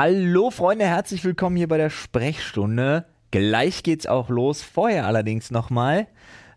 [0.00, 3.04] Hallo Freunde, herzlich willkommen hier bei der Sprechstunde.
[3.32, 4.62] Gleich geht's auch los.
[4.62, 6.06] Vorher allerdings nochmal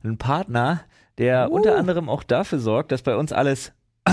[0.04, 0.82] ein Partner,
[1.17, 1.55] der Uh.
[1.55, 3.71] unter anderem auch dafür sorgt, dass bei uns alles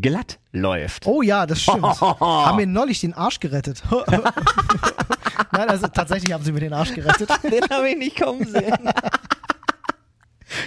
[0.00, 1.06] glatt läuft.
[1.06, 2.00] Oh ja, das stimmt.
[2.00, 3.82] haben mir neulich den Arsch gerettet.
[5.52, 7.28] Nein, also tatsächlich haben sie mir den Arsch gerettet.
[7.42, 8.90] Den habe ich nicht kommen sehen.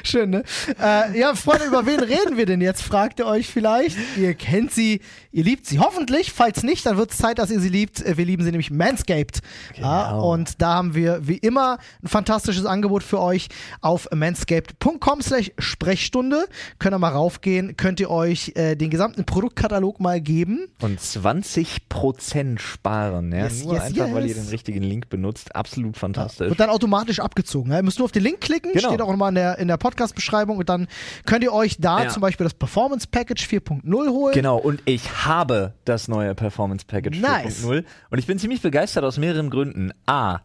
[0.04, 0.43] Schön, ne?
[0.81, 2.81] Äh, ja, Freunde, über wen reden wir denn jetzt?
[2.81, 3.97] Fragt ihr euch vielleicht.
[4.17, 6.31] Ihr kennt sie, ihr liebt sie hoffentlich.
[6.31, 8.02] Falls nicht, dann wird es Zeit, dass ihr sie liebt.
[8.05, 9.41] Äh, Wir lieben sie nämlich Manscaped.
[9.75, 10.31] Ja, Genau.
[10.34, 13.48] und da haben wir wie immer ein fantastisches Angebot für euch
[13.81, 16.45] auf manscaped.com slash Sprechstunde.
[16.80, 20.67] Könnt ihr mal raufgehen, könnt ihr euch äh, den gesamten Produktkatalog mal geben.
[20.81, 23.44] Und 20% sparen, ja?
[23.45, 24.38] Yes, Nur yes, einfach, weil ihr yes.
[24.45, 25.55] den richtigen Link benutzt.
[25.55, 26.49] Absolut fantastisch.
[26.49, 27.72] Wird dann automatisch abgezogen.
[27.72, 27.77] Ja?
[27.77, 28.89] Ihr müsst nur auf den Link klicken, Genau.
[28.89, 30.88] steht auch nochmal in der, in der Podcast-Beschreibung und dann
[31.26, 32.09] könnt ihr euch da Ja.
[32.09, 34.34] zum Beispiel das Performance Package 4.0 holen.
[34.34, 37.64] Genau, und ich habe das neue Performance Package Nice.
[37.66, 39.91] 4.0 und ich bin ziemlich begeistert aus mehreren Gründen.
[40.05, 40.40] A,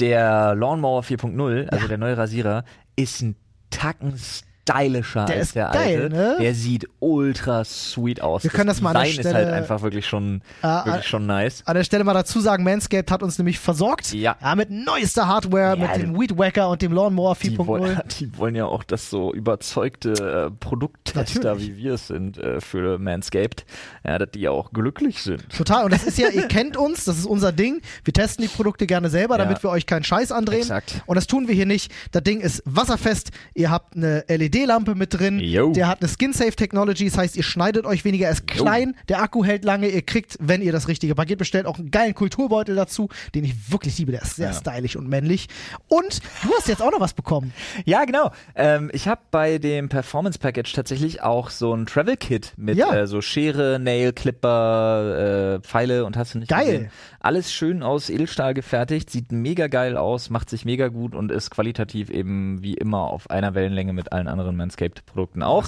[0.00, 2.64] der Lawnmower 4.0, also der neue Rasierer,
[2.96, 3.36] ist ein
[3.70, 4.14] Tacken
[4.62, 6.14] stylischer Der als ist der geil, alte.
[6.14, 6.36] ne?
[6.40, 8.44] Der sieht ultra sweet aus.
[8.44, 11.06] Wir können das mal an der Design ist halt Stelle- einfach wirklich schon, Ah, wirklich
[11.08, 11.62] schon nice.
[11.66, 14.12] An der Stelle mal dazu sagen, Manscaped hat uns nämlich versorgt.
[14.12, 14.36] Ja.
[14.56, 18.02] mit neuester Hardware, Ja, mit dem Weed Wacker und dem Lawnmower Die wollen, 4.0.
[18.20, 21.68] die wollen ja auch, dass so überzeugte äh, Produkttester, Natürlich.
[21.68, 23.64] wie wir es sind, äh, für Manscaped,
[24.04, 25.48] ja, dass die auch glücklich sind.
[25.50, 25.84] Total.
[25.84, 27.80] Und das ist ja, ihr kennt uns, das ist unser Ding.
[28.04, 29.44] Wir testen die Produkte gerne selber, Ja.
[29.44, 30.60] damit wir euch keinen Scheiß andrehen.
[30.62, 31.02] Exakt.
[31.06, 31.90] Und das tun wir hier nicht.
[32.12, 33.30] Das Ding ist wasserfest.
[33.54, 35.40] Ihr habt eine LED-Lampe mit drin.
[35.40, 35.72] Jo.
[35.72, 37.06] Der hat eine Skin-Safe-Technology.
[37.06, 38.26] Das heißt, ihr schneidet euch weniger.
[38.26, 38.62] Er ist Jo.
[38.64, 38.94] klein.
[39.08, 39.88] Der Akku hält lange.
[39.88, 43.70] Ihr kriegt, wenn ihr das richtige Paket bestellt, auch einen geilen Kulturbeutel dazu, den ich
[43.72, 44.12] wirklich liebe.
[44.12, 44.52] Der ist sehr Ja.
[44.52, 45.48] stylisch und männlich.
[45.88, 47.52] Und du hast jetzt auch noch was bekommen.
[47.84, 48.30] Ja, genau.
[48.54, 52.94] Ähm, ich habe bei dem Performance Package tatsächlich auch so ein Travel Kit mit Ja.
[52.94, 56.64] äh, so Schere, Nail Clipper, äh, Pfeile und hast du nicht Geil.
[56.66, 56.90] gesehen.
[57.20, 61.50] Alles schön aus Edelstahl gefertigt, sieht mega geil aus, macht sich mega gut und ist
[61.50, 65.66] qualitativ eben wie immer auf einer Wellenlänge mit allen anderen Manscaped Produkten auch.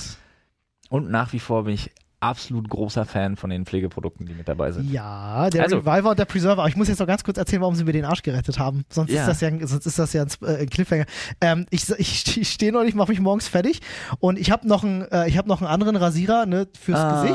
[0.90, 1.92] Und nach wie vor bin ich
[2.24, 4.90] absolut großer Fan von den Pflegeprodukten, die mit dabei sind.
[4.90, 6.62] Ja, der Also- Reviver und der Preserver.
[6.62, 8.84] Aber ich muss jetzt noch ganz kurz erzählen, warum sie mir den Arsch gerettet haben.
[8.88, 9.22] Sonst Ja.
[9.22, 11.04] ist das ja, ein- sonst ist das ja ein, äh, ein Cliffhanger.
[11.40, 13.80] Ähm, ich ich, ich stehe noch nicht, mache mich morgens fertig
[14.20, 17.22] und ich habe noch einen, äh, ich habe noch einen anderen Rasierer ne, fürs Ah.
[17.22, 17.34] Gesicht.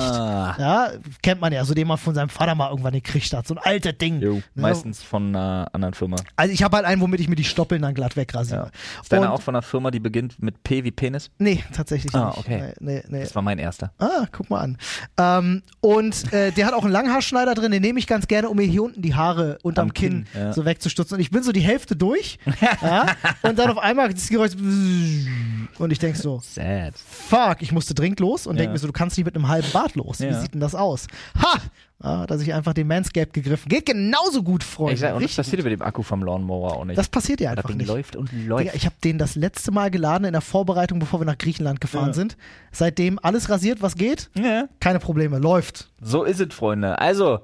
[0.60, 3.54] Ja, kennt man ja, so den man von seinem Vater mal irgendwann gekriegt hat, so
[3.56, 4.22] ein altes Ding.
[4.22, 4.44] Jo, Ne?
[4.56, 6.18] meistens von einer anderen Firma.
[6.36, 8.72] Also ich habe halt einen, womit ich mir die Stoppeln dann glatt wegrasiere.
[8.74, 9.02] Ja.
[9.02, 11.30] Ist deiner Und- auch von einer Firma, die beginnt mit P wie Penis?
[11.38, 12.38] Nee, tatsächlich Ah, nicht.
[12.40, 12.74] okay.
[12.80, 13.20] Nee, nee, nee.
[13.22, 13.92] Das war mein erster.
[14.00, 14.78] Ah, guck mal an.
[15.18, 18.58] Ähm, und äh, der hat auch einen Langhaarschneider drin, den nehme ich ganz gerne, um
[18.58, 20.54] mir hier unten die Haare unterm Am Kinn, Kinn, ja.
[20.54, 21.16] so wegzustutzen.
[21.16, 22.38] Und ich bin so die Hälfte durch
[22.82, 23.06] ja,
[23.42, 26.94] und dann auf einmal das Geräusch und ich denk so, Sad.
[26.98, 28.70] fuck, ich musste dringend los und Ja.
[28.70, 30.20] mir so, du kannst nicht mit einem halben Bart los.
[30.20, 31.08] Wie sieht denn das aus?
[31.42, 31.60] Ha!
[32.02, 33.68] Ja, dass ich einfach den Manscaped gegriffen.
[33.68, 34.94] Geht genauso gut, Freunde.
[34.94, 36.98] Ich sag, und das passiert über dem Akku vom Lawnmower auch nicht.
[36.98, 37.88] das passiert ja das einfach Ding nicht.
[37.90, 38.74] läuft und Digga, läuft.
[38.76, 42.08] ich habe den das letzte Mal geladen in der Vorbereitung, bevor wir nach Griechenland gefahren
[42.08, 42.14] Ja.
[42.14, 42.38] sind.
[42.72, 44.30] Seitdem alles rasiert, was geht.
[44.36, 44.70] ja.
[44.80, 45.90] Keine Probleme, läuft.
[46.02, 47.00] So ist es, Freunde.
[47.00, 47.40] Also,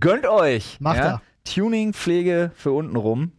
[0.00, 0.78] gönnt euch.
[0.80, 1.04] Macht ja?
[1.04, 1.22] er.
[1.44, 3.30] Tuning, Pflege für unten rum.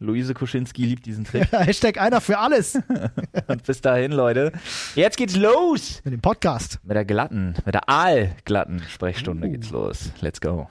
[0.00, 1.46] Luise Kuschinski liebt diesen Trick.
[1.52, 2.78] Hashtag einer für alles
[3.48, 4.50] und bis dahin, Leute.
[4.94, 6.00] Jetzt geht's los.
[6.04, 6.80] mit dem Podcast.
[6.82, 10.10] Mit der glatten, mit der aalglatten Sprechstunde geht's los.
[10.22, 10.68] Let's go.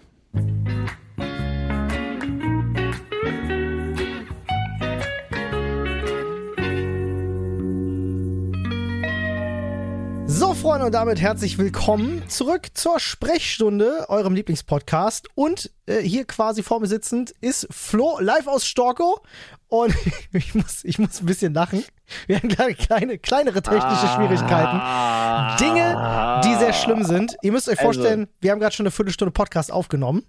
[10.50, 15.28] So, Freunde, und damit herzlich willkommen zurück zur Sprechstunde, eurem Lieblingspodcast.
[15.36, 19.20] Und äh, hier quasi vor mir sitzend ist Flo live aus Storko.
[19.68, 19.94] Und
[20.34, 21.84] ich muss, ich muss ein bisschen lachen.
[22.26, 25.60] Wir haben kleine, kleine, kleinere technische Schwierigkeiten.
[25.64, 27.38] Dinge, die sehr schlimm sind.
[27.44, 30.24] Ihr müsst euch Also- vorstellen, wir haben gerade schon eine Viertelstunde Podcast aufgenommen.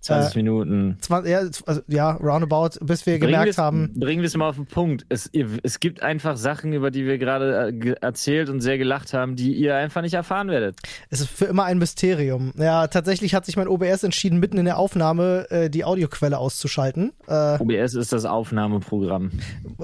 [0.00, 0.96] 20 Minuten.
[1.00, 4.56] Zwan- ja, also, ja, roundabout, bis wir Bringen gemerkt haben, Bringen wir es mal auf
[4.56, 5.04] den Punkt.
[5.08, 9.12] Es, ihr, es gibt einfach Sachen, über die wir gerade äh, erzählt und sehr gelacht
[9.12, 10.76] haben, die ihr einfach nicht erfahren werdet.
[11.10, 12.52] Es ist für immer ein Mysterium.
[12.56, 17.12] Ja, tatsächlich hat sich mein OBS entschieden, mitten in der Aufnahme äh, die Audioquelle auszuschalten.
[17.28, 19.30] Äh, OBS ist das Aufnahmeprogramm.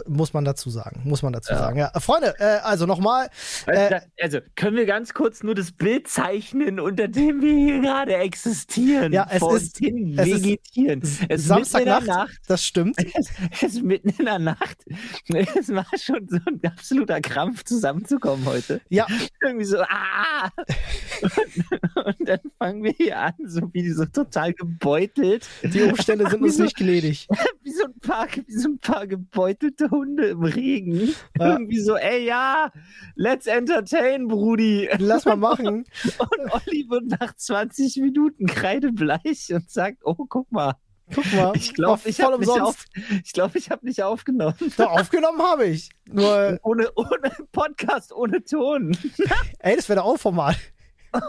[0.07, 1.03] muss man dazu sagen.
[1.05, 1.59] Muss man dazu Ja.
[1.59, 1.79] sagen.
[1.79, 3.29] Ja, Freunde, äh, also nochmal.
[3.67, 7.81] Äh, also, also, können wir ganz kurz nur das Bild zeichnen, unter dem wir hier
[7.83, 9.13] gerade existieren?
[9.13, 11.01] Ja, es ist- hin vegetieren.
[11.03, 12.39] Es ist Samstagnacht, Nacht.
[12.47, 12.97] das stimmt.
[13.15, 14.85] Es, es ist mitten in der Nacht.
[15.29, 18.81] Es war schon so ein absoluter Krampf, zusammenzukommen heute.
[18.89, 19.07] Ja,
[19.43, 20.51] irgendwie so, ah!
[21.23, 26.43] Und, und dann fangen wir hier an, so wie so total gebeutelt, die Umstände sind
[26.43, 26.65] uns Wieso?
[26.65, 27.29] nicht gnädig.
[27.63, 31.15] wie so ein paar, wie so ein paar gebeutelte Hunde im Regen.
[31.39, 31.53] Ja.
[31.53, 32.71] Irgendwie so, ey, ja,
[33.15, 34.89] let's entertain, Brudi.
[34.99, 35.85] Lass mal machen.
[36.19, 40.75] Und Olli wird nach 20 Minuten kreidebleich und sagt, oh, guck mal.
[41.15, 41.53] Guck mal.
[41.55, 42.63] Ich glaube, ich habe nicht, umsonst.
[42.69, 42.85] auf,
[43.25, 44.57] ich glaub, ich hab nicht aufgenommen.
[44.77, 45.91] Doch, aufgenommen habe ich.
[46.07, 48.97] Nur, Ohne, ohne Podcast, ohne Ton.
[49.61, 50.57] ey, das wäre doch auch Format.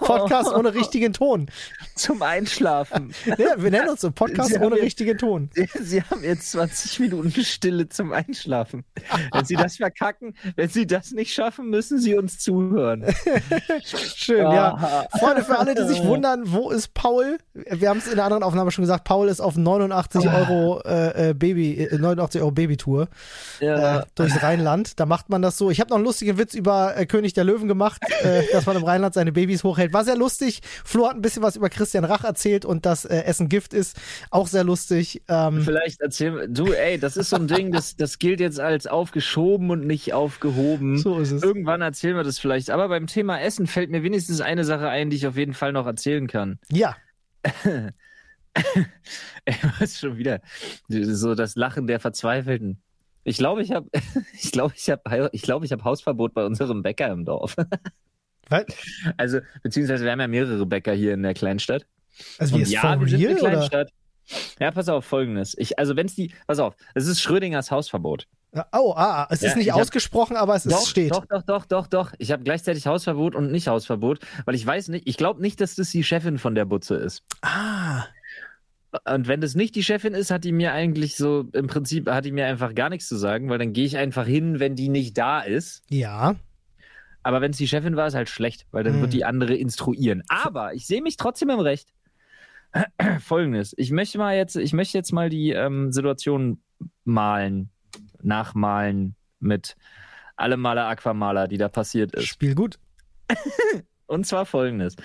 [0.01, 1.47] Podcast ohne richtigen Ton.
[1.95, 3.13] Zum Einschlafen.
[3.37, 5.49] Ja, wir nennen uns so Podcast Sie ohne richtigen Ton.
[5.79, 8.83] Sie, haben jetzt 20 Minuten Stille zum Einschlafen.
[9.31, 13.05] Wenn Sie das verkacken, wenn Sie das nicht schaffen, müssen Sie uns zuhören.
[14.15, 15.07] Schön, ja.
[15.19, 17.37] Freunde, für alle, die sich wundern, wo ist Paul?
[17.53, 21.29] Wir haben es in der anderen Aufnahme schon gesagt, Paul ist auf 89 Euro äh,
[21.29, 23.07] äh, Baby, äh, 89 Euro Babytour
[23.59, 23.99] Ja.
[23.99, 24.99] äh, durchs Rheinland.
[24.99, 25.69] Da macht man das so.
[25.69, 28.75] Ich habe noch einen lustigen Witz über äh, König der Löwen gemacht, äh, dass man
[28.77, 29.93] im Rheinland seine Babys hochhält.
[29.93, 30.61] War sehr lustig.
[30.83, 33.97] Flo hat ein bisschen was über Christian Rach erzählt und dass äh, Essen Gift ist.
[34.31, 35.21] Auch sehr lustig.
[35.27, 38.87] Ähm, Vielleicht erzähl du, ey, das ist so ein Ding, das, das gilt jetzt als
[38.87, 40.97] aufgeschoben und nicht aufgehoben.
[40.97, 41.43] so ist es.
[41.43, 42.69] Irgendwann erzählen wir das vielleicht.
[42.69, 45.71] Aber beim Thema Essen fällt mir wenigstens eine Sache ein, die ich auf jeden Fall
[45.71, 46.59] noch erzählen kann.
[46.71, 46.95] Ja,
[49.45, 50.41] Ey, was schon wieder?
[50.89, 52.81] So das Lachen der Verzweifelten.
[53.23, 53.89] Ich glaube, ich habe,
[54.33, 57.55] ich glaube, ich habe, ich glaube, ich habe Hausverbot bei unserem Bäcker im Dorf.
[58.49, 58.65] Was?
[59.17, 61.85] Also, beziehungsweise wir haben ja mehrere Bäcker hier in der Kleinstadt.
[62.39, 63.49] also wie ist ja, for wir sind eine real, oder?
[63.51, 63.91] Kleinstadt.
[64.59, 65.55] Ja, pass auf, folgendes.
[65.57, 68.27] Ich, also wenn's die, pass auf, es ist Schrödingers Hausverbot.
[68.73, 71.11] Oh, ah, es Ja, ist nicht ich hab- ausgesprochen, aber es ist, Doch, steht.
[71.11, 72.13] doch, doch, doch, doch, doch.
[72.17, 75.75] Ich habe gleichzeitig Hausverbot und nicht Hausverbot, weil ich weiß nicht, ich glaube nicht, dass
[75.75, 77.23] das die Chefin von der Butze ist.
[77.41, 78.05] Ah,
[79.05, 82.25] Und wenn das nicht die Chefin ist, hat die mir eigentlich so, im Prinzip hat
[82.25, 84.89] die mir einfach gar nichts zu sagen, weil dann gehe ich einfach hin, wenn die
[84.89, 85.83] nicht da ist.
[85.89, 86.35] ja.
[87.27, 89.01] Aber wenn es die Chefin war, ist halt schlecht, weil dann Hm.
[89.01, 90.23] wird die andere instruieren.
[90.29, 91.89] Aber ich sehe mich trotzdem im Recht.
[93.19, 93.73] Folgendes.
[93.75, 96.61] Ich möchte mal jetzt, ich möchte jetzt mal die ähm, Situation
[97.03, 97.69] malen,
[98.21, 99.75] nachmalen mit
[100.37, 102.27] allem Maler Aquamaler, die da passiert ist.
[102.27, 102.79] Spiel gut.
[104.05, 104.95] Und zwar folgendes.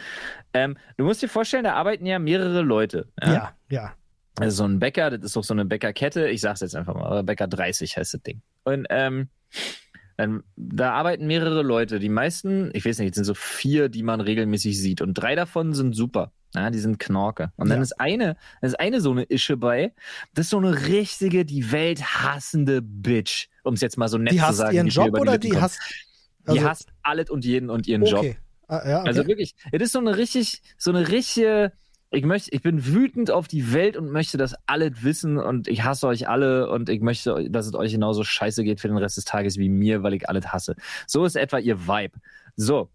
[0.54, 3.08] Ähm, du musst dir vorstellen, da arbeiten ja mehrere Leute.
[3.20, 3.94] Ja, ja.
[4.38, 6.28] Also so ein Bäcker, das ist doch so eine Bäckerkette.
[6.28, 8.42] Ich sag's jetzt einfach mal, Bäcker 30 heißt das Ding.
[8.62, 9.28] Und ähm,
[10.22, 11.98] dann, da arbeiten mehrere Leute.
[11.98, 15.00] Die meisten, ich weiß nicht, es sind so vier, die man regelmäßig sieht.
[15.02, 16.32] Und drei davon sind super.
[16.54, 17.52] Ja, die sind Knorke.
[17.56, 17.82] Und dann Ja.
[17.82, 19.92] ist eine, dann ist eine so eine Ische bei.
[20.34, 23.48] Das ist so eine richtige, die Welt hassende Bitch.
[23.64, 24.74] Um es jetzt mal so nett Die zu sagen.
[24.76, 25.62] ihren mir Job oder die kommt.
[25.62, 25.80] hasst.
[26.46, 28.18] Die also- hasst alles und jeden und ihren Job.
[28.20, 28.36] Okay.
[28.68, 29.08] Ah, ja, okay.
[29.08, 31.72] Also wirklich, es ist so eine richtig, so eine richtige,
[32.12, 35.82] ich möchte, ich bin wütend auf die Welt und möchte das alle wissen und ich
[35.84, 39.16] hasse euch alle und ich möchte, dass es euch genauso scheiße geht für den Rest
[39.16, 40.76] des Tages wie mir, weil ich alles hasse.
[41.06, 42.18] So ist etwa ihr Vibe.
[42.56, 42.90] So.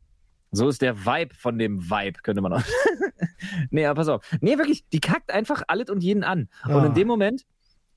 [0.52, 2.64] So ist der Vibe von dem Vibe, könnte man auch.
[3.69, 4.24] nee, aber pass auf.
[4.40, 6.48] Nee, wirklich, die kackt einfach alles und jeden an.
[6.66, 6.86] Und Ah.
[6.86, 7.46] in dem Moment,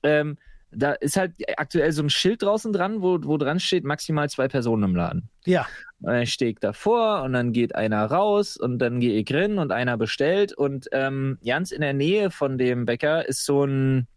[0.03, 0.37] ähm,
[0.71, 4.47] da ist halt aktuell so ein Schild draußen dran, wo, wo dran steht, maximal zwei
[4.47, 5.29] Personen im Laden.
[5.45, 5.67] ja.
[6.01, 9.59] Und dann stehe ich davor und dann geht einer raus und dann gehe ich rein
[9.59, 10.51] und einer bestellt.
[10.51, 14.07] Und ähm, ganz in der Nähe von dem Bäcker ist so ein,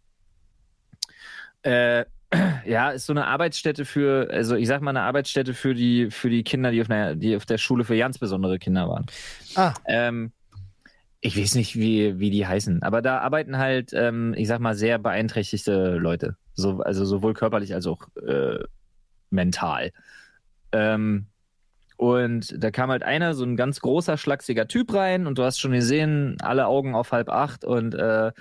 [1.61, 2.05] äh,
[2.65, 6.31] ja, ist so eine Arbeitsstätte für, also ich sag mal eine Arbeitsstätte für die, für
[6.31, 9.05] die Kinder, die auf, einer, die auf der Schule für ganz besondere Kinder waren.
[9.55, 10.31] Ah, Ähm,
[11.25, 14.75] ich weiß nicht, wie, wie die heißen, aber da arbeiten halt, ähm, ich sag mal,
[14.75, 16.37] sehr beeinträchtigte Leute.
[16.53, 18.59] So, also sowohl körperlich als auch äh,
[19.31, 19.91] mental.
[20.71, 21.25] Ähm,
[21.97, 25.59] und da kam halt einer, so ein ganz großer, schlachsiger Typ rein und du hast
[25.59, 28.31] schon gesehen, alle Augen auf halb acht und äh,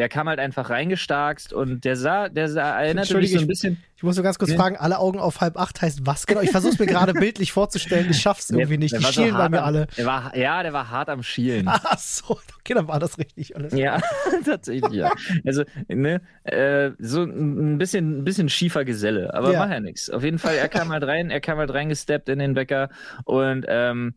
[0.00, 3.76] der kam halt einfach reingestarkst und der sah, der sah, erinnerte mich so ein bisschen.
[3.96, 4.56] ich muss nur ganz kurz Nee.
[4.56, 6.40] fragen, alle Augen auf halb acht heißt was genau?
[6.40, 8.92] Ich versuche es mir gerade bildlich vorzustellen, ich schaff's irgendwie nicht.
[8.92, 9.86] Der Die so schielen bei mir am- alle.
[9.98, 11.68] Der war, ja, der war hart am Schielen.
[11.68, 13.74] Ach so, okay, dann war das richtig alles.
[13.74, 14.00] Ja,
[14.44, 15.12] tatsächlich, ja.
[15.44, 19.58] Also, ne, äh, so ein bisschen, ein bisschen schiefer Geselle, aber Ja.
[19.60, 20.08] mach ja nichts.
[20.08, 22.88] Auf jeden Fall, er kam halt rein, er kam halt reingesteppt in den Bäcker
[23.24, 24.14] und ähm,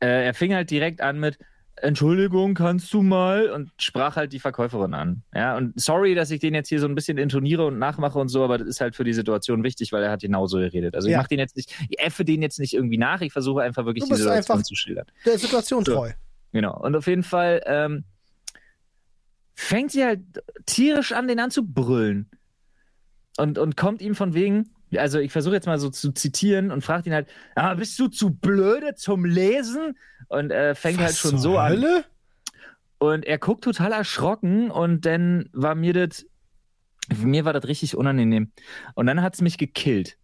[0.00, 1.38] äh, er fing halt direkt an mit
[1.82, 3.50] Entschuldigung, kannst du mal?
[3.50, 5.22] Und sprach halt die Verkäuferin an.
[5.34, 8.28] Ja, und sorry, dass ich den jetzt hier so ein bisschen intoniere und nachmache und
[8.28, 10.94] so, aber das ist halt für die Situation wichtig, weil er hat genauso geredet.
[10.94, 11.18] Also ich Ja.
[11.18, 14.04] mache den jetzt nicht, ich effe den jetzt nicht irgendwie nach, ich versuche einfach wirklich
[14.04, 15.06] die Situation einfach- zu schildern.
[15.26, 15.94] Der Situation So.
[15.94, 16.12] treu.
[16.52, 16.78] Genau.
[16.80, 18.04] Und auf jeden Fall ähm,
[19.54, 20.20] fängt sie halt
[20.66, 22.30] tierisch an, den anzubrüllen.
[23.38, 26.82] Und, und kommt ihm von wegen, also ich versuche jetzt mal so zu zitieren und
[26.84, 29.96] fragt ihn halt, ah, bist du zu blöde zum Lesen?
[30.32, 31.72] Und äh, fängt Was halt schon so an.
[31.72, 32.04] Hölle?
[32.98, 36.24] Und er guckt total erschrocken und dann war mir das,
[37.16, 38.52] mir war das richtig unangenehm.
[38.94, 40.16] Und dann hat es mich gekillt.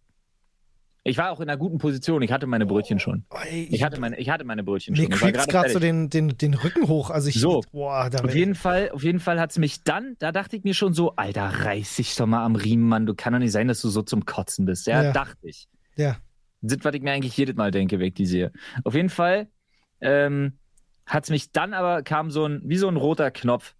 [1.03, 2.21] Ich war auch in einer guten Position.
[2.21, 3.25] Ich hatte meine Brötchen schon.
[3.29, 5.11] Oh, Ich hatte meine, ich hatte meine Brötchen mir schon.
[5.13, 7.09] Ich war creept gerade so den, den, den Rücken hoch.
[7.09, 7.61] Also ich, So.
[7.71, 10.73] boah, Auf jeden Fall, auf jeden Fall hat es mich dann, da dachte ich mir
[10.73, 13.05] schon so, Alter, reiß dich doch mal am Riemen, Mann.
[13.05, 14.87] Du kann doch nicht sein, dass du so zum Kotzen bist.
[14.87, 15.11] Ja, Ja.
[15.13, 15.67] dachte ich.
[15.95, 16.17] Ja.
[16.61, 18.51] Das, was ich mir eigentlich jedes Mal denke, weg die sehe.
[18.83, 19.47] Auf jeden Fall
[20.01, 20.57] ähm,
[21.05, 23.75] hat mich dann aber, kam so ein, wie so ein roter Knopf.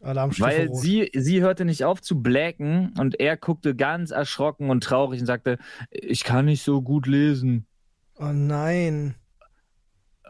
[0.00, 0.80] Weil rot.
[0.80, 5.26] sie, sie hörte nicht auf zu blacken und er guckte ganz erschrocken und traurig und
[5.26, 5.58] sagte,
[5.90, 7.66] ich kann nicht so gut lesen.
[8.18, 9.14] Oh nein.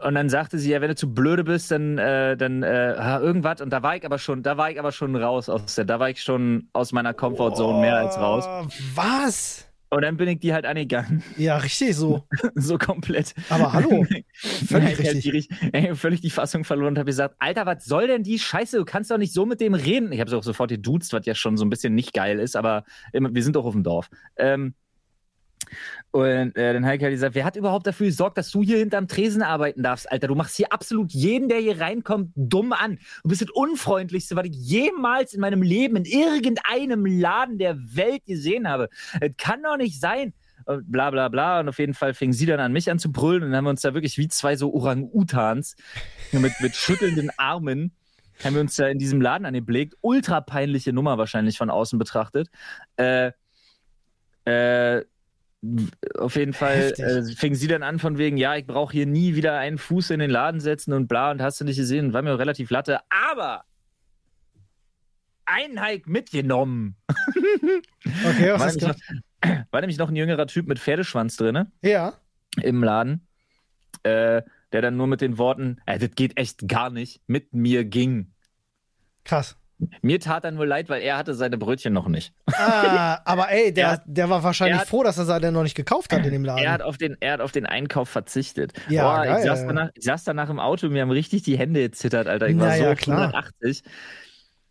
[0.03, 3.61] Und dann sagte sie, ja, wenn du zu blöde bist, dann, äh, dann äh, irgendwas.
[3.61, 5.99] Und da war ich aber schon, da war ich aber schon raus aus der, da
[5.99, 8.45] war ich schon aus meiner Comfortzone mehr als raus.
[8.47, 9.72] Oh, Was?
[9.93, 12.23] Und dann bin ich die halt angegangen, Ja, richtig so.
[12.55, 13.33] so komplett.
[13.49, 14.05] Aber hallo.
[14.15, 15.23] Ja, Völlig hab richtig.
[15.23, 18.39] Die, ich hab völlig die Fassung verloren und habe gesagt, Alter, was soll denn die
[18.39, 18.77] Scheiße?
[18.77, 20.11] Du kannst doch nicht so mit dem reden.
[20.11, 22.55] Ich habe sie auch sofort geduzt, was ja schon so ein bisschen nicht geil ist,
[22.55, 24.09] aber immer, wir sind doch auf dem Dorf.
[24.37, 24.73] Ähm,
[26.13, 29.07] und äh, dann ich halt gesagt, wer hat überhaupt dafür gesorgt, dass du hier hinterm
[29.07, 30.27] Tresen arbeiten darfst, Alter?
[30.27, 32.99] Du machst hier absolut jeden, der hier reinkommt, dumm an.
[33.23, 38.27] Du bist das Unfreundlichste, was ich jemals in meinem Leben in irgendeinem Laden der Welt
[38.27, 38.89] gesehen habe.
[39.19, 40.35] Das kann doch nicht sein.
[40.65, 41.61] Und bla bla bla.
[41.61, 43.41] Und auf jeden Fall fing sie dann an, mich an zu brüllen.
[43.41, 45.75] Und dann haben wir uns da wirklich wie zwei so Orang-Utans
[46.31, 47.91] mit, mit schüttelnden Armen
[48.43, 49.95] haben wir uns da in diesem Laden angeblickt.
[50.01, 52.49] Ultra peinliche Nummer wahrscheinlich von außen betrachtet.
[52.97, 53.31] Äh,
[54.45, 55.03] äh,
[56.17, 59.35] auf jeden Fall äh, fing sie dann an von wegen, ja, ich brauche hier nie
[59.35, 62.21] wieder einen Fuß in den Laden setzen und bla und hast du nicht gesehen, war
[62.21, 63.63] mir relativ latte, aber
[65.45, 66.95] einen Hike mitgenommen.
[68.25, 68.97] Okay, was War hast nämlich,
[69.41, 72.13] noch, war nämlich noch ein jüngerer Typ mit Pferdeschwanz drin Ja.
[72.61, 73.25] im Laden,
[74.03, 74.41] äh,
[74.73, 78.33] der dann nur mit den Worten, äh, das geht echt gar nicht, mit mir ging.
[79.23, 79.55] Krass.
[80.01, 82.33] Mir tat er nur leid, weil er hatte seine Brötchen noch nicht.
[82.51, 85.63] Ah, aber ey, der, Er hat- der war wahrscheinlich hat- froh, dass er seine noch
[85.63, 86.63] nicht gekauft hat in dem Laden.
[86.63, 88.73] Er hat auf den, er hat auf den Einkauf verzichtet.
[88.89, 89.39] Ja, Boah, geil.
[89.39, 92.47] ich, saß danach, ich saß danach im Auto, mir haben richtig die Hände gezittert, Alter.
[92.47, 93.19] Ich war Na so ja, auf klar.
[93.33, 93.83] 180.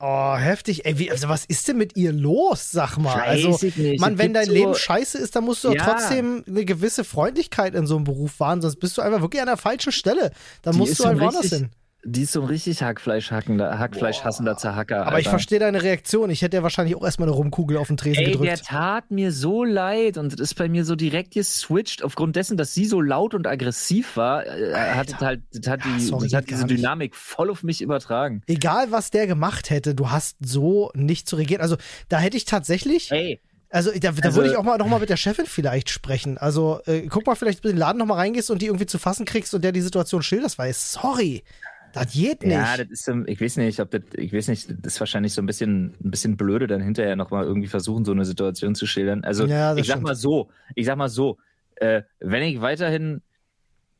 [0.04, 0.85] Oh, heftig.
[0.85, 3.14] Ey, wie, also was ist denn mit ihr los, sag mal?
[3.19, 4.00] Weiß also, ich nicht.
[4.00, 5.85] Mann, wenn dein so- Leben scheiße ist, dann musst du Ja.
[5.85, 9.47] trotzdem eine gewisse Freundlichkeit in so einem Beruf wahren, sonst bist du einfach wirklich an
[9.47, 10.33] der falschen Stelle.
[10.62, 11.71] Dann Die musst du halt so woanders hin.
[12.04, 15.02] Die ist so ein richtig Hackfleisch-hackender, Hackfleisch-hassender Zerhacker.
[15.06, 15.30] Aber ich Alter.
[15.30, 16.30] verstehe deine Reaktion.
[16.30, 18.64] Ich hätte ja wahrscheinlich auch erstmal eine Rumkugel auf den Tresen Ey, der gedrückt.
[18.66, 22.02] tat mir so leid und ist bei mir so direkt geswitcht.
[22.02, 25.76] Aufgrund dessen, dass sie so laut und aggressiv war, äh, hat es halt, hat, Ja,
[25.76, 26.66] die, sorry, das hat diese.
[26.66, 28.42] Dynamik voll auf mich übertragen.
[28.49, 31.61] Egal, was der gemacht hätte, du hast so nicht zu regieren.
[31.62, 31.76] Also,
[32.09, 33.40] da hätte ich tatsächlich, Ey,
[33.71, 36.37] also da, da Also- würde ich auch mal noch mal mit der Chefin vielleicht sprechen.
[36.37, 38.99] Also, äh, guck mal, vielleicht in den Laden noch mal reingehst und die irgendwie zu
[38.99, 41.44] fassen kriegst und der die Situation schilderst, weil, sorry,
[41.92, 42.52] das geht nicht.
[42.52, 45.42] Ja, das ist, ich weiß nicht, ob das, ich weiß nicht, das ist wahrscheinlich so
[45.42, 49.25] ein bisschen, ein bisschen blöde, dann hinterher nochmal irgendwie versuchen, so eine Situation zu schildern.
[49.25, 50.08] Also, Ja, ich sag stimmt.
[50.08, 51.38] mal so, ich sag mal so,
[51.76, 53.22] äh, wenn ich weiterhin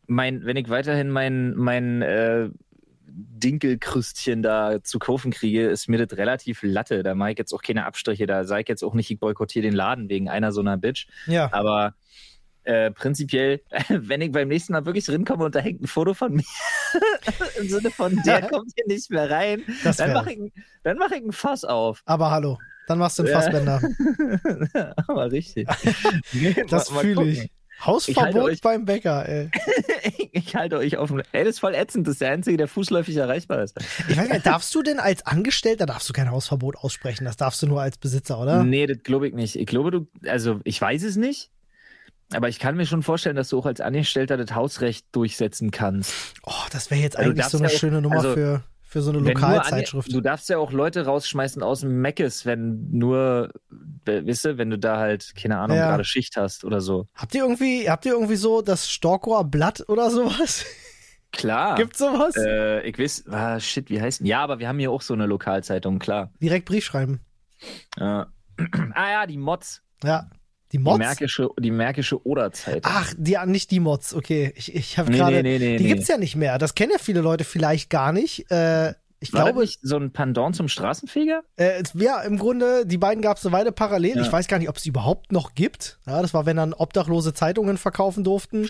[0.07, 2.49] mein, wenn ich weiterhin mein, mein, äh,
[3.15, 7.03] Dinkelkrüstchen da zu kaufen kriege, ist mir das relativ latte.
[7.03, 8.27] Da mache ich jetzt auch keine Abstriche.
[8.27, 11.07] Da sage ich jetzt auch nicht, ich boykottiere den Laden wegen einer so einer Bitch.
[11.27, 11.53] ja.
[11.53, 11.95] Aber
[12.65, 16.33] äh, prinzipiell, wenn ich beim nächsten Mal wirklich rinkomme und da hängt ein Foto von
[16.33, 16.45] mir,
[17.63, 20.53] im Sinne von, der kommt hier nicht mehr rein, Das dann mache ich,
[20.83, 22.03] dann mach ich ein Fass auf.
[22.05, 23.41] Aber hallo, dann machst du einen Ja.
[23.41, 23.81] Fassbänder.
[25.09, 25.69] Aber richtig.
[26.69, 27.51] Das fühle ich.
[27.85, 29.51] Hausverbot Ich beim Bäcker, ey.
[30.31, 31.21] Ich halte euch auf dem.
[31.33, 32.07] Ey, das ist voll ätzend.
[32.07, 33.77] Das ist der Einzige, der fußläufig erreichbar ist.
[34.09, 37.61] Ich weiß nicht, darfst du denn als Angestellter, darfst du kein Hausverbot aussprechen, das darfst
[37.61, 38.63] du nur als Besitzer, oder?
[38.63, 39.57] Nee, das glaube ich nicht.
[39.57, 40.07] Ich glaube, du.
[40.29, 41.51] Also, ich weiß es nicht.
[42.35, 46.13] Aber ich kann mir schon vorstellen, dass du auch als Angestellter das Hausrecht durchsetzen kannst.
[46.45, 49.03] Oh, das wäre jetzt Also, eigentlich so eine ja auch- schöne Nummer also, für, für
[49.03, 50.13] so eine Lokalzeitschrift.
[50.13, 53.51] Du darfst ja auch Leute rausschmeißen aus dem Meckes, wenn nur,
[54.05, 55.89] we- weißt du, wenn du da halt, keine Ahnung, Ja.
[55.91, 57.07] gerade Schicht hast oder so.
[57.15, 60.65] Habt ihr irgendwie, habt ihr irgendwie so das Storkower Blatt oder sowas?
[61.33, 61.75] Klar.
[61.77, 62.37] Gibt's sowas?
[62.37, 64.27] Äh, ich weiß, ah, shit, wie heißt denn?
[64.27, 66.31] Ja, aber wir haben hier auch so eine Lokalzeitung, klar.
[66.43, 67.21] Direkt Brief schreiben.
[67.99, 68.27] Ja.
[68.95, 69.83] ah ja, die Mods.
[70.05, 70.29] Ja.
[70.73, 70.99] Die Die Mods?
[70.99, 72.91] Märkische, die Märkische Oder-Zeitung.
[72.95, 74.53] Ach, die, nicht die Mods, okay.
[74.57, 75.43] Ich, ich habe nee, gerade.
[75.43, 75.77] nee, nee, nee.
[75.77, 75.89] die nee.
[75.91, 76.59] gibt's ja nicht mehr.
[76.59, 78.51] Das kennen ja viele Leute vielleicht gar nicht.
[78.51, 81.43] Äh, ich War glaube, so ein Pendant zum Straßenfeger?
[81.57, 84.17] Äh, ja, im Grunde, die beiden gab es eine Weile parallel.
[84.17, 84.23] Ja.
[84.23, 85.99] Ich weiß gar nicht, ob es die überhaupt noch gibt.
[86.07, 88.69] Ja, das war, wenn dann Obdachlose Zeitungen verkaufen durften,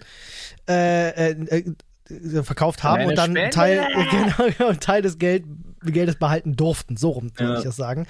[0.69, 1.65] äh, äh,
[2.11, 3.35] äh, verkauft haben Eine und dann.
[3.51, 5.45] Teil, genau, einen Teil des Geld,
[5.85, 6.97] Geldes behalten durften.
[6.97, 7.59] So rum würde Ja.
[7.59, 8.07] ich das sagen.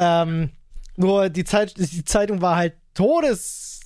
[0.00, 0.50] Ähm,
[0.96, 3.80] nur die, Zeit, die Zeitung war halt todes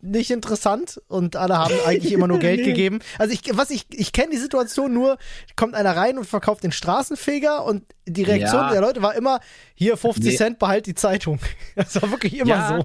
[0.00, 2.66] nicht interessant und alle haben eigentlich immer nur Geld Nee.
[2.66, 3.00] gegeben.
[3.18, 5.18] Also ich, was ich, ich kenne die Situation nur,
[5.56, 8.70] kommt einer rein und verkauft den Straßenfeger und die Reaktion Ja.
[8.70, 9.40] der Leute war immer,
[9.74, 10.36] hier 50 Nee.
[10.36, 11.40] Cent, behalt die Zeitung.
[11.74, 12.78] Das war wirklich immer Ja.
[12.78, 12.84] so.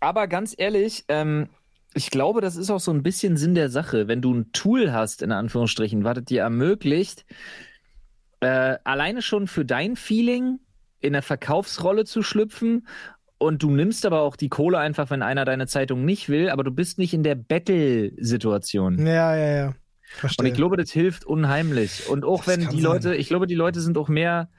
[0.00, 1.48] Aber ganz ehrlich, ähm,
[1.94, 4.08] ich glaube, das ist auch so ein bisschen Sinn der Sache.
[4.08, 7.24] Wenn du ein Tool hast, in Anführungsstrichen, was es dir ermöglicht,
[8.40, 10.58] äh, alleine schon für dein Feeling
[11.00, 12.86] in der Verkaufsrolle zu schlüpfen
[13.40, 16.62] und du nimmst aber auch die Kohle einfach, wenn einer deine Zeitung nicht will, aber
[16.62, 19.06] du bist nicht in der Battle-Situation.
[19.06, 19.74] Ja, ja, ja.
[20.02, 20.44] Verstehe.
[20.44, 22.06] Und ich glaube, das hilft unheimlich.
[22.08, 22.92] Und auch Das wenn die sein.
[22.92, 24.50] Leute, ich glaube, die Leute sind auch mehr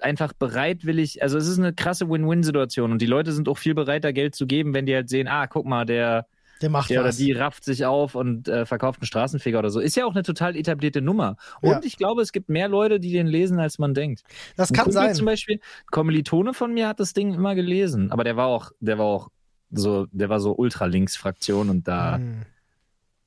[0.00, 4.12] einfach bereitwillig, also es ist eine krasse Win-Win-Situation und die Leute sind auch viel bereiter,
[4.12, 6.26] Geld zu geben, wenn die halt sehen, ah, guck mal, der,
[6.62, 7.16] Der macht der oder was.
[7.16, 9.80] die rafft sich auf und äh, verkauft einen Straßenfeger oder so.
[9.80, 11.36] Ist ja auch eine total etablierte Nummer.
[11.60, 11.80] Und Ja.
[11.82, 14.22] ich glaube, es gibt mehr Leute, die den lesen, als man denkt.
[14.56, 15.14] das Ein kann Kumpel sein.
[15.14, 18.98] Zum Beispiel, Kommilitone von mir hat das Ding immer gelesen, aber der war auch, der
[18.98, 19.28] war auch
[19.70, 22.42] so, der war so Ultralinks-Fraktion und da, Hm.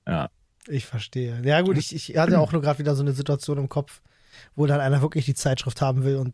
[0.07, 0.29] ja.
[0.69, 1.41] Ich verstehe.
[1.43, 4.01] Ja, gut, ich, ich hatte auch nur gerade wieder so eine Situation im Kopf,
[4.55, 6.34] wo dann einer wirklich die Zeitschrift haben will und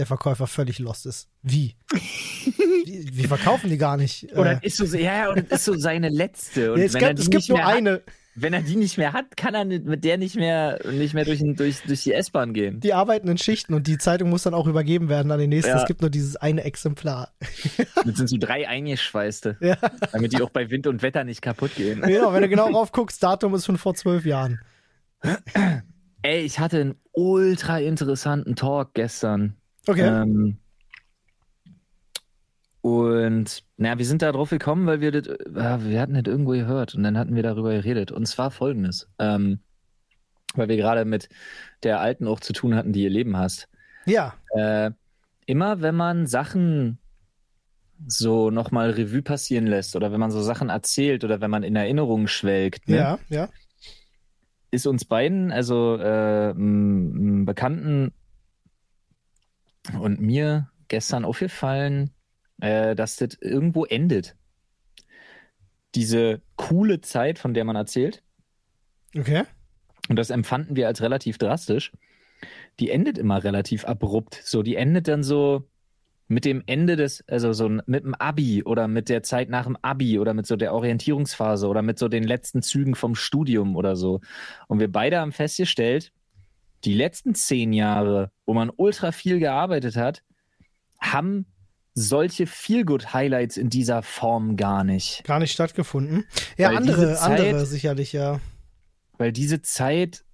[0.00, 1.28] der Verkäufer völlig lost ist.
[1.42, 1.76] Wie?
[1.92, 4.32] wie, wie verkaufen die gar nicht?
[4.36, 6.72] Oder Äh, ist so, ja, und das ist so seine letzte.
[6.72, 8.00] Und ja, es wenn gibt, es gibt nur hat, eine.
[8.34, 11.40] wenn er die nicht mehr hat, kann er mit der nicht mehr, nicht mehr durch,
[11.56, 12.80] durch, durch die S-Bahn gehen.
[12.80, 15.70] Die arbeiten in Schichten und die Zeitung muss dann auch übergeben werden an den nächsten.
[15.72, 15.80] Ja.
[15.80, 17.32] Es gibt nur dieses eine Exemplar.
[18.04, 19.76] Das sind so drei eingeschweißte, Ja,
[20.12, 22.00] damit die auch bei Wind und Wetter nicht kaputt gehen.
[22.06, 24.60] genau, wenn du genau drauf guckst, Datum ist schon vor zwölf Jahren.
[26.22, 29.56] Ey, ich hatte einen ultra interessanten Talk gestern.
[29.86, 30.06] Okay.
[30.06, 30.58] Ähm,
[32.82, 36.52] und naja, wir sind da drauf gekommen, weil wir das, äh, wir hatten das irgendwo
[36.52, 38.10] gehört und dann hatten wir darüber geredet.
[38.10, 39.08] Und zwar folgendes.
[39.18, 39.60] Ähm,
[40.54, 41.28] weil wir gerade mit
[41.82, 43.68] der Alten auch zu tun hatten, die ihr Leben hast.
[44.06, 44.90] Ja, Äh,
[45.46, 46.98] immer wenn man Sachen
[48.06, 51.76] so nochmal Revue passieren lässt oder wenn man so Sachen erzählt oder wenn man in
[51.76, 53.48] Erinnerungen schwelgt, ne, ja, ja.
[54.70, 58.12] ist uns beiden, also äh, Bekannten
[59.98, 62.10] und mir gestern aufgefallen,
[62.60, 64.36] äh, dass das irgendwo endet.
[65.94, 68.22] Diese coole Zeit, von der man erzählt,
[69.16, 69.44] Okay.
[70.08, 71.92] und das empfanden wir als relativ drastisch,
[72.78, 74.40] die endet immer relativ abrupt.
[74.44, 75.68] So, die endet dann so
[76.28, 79.76] mit dem Ende des, also so mit dem Abi oder mit der Zeit nach dem
[79.82, 83.96] Abi oder mit so der Orientierungsphase oder mit so den letzten Zügen vom Studium oder
[83.96, 84.20] so.
[84.68, 86.12] Und wir beide haben festgestellt,
[86.84, 90.22] die letzten zehn Jahre, wo man ultra viel gearbeitet hat,
[91.00, 91.46] haben
[91.94, 95.22] solche Feelgood-Highlights in dieser Form gar nicht.
[95.24, 96.24] Gar nicht stattgefunden.
[96.56, 98.40] Ja, Weil andere, Zeit- andere sicherlich, ja.
[99.18, 100.24] Weil diese Zeit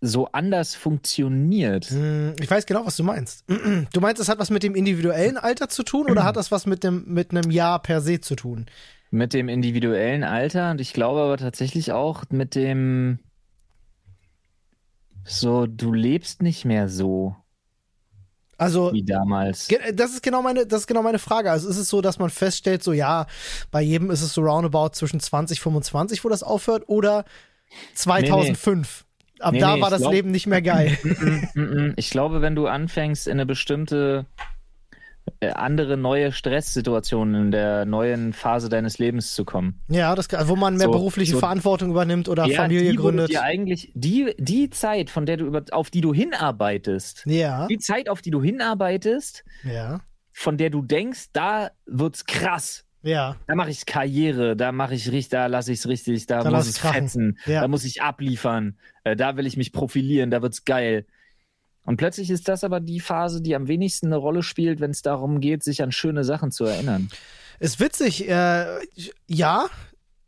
[0.00, 1.86] so anders funktioniert.
[1.90, 3.44] Hm, Ich weiß genau, was du meinst.
[3.92, 6.66] Du meinst, es hat was mit dem individuellen Alter zu tun oder hat das was
[6.66, 8.66] mit dem mit einem Jahr per se zu tun?
[9.10, 13.18] Mit dem individuellen Alter und ich glaube aber tatsächlich auch mit dem
[15.24, 17.36] so, du lebst nicht mehr so
[18.58, 19.68] Also wie damals.
[19.94, 21.50] Das ist genau meine, das ist genau meine Frage.
[21.50, 23.26] Also ist es so, dass man feststellt, so ja,
[23.70, 27.24] bei jedem ist es so roundabout zwischen 20, 25, wo das aufhört, oder
[27.94, 29.04] 2005.
[29.40, 30.96] Ab Nee, da nee, war das glaub- Leben nicht mehr geil.
[31.54, 31.92] Mm, mm.
[31.96, 34.26] Ich glaube, wenn du anfängst, in eine bestimmte
[35.54, 39.80] andere neue Stresssituation in der neuen Phase deines Lebens zu kommen.
[39.88, 43.30] ja, das, wo man mehr So- berufliche so- Verantwortung übernimmt oder Ja, Familie die, gründet.
[43.30, 47.78] dir eigentlich die die Zeit, von der du über, auf die du hinarbeitest, Ja, die
[47.78, 50.00] Zeit, auf die du hinarbeitest, ja,
[50.32, 52.84] von der du denkst, da wird's krass.
[53.02, 56.42] ja, Da mache ich Karriere, da mache ich richtig, da lasse ich es richtig, da,
[56.42, 56.94] Da muss ich krachen.
[57.08, 57.60] fetzen, Ja.
[57.62, 61.04] da muss ich abliefern, äh, da will ich mich profilieren, da wird's geil.
[61.84, 65.02] Und plötzlich ist das aber die Phase, die am wenigsten eine Rolle spielt, wenn es
[65.02, 67.08] darum geht, sich an schöne Sachen zu erinnern.
[67.58, 68.66] Ist witzig, äh,
[69.26, 69.68] ja,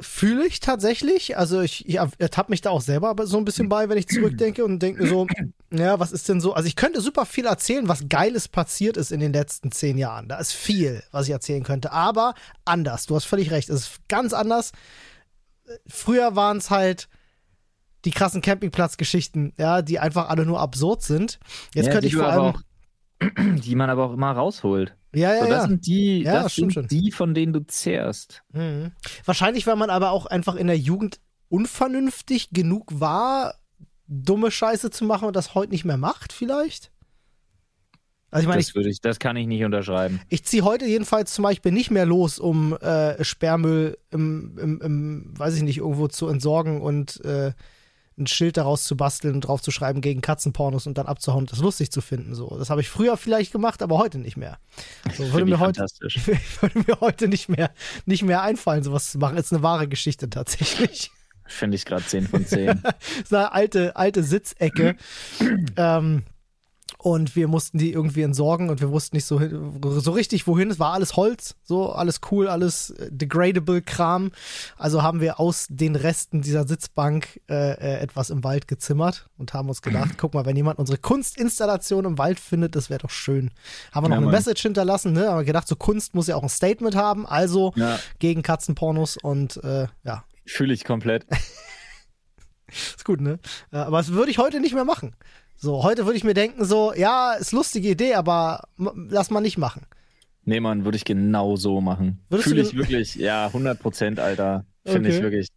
[0.01, 1.37] fühle ich tatsächlich.
[1.37, 4.65] Also ich, ich ertappe mich da auch selber so ein bisschen bei, wenn ich zurückdenke
[4.65, 5.27] und denke mir so,
[5.71, 6.55] ja, was ist denn so?
[6.55, 10.29] Also ich könnte super viel erzählen, was Geiles passiert ist in den letzten zehn Jahren.
[10.29, 13.07] Da ist viel, was ich erzählen könnte, aber anders.
[13.07, 14.73] Du hast völlig recht, es ist ganz anders.
[15.87, 17.09] Früher waren es halt
[18.05, 21.39] die krassen Campingplatzgeschichten, ja, die einfach alle nur absurd sind.
[21.75, 22.61] Jetzt Ja, könnte ich vor allem, auch,
[23.65, 24.97] die man aber auch immer rausholt.
[25.15, 25.69] ja, ja, so, das ja.
[25.69, 26.87] sind die, Ja, das sind schon.
[26.89, 28.43] die, von denen du zehrst.
[28.53, 28.93] Mhm.
[29.25, 33.55] Wahrscheinlich, weil man aber auch einfach in der Jugend unvernünftig genug war,
[34.07, 36.91] dumme Scheiße zu machen und das heute nicht mehr macht, vielleicht?
[38.31, 40.21] Also ich meine, das würde ich, das kann ich nicht unterschreiben.
[40.29, 45.39] ich ziehe heute jedenfalls zum Beispiel nicht mehr los, um äh, Sperrmüll im, im, im,
[45.39, 47.53] weiß ich nicht, irgendwo zu entsorgen und äh,
[48.19, 51.53] ein Schild daraus zu basteln und drauf zu schreiben gegen Katzenpornos und dann abzuhauen und
[51.53, 52.35] das lustig zu finden.
[52.35, 54.59] So, das habe ich früher vielleicht gemacht, aber heute nicht mehr.
[55.17, 55.81] So, würde mir heute
[56.61, 57.71] würde mir heute nicht mehr
[58.07, 59.37] nicht mehr einfallen, sowas zu machen.
[59.37, 61.11] Ist eine wahre Geschichte tatsächlich.
[61.47, 62.83] Finde ich gerade 10 von 10.
[63.23, 64.97] ist eine alte, alte Sitzecke.
[65.77, 66.23] ähm,
[67.05, 69.39] Und wir mussten die irgendwie entsorgen und wir wussten nicht so,
[70.01, 70.71] so richtig wohin.
[70.71, 74.33] Es war alles Holz, so alles cool, alles äh, degradable Kram.
[74.79, 79.53] Also haben wir aus den Resten dieser Sitzbank äh, äh, etwas im Wald gezimmert und
[79.53, 83.11] haben uns gedacht, guck mal, wenn jemand unsere Kunstinstallation im Wald findet, das wäre doch
[83.11, 83.51] schön.
[83.93, 84.31] Haben wir noch Ja, eine.
[84.31, 85.29] Message hinterlassen, ne?
[85.29, 87.27] Aber gedacht, so Kunst muss ja auch ein Statement haben.
[87.27, 91.27] Also Ja, gegen Katzenpornos und äh, ja, fühle ich komplett.
[92.69, 93.39] ist gut, ne?
[93.73, 95.15] Äh, aber das würde ich heute nicht mehr machen.
[95.57, 99.59] So, heute würde ich mir denken, so, ja, ist lustige Idee, aber lass mal nicht
[99.59, 99.83] machen.
[100.45, 102.21] Nee, Mann, würde ich genau so machen.
[102.31, 104.67] Fühle ich wirklich, ja, 100 Prozent, Alter.
[104.85, 105.17] Finde Okay.
[105.17, 105.49] ich wirklich.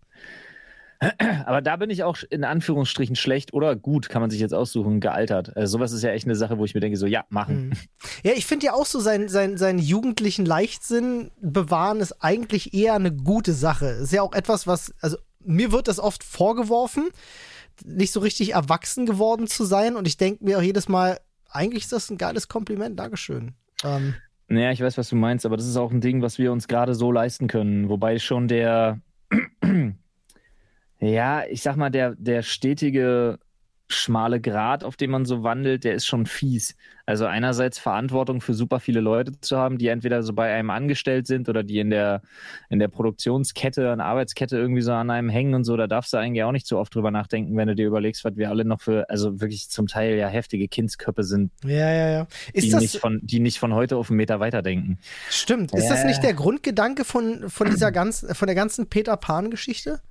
[1.46, 5.00] Aber da bin ich auch in Anführungsstrichen schlecht oder gut, kann man sich jetzt aussuchen,
[5.00, 5.56] gealtert.
[5.56, 7.70] Also sowas ist ja echt eine Sache, wo ich mir denke, so, ja, machen.
[7.70, 7.74] Mhm.
[8.24, 12.96] Ja, ich finde ja auch so, sein, sein, seinen jugendlichen Leichtsinn bewahren ist eigentlich eher
[12.96, 13.88] eine gute Sache.
[13.88, 17.10] Ist ja auch etwas, was, also mir wird das oft vorgeworfen,
[17.86, 19.96] nicht so richtig erwachsen geworden zu sein.
[19.96, 23.00] Und ich denke mir auch jedes Mal, eigentlich ist das ein geiles Kompliment.
[23.00, 23.54] Dankeschön.
[23.84, 24.16] Ähm,
[24.48, 26.68] Naja, ich weiß, was du meinst, aber das ist auch ein Ding, was wir uns
[26.68, 27.90] gerade so leisten können.
[27.90, 29.00] Wobei schon der,
[31.00, 33.40] ja, ich sag mal, der, der stetige
[33.90, 36.76] schmale Grat, auf dem man so wandelt, der ist schon fies.
[37.06, 41.26] Also einerseits Verantwortung für super viele Leute zu haben, die entweder so bei einem angestellt
[41.26, 42.22] sind oder die in der,
[42.70, 46.12] in der Produktionskette, an der Arbeitskette irgendwie so an einem hängen und so, da darfst
[46.12, 48.66] du eigentlich auch nicht so oft drüber nachdenken, wenn du dir überlegst, was wir alle
[48.66, 52.28] noch für, also wirklich zum Teil ja heftige Kindsköpfe sind, ja, ja, ja.
[52.52, 55.00] Ist die, das, nicht von, die nicht von heute auf einen Meter weiterdenken.
[55.30, 55.74] stimmt.
[55.74, 56.08] Ist das Äh.
[56.08, 60.02] nicht der Grundgedanke von, von dieser ganzen, von der ganzen Peter Pan-Geschichte?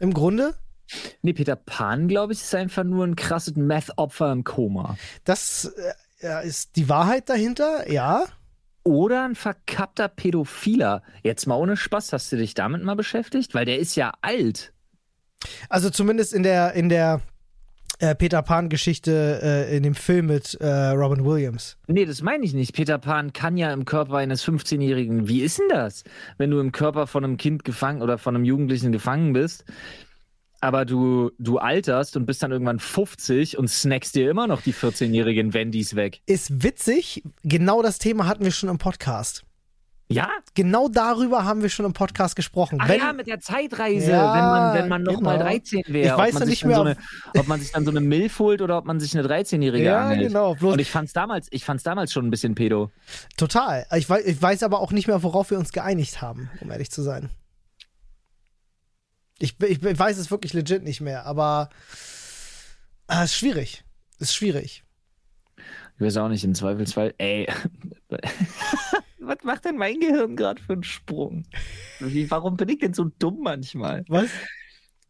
[0.00, 0.54] Im Grunde?
[1.22, 4.96] Nee, Peter Pan, glaube ich, ist einfach nur ein krasses Meth-Opfer im Koma.
[5.24, 5.72] Das
[6.20, 8.24] äh, ist die Wahrheit dahinter, ja.
[8.82, 11.02] Oder ein verkappter Pädophiler.
[11.22, 13.54] Jetzt mal ohne Spaß, hast du dich damit mal beschäftigt?
[13.54, 14.72] Weil der ist ja alt.
[15.68, 17.22] Also zumindest in der, in der
[17.98, 21.78] äh, Peter Pan-Geschichte äh, in dem Film mit äh, Robin Williams.
[21.86, 22.74] Nee, das meine ich nicht.
[22.74, 25.28] Peter Pan kann ja im Körper eines 15-Jährigen.
[25.28, 26.04] Wie ist denn das,
[26.36, 29.64] wenn du im Körper von einem Kind gefangen oder von einem Jugendlichen gefangen bist?
[30.64, 34.72] Aber du, du alterst und bist dann irgendwann 50 und snackst dir immer noch die
[34.72, 36.22] 14-jährigen Wendys weg.
[36.24, 39.44] Ist witzig, genau das Thema hatten wir schon im Podcast.
[40.08, 40.30] Ja?
[40.54, 42.78] Genau darüber haben wir schon im Podcast gesprochen.
[42.80, 45.30] Ach Wenn, ja, mit der Zeitreise, Ja, wenn man, wenn man noch genau.
[45.30, 46.14] mal 13 wäre.
[46.14, 47.84] Ich weiß ob man ja sich nicht dann mehr, So eine, ob man sich dann
[47.84, 50.28] so eine Milf holt oder ob man sich eine 13-Jährige ja, angelt.
[50.28, 50.56] genau.
[50.62, 52.90] Und ich fand's damals, ich fand's damals schon ein bisschen pedo.
[53.36, 53.84] total.
[53.94, 56.90] Ich weiß, ich weiß aber auch nicht mehr, worauf wir uns geeinigt haben, um ehrlich
[56.90, 57.28] zu sein.
[59.38, 61.70] Ich, ich, ich weiß es wirklich legit nicht mehr, aber
[63.08, 63.84] äh, ist schwierig.
[64.18, 64.84] Ist schwierig.
[65.96, 67.46] Ich weiß auch nicht, im Zweifelsfall, ey.
[69.20, 71.44] Was macht denn mein Gehirn gerade für einen Sprung?
[71.98, 74.04] Wie, warum bin ich denn so dumm manchmal?
[74.08, 74.28] Was?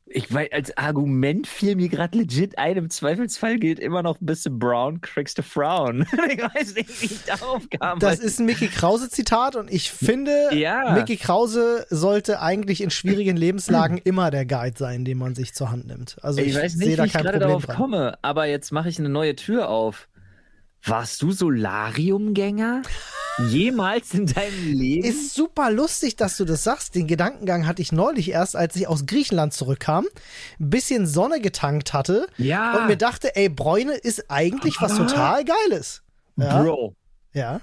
[0.07, 4.27] Ich weiß, als Argument fiel mir gerade legit ein, im Zweifelsfall gilt immer noch ein
[4.27, 6.03] bisschen Brown, kriegst du Frown.
[6.31, 7.99] ich weiß nicht, wie ich darauf kam.
[8.01, 10.93] Das ist ein Mickey Krause Zitat und ich finde, Ja.
[10.93, 15.71] Mickey Krause sollte eigentlich in schwierigen Lebenslagen immer der Guide sein, den man sich zur
[15.71, 16.17] Hand nimmt.
[16.21, 17.77] Also ich, ich weiß nicht, wie ich gerade darauf dran.
[17.77, 20.09] komme, aber jetzt mache ich eine neue Tür auf.
[20.87, 22.83] Warst du Solariumgänger?
[23.49, 25.09] Jemals in deinem Leben?
[25.09, 26.95] Ist super lustig, dass du das sagst.
[26.95, 30.05] Den Gedankengang hatte ich neulich erst, als ich aus Griechenland zurückkam,
[30.61, 35.45] ein bisschen Sonne getankt hatte ja, und mir dachte, ey, Bräune ist eigentlich was total
[35.45, 36.03] Geiles.
[36.37, 36.95] Ja, Bro,
[37.33, 37.63] ja,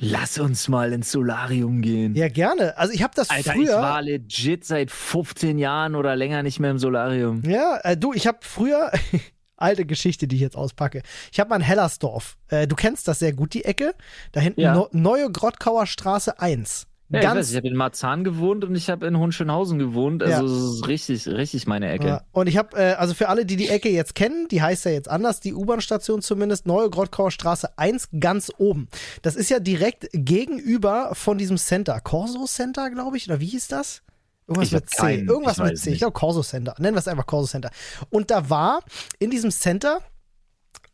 [0.00, 2.16] lass uns mal ins Solarium gehen.
[2.16, 2.76] ja, gerne.
[2.76, 3.62] Also ich habe das Alter, früher.
[3.62, 7.42] ich war legit seit 15 Jahren oder länger nicht mehr im Solarium.
[7.46, 8.90] Ja, äh, du, ich habe früher
[9.58, 11.02] alte Geschichte, die ich jetzt auspacke.
[11.32, 12.36] Ich habe mal in Hellersdorf.
[12.48, 13.92] Äh, du kennst das sehr gut, die Ecke.
[14.32, 14.74] Da hinten Ja.
[14.74, 16.86] no Neue Grottkauer Straße 1.
[17.10, 20.22] Ja, ich weiß, Ganz ich habe in Marzahn gewohnt und ich habe in Hohenschönhausen gewohnt.
[20.22, 20.52] Also Ja.
[20.52, 22.06] es ist richtig, richtig meine Ecke.
[22.06, 24.84] Ja, und ich habe, äh, also für alle, die die Ecke jetzt kennen, die heißt
[24.84, 28.88] ja jetzt anders, die U-Bahn-Station zumindest, Neue Grottkauer Straße 1, ganz oben.
[29.22, 31.98] Das ist ja direkt gegenüber von diesem Center.
[32.00, 34.02] Corso Center, glaube ich, oder wie hieß das?
[34.48, 34.96] Irgendwas Ich mit C.
[34.96, 35.82] keinen- Irgendwas ich mit C.
[35.82, 35.98] Ich nicht.
[36.00, 36.74] glaube Corso Center.
[36.78, 37.70] Nennen wir es einfach Corso Center.
[38.10, 38.80] Und da war
[39.18, 40.00] in diesem Center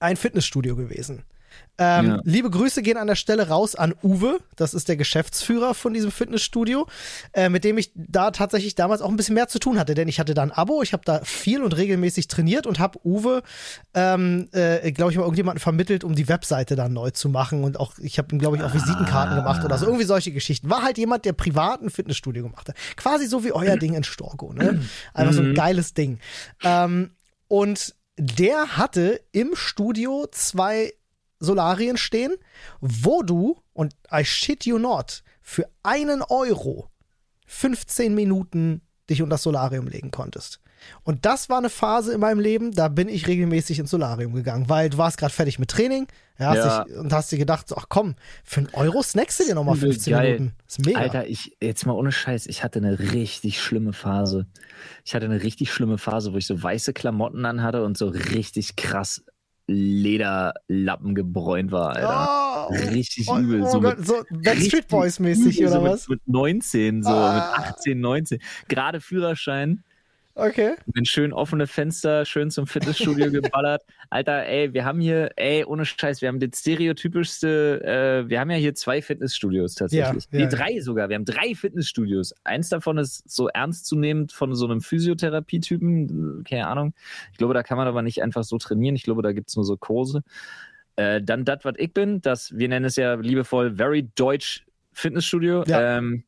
[0.00, 1.24] ein Fitnessstudio gewesen.
[1.76, 2.20] Ähm, Ja.
[2.24, 6.12] Liebe Grüße gehen an der Stelle raus an Uwe, das ist der Geschäftsführer von diesem
[6.12, 6.86] Fitnessstudio,
[7.32, 10.06] äh, mit dem ich da tatsächlich damals auch ein bisschen mehr zu tun hatte, denn
[10.06, 13.42] ich hatte da ein Abo, ich habe da viel und regelmäßig trainiert und habe Uwe,
[13.94, 17.80] ähm, äh, glaube ich mal, irgendjemanden vermittelt, um die Webseite dann neu zu machen und
[17.80, 20.70] auch, ich habe ihm, glaube ich, auch Visitenkarten gemacht oder so, irgendwie solche Geschichten.
[20.70, 22.76] War halt jemand, der privat ein Fitnessstudio gemacht hat.
[22.96, 24.80] Quasi so wie euer Ding in Storko, ne?
[25.12, 26.18] Einfach so ein geiles Ding.
[26.62, 27.10] Ähm,
[27.48, 30.92] und der hatte im Studio zwei
[31.44, 32.34] Solarien stehen,
[32.80, 36.88] wo du, und I shit you not, für einen Euro
[37.46, 38.80] 15 Minuten
[39.10, 40.60] dich unter das Solarium legen konntest.
[41.02, 44.68] Und das war eine Phase in meinem Leben, da bin ich regelmäßig ins Solarium gegangen,
[44.68, 46.06] weil du warst gerade fertig mit Training
[46.38, 46.84] ja, hast Ja.
[46.84, 49.76] dich, und hast dir gedacht, so, ach komm, für einen Euro snackst du dir nochmal
[49.76, 50.32] Übel 15 geil.
[50.32, 50.56] Minuten.
[50.66, 50.98] Ist mega.
[50.98, 54.46] Alter, ich, jetzt mal ohne Scheiß, ich hatte eine richtig schlimme Phase.
[55.04, 58.76] Ich hatte eine richtig schlimme Phase, wo ich so weiße Klamotten anhatte und so richtig
[58.76, 59.22] krass
[59.66, 62.68] Lederlappen gebräunt war, Alter.
[62.70, 63.62] Oh, Richtig oh, übel.
[63.62, 66.08] oh so Gott, mit so Backstreet Boys mäßig übel, oder so was?
[66.08, 67.34] Mit, mit 19, so Ah.
[67.58, 68.38] mit 18, 19.
[68.68, 69.82] Gerade Führerschein.
[70.36, 70.74] Okay.
[70.86, 73.82] Bin schön offene Fenster, schön zum Fitnessstudio geballert.
[74.10, 78.50] Alter, ey, wir haben hier, ey, ohne Scheiß, wir haben das stereotypischste, äh, wir haben
[78.50, 80.24] ja hier zwei Fitnessstudios tatsächlich.
[80.24, 81.08] Ja, nee, ja, drei sogar.
[81.08, 82.34] Wir haben drei Fitnessstudios.
[82.42, 86.94] Eins davon ist so ernstzunehmend von so einem Physiotherapietypen, keine Ahnung.
[87.30, 88.96] Ich glaube, da kann man aber nicht einfach so trainieren.
[88.96, 90.22] Ich glaube, da gibt's nur so Kurse.
[90.96, 95.62] Äh, dann das, was ich bin, das, wir nennen es ja liebevoll Very Deutsch Fitnessstudio.
[95.66, 95.98] Ja.
[95.98, 96.24] Ähm,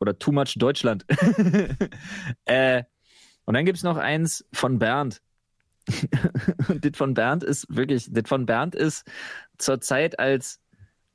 [0.00, 1.06] oder Too Much Deutschland.
[2.44, 2.82] äh,
[3.46, 5.22] und dann gibt's noch eins von Bernd.
[6.68, 9.04] Und das von Bernd ist wirklich, das von Bernd ist
[9.56, 10.58] zur Zeit, als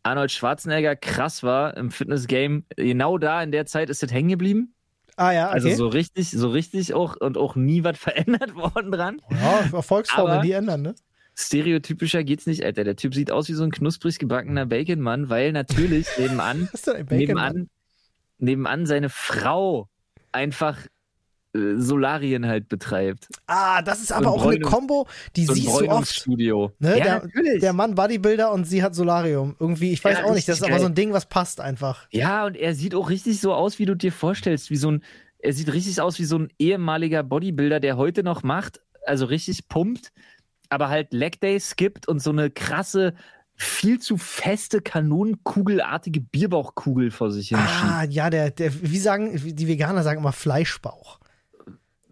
[0.04, 4.74] Arnold Schwarzenegger krass war im Fitnessgame, genau da in der Zeit ist das hängen geblieben.
[5.18, 5.54] Ah ja, okay.
[5.56, 9.22] Also so richtig, so richtig auch und auch nie was verändert worden dran.
[9.30, 10.96] ja, Erfolgsformel Aber- nie ändern, ne?
[11.36, 12.84] Stereotypischer geht's nicht, Alter.
[12.84, 16.70] Der Typ sieht aus wie so ein knusprig gebackener Baconmann, weil natürlich nebenan
[17.10, 17.70] nebenan,
[18.38, 19.88] nebenan seine Frau
[20.32, 20.78] einfach
[21.54, 23.28] Solarien halt betreibt.
[23.48, 25.86] Ah, das ist So aber ein auch eine Bräunungs- Kombo, die So siehst du oft.
[25.86, 26.72] Bräunungsstudio.
[26.80, 26.98] Ne?
[26.98, 27.60] Ja, der, natürlich.
[27.62, 29.56] der Mann Bodybuilder und sie hat Solarium.
[29.60, 30.92] Irgendwie, ich weiß Ja, auch nicht, das ist richtig aber so geil.
[30.92, 32.08] ein Ding, was passt einfach.
[32.12, 35.04] Ja, und er sieht auch richtig so aus, wie du dir vorstellst, wie so ein,
[35.40, 39.68] er sieht richtig aus wie so ein ehemaliger Bodybuilder, der heute noch macht, also richtig
[39.68, 40.12] pumpt,
[40.70, 43.14] aber halt Leg Day skippt und so eine krasse,
[43.56, 47.70] viel zu feste, kanonenkugelartige Bierbauchkugel vor sich hinschiebt.
[47.84, 51.20] Ah, ja, der, der, wie sagen, die Veganer sagen immer Fleischbauch.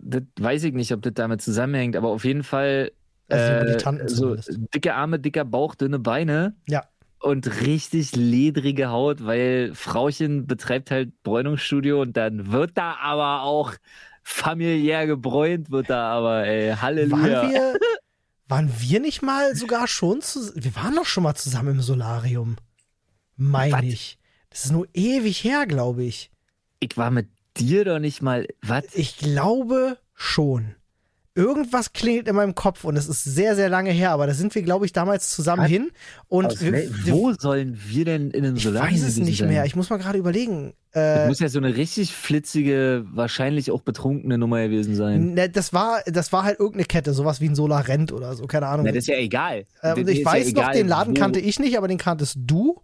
[0.10, 2.92] Das weiß ich nicht, ob das damit zusammenhängt, aber auf jeden Fall
[3.30, 4.36] Also äh, so
[4.74, 6.56] dicke Arme, dicker Bauch, dünne Beine.
[6.68, 6.86] Ja.
[7.22, 13.74] Und richtig ledrige Haut, weil Frauchen betreibt halt Bräunungsstudio und dann wird da aber auch
[14.24, 17.42] familiär gebräunt, wird da aber, ey, Halleluja.
[17.44, 17.80] Waren wir,
[18.48, 22.56] waren wir nicht mal sogar schon zu, wir waren doch schon mal zusammen im Solarium.
[23.36, 24.18] Meine ich.
[24.50, 26.32] Das ist nur ewig her, glaube ich.
[26.80, 27.28] Ich war mit
[27.60, 28.84] dir doch nicht mal, was?
[28.94, 30.76] Ich glaube schon.
[31.36, 34.54] Irgendwas klingelt in meinem Kopf und es ist sehr, sehr lange her, aber da sind
[34.56, 35.70] wir, glaube ich, damals zusammen Was?
[35.70, 35.92] hin.
[36.28, 39.48] Und wir, wir, wo sollen wir denn in einem ich Solarium weiß es nicht sein?
[39.48, 39.64] mehr.
[39.64, 40.74] Ich muss mal gerade überlegen.
[40.92, 45.34] Das Äh, muss ja so eine richtig flitzige, wahrscheinlich auch betrunkene Nummer gewesen sein.
[45.36, 48.66] ne, das war, das war halt irgendeine Kette, sowas wie ein Solarent oder so, keine
[48.68, 48.86] Ahnung.
[48.86, 49.66] Na, das ist ja egal.
[49.82, 52.38] Äh, ich ja weiß noch, egal, den Laden wo- kannte ich nicht, aber den kanntest
[52.40, 52.82] du.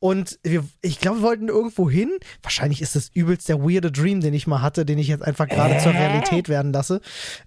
[0.00, 2.10] Und wir, ich glaube, wir wollten irgendwo hin.
[2.42, 5.48] Wahrscheinlich ist das übelst der weirde Dream, den ich mal hatte, den ich jetzt einfach
[5.48, 7.00] gerade zur Realität werden lasse.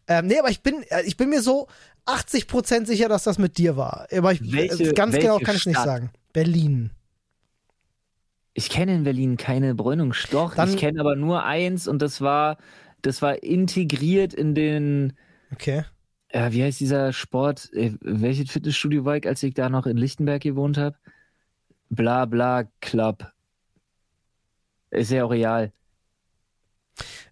[0.07, 1.67] Ähm, nee, aber ich bin, äh, ich bin mir so
[2.05, 4.07] 80% sicher, dass das mit dir war.
[4.13, 5.85] Aber ich, Welche- äh, ganz genau welche kann ich nicht Stadt?
[5.85, 6.09] sagen.
[6.33, 6.91] Berlin.
[8.53, 10.55] Ich kenne in Berlin keine Bräunungsstoch.
[10.55, 12.57] Dann- ich kenne aber nur eins und das war,
[13.01, 15.13] das war integriert in den,
[15.53, 15.83] Okay.
[16.27, 17.71] äh, wie heißt dieser Sport?
[17.73, 20.97] Äh, welches Fitnessstudio war ich, als ich da noch in Lichtenberg gewohnt habe?
[21.91, 23.31] Bla bla Club.
[24.91, 25.71] Ist ja auch real.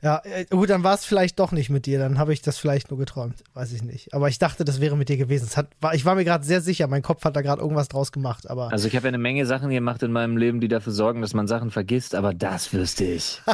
[0.02, 2.00] Ja, äh, gut, dann war es vielleicht doch nicht mit dir.
[2.00, 3.44] Dann habe ich das vielleicht nur geträumt.
[3.54, 4.14] Weiß ich nicht.
[4.14, 5.46] Aber ich dachte, das wäre mit dir gewesen.
[5.46, 6.88] Es hat, war, ich war mir gerade sehr sicher.
[6.88, 8.50] Mein Kopf hat da gerade irgendwas draus gemacht.
[8.50, 11.22] Aber Also ich habe ja eine Menge Sachen gemacht in meinem Leben, die dafür sorgen,
[11.22, 13.42] dass man Sachen vergisst, aber das wüsste ich.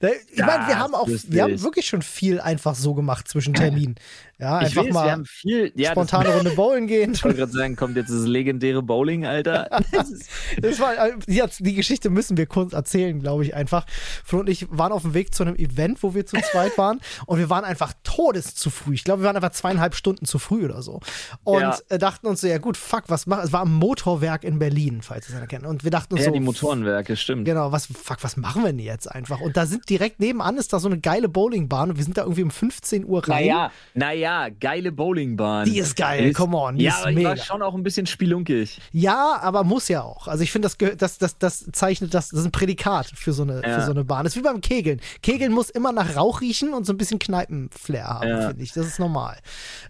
[0.00, 1.62] Ich meine, wir haben auch, wir haben ich.
[1.62, 3.96] wirklich schon viel einfach so gemacht zwischen Terminen.
[4.44, 7.12] Ja, Ich einfach weiß, mal wir haben viel, ja, spontane Runde bowlen gehen.
[7.14, 9.68] Ich wollte gerade sagen, kommt jetzt das legendäre Bowling, Alter.
[9.92, 10.28] Das ist-
[10.60, 13.86] Das war, äh, jetzt, die Geschichte müssen wir kurz erzählen, glaube ich einfach.
[14.24, 17.00] Flo und ich waren auf dem Weg zu einem Event, wo wir zu zweit waren
[17.26, 18.94] und wir waren einfach todes zu früh.
[18.94, 21.00] Ich glaube, wir waren einfach zweieinhalb Stunden zu früh oder so.
[21.44, 21.78] Und Ja.
[21.88, 23.44] äh, dachten uns so, ja gut, fuck, was machen?
[23.44, 25.64] Es war am Motorwerk in Berlin, falls ihr es kennt.
[25.64, 27.46] Und wir dachten uns ja, so, die Motorenwerke, stimmt.
[27.46, 29.40] Genau, was, fuck, was machen wir denn jetzt einfach?
[29.40, 32.22] Und da sind direkt nebenan ist da so eine geile Bowlingbahn und wir sind da
[32.22, 33.46] irgendwie um 15 Uhr rein.
[33.46, 35.64] Naja, naja, geile Bowlingbahn.
[35.66, 37.44] Die ist geil, come on, die ja, ist aber die war mega.
[37.44, 38.80] schon auch ein bisschen spielunkig.
[38.92, 40.28] Ja, aber muss ja auch.
[40.28, 43.32] Also ich finde, das, gehört- das, das, das zeichnet das, das ist ein Prädikat für
[43.32, 43.78] so eine, Ja.
[43.80, 44.24] für so eine Bahn.
[44.24, 45.00] Das ist wie beim Kegeln.
[45.22, 48.48] Kegeln muss immer nach Rauch riechen und so ein bisschen Kneipenflair haben, Ja.
[48.48, 48.72] finde ich.
[48.72, 49.38] Das ist normal.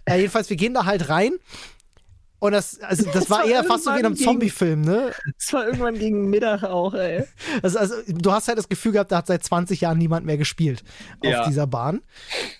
[0.05, 1.31] Äh, jedenfalls, wir gehen da halt rein
[2.45, 5.11] Und das, also, das war eher fast so wie in einem Zombie-Film, ne?
[5.37, 7.23] Es war irgendwann gegen Mittag auch, ey.
[7.61, 10.37] Also, also, du hast halt das Gefühl gehabt, da hat seit 20 Jahren niemand mehr
[10.37, 10.83] gespielt
[11.21, 11.47] auf Ja.
[11.47, 12.01] dieser Bahn.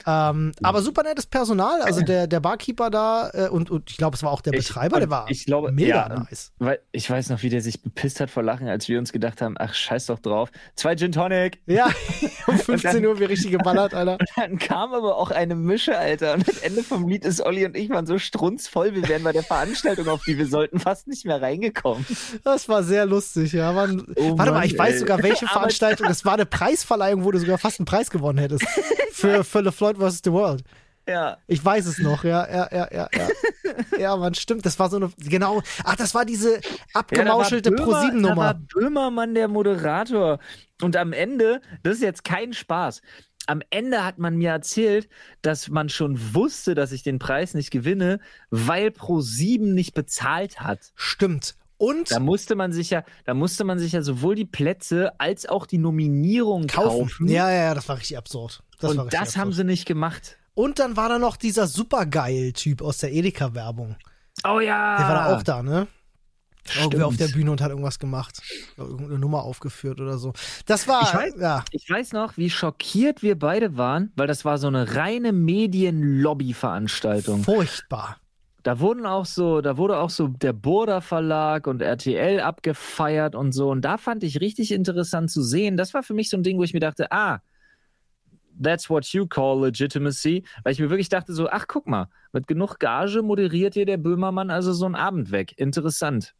[0.07, 4.15] Ähm, aber super nettes Personal, also der, der Barkeeper da äh, und, und ich glaube,
[4.15, 6.51] es war auch der Ich- Betreiber, der war ich glaube, mega ja, nice.
[6.59, 9.41] Weil ich weiß noch, wie der sich bepisst hat vor Lachen, als wir uns gedacht
[9.41, 10.49] haben, ach, scheiß doch drauf.
[10.75, 11.59] Zwei Gin Tonic.
[11.65, 11.89] Ja,
[12.47, 14.17] um 15 Uhr wie richtig geballert, Alter.
[14.35, 16.33] Dann kam aber auch eine Mische, Alter.
[16.35, 19.31] Und das Ende vom Lied ist, Olli und ich waren so strunzvoll, wir wären bei
[19.31, 19.74] der Veranstaltung,
[20.07, 22.05] auf die wir sollten, fast nicht mehr reingekommen.
[22.43, 23.71] Das war sehr lustig, ja.
[23.73, 24.99] Man, Oh warte mal, Mann, ich weiß ey.
[24.99, 28.65] sogar, welche Veranstaltung, das war eine Preisverleihung, wo du sogar fast einen Preis gewonnen hättest.
[29.11, 30.21] Für, für Le Floyd vs.
[30.25, 30.63] The World.
[31.07, 31.37] Ja.
[31.47, 33.27] Ich weiß es noch, ja, ja, ja, ja, ja.
[33.99, 36.59] Ja, man, stimmt, das war so eine, genau, ach, das war diese
[36.93, 38.35] abgemauschelte Ja, Böhmer- Da Pro-7-Nummer.
[38.37, 40.39] war Böhmermann der Moderator.
[40.81, 43.01] Und am Ende, das ist jetzt kein Spaß.
[43.47, 45.07] Am Ende hat man mir erzählt,
[45.41, 50.79] dass man schon wusste, dass ich den Preis nicht gewinne, weil Pro7 nicht bezahlt hat.
[50.95, 51.55] Stimmt.
[51.77, 55.45] Und Da musste man sich ja, da musste man sich ja sowohl die Plätze als
[55.45, 57.07] auch die Nominierung kaufen.
[57.07, 57.27] kaufen.
[57.27, 58.63] Ja, ja, ja, das war richtig absurd.
[58.79, 59.55] Das war und richtig das haben absurd.
[59.57, 60.37] sie nicht gemacht.
[60.53, 63.97] Und dann war da noch dieser Supergeil-Typ aus der Edeka-Werbung.
[64.47, 64.97] Oh ja.
[64.97, 65.87] Der war da auch da, ne?
[66.79, 67.37] Irgendwie auf der Stimmt.
[67.39, 68.41] Bühne und hat irgendwas gemacht.
[68.77, 70.33] Irgendeine Nummer aufgeführt oder so.
[70.65, 71.63] Das war, Ich weiß- ja.
[71.71, 77.43] Ich weiß noch, wie schockiert wir beide waren, weil das war so eine reine Medien-Lobby-Veranstaltung.
[77.43, 78.17] Furchtbar.
[78.63, 83.51] Da wurden auch so, da wurde auch so der Burda Verlag und RTL abgefeiert und
[83.51, 83.69] so.
[83.69, 85.77] Und da fand ich richtig interessant zu sehen.
[85.77, 87.41] Das war für mich so ein Ding, wo ich mir dachte, ah,
[88.59, 90.43] that's what you call legitimacy.
[90.63, 93.97] Weil ich mir wirklich dachte so, ach, guck mal, mit genug Gage moderiert hier der
[93.97, 95.53] Böhmermann also so einen Abend weg.
[95.57, 96.33] Interessant.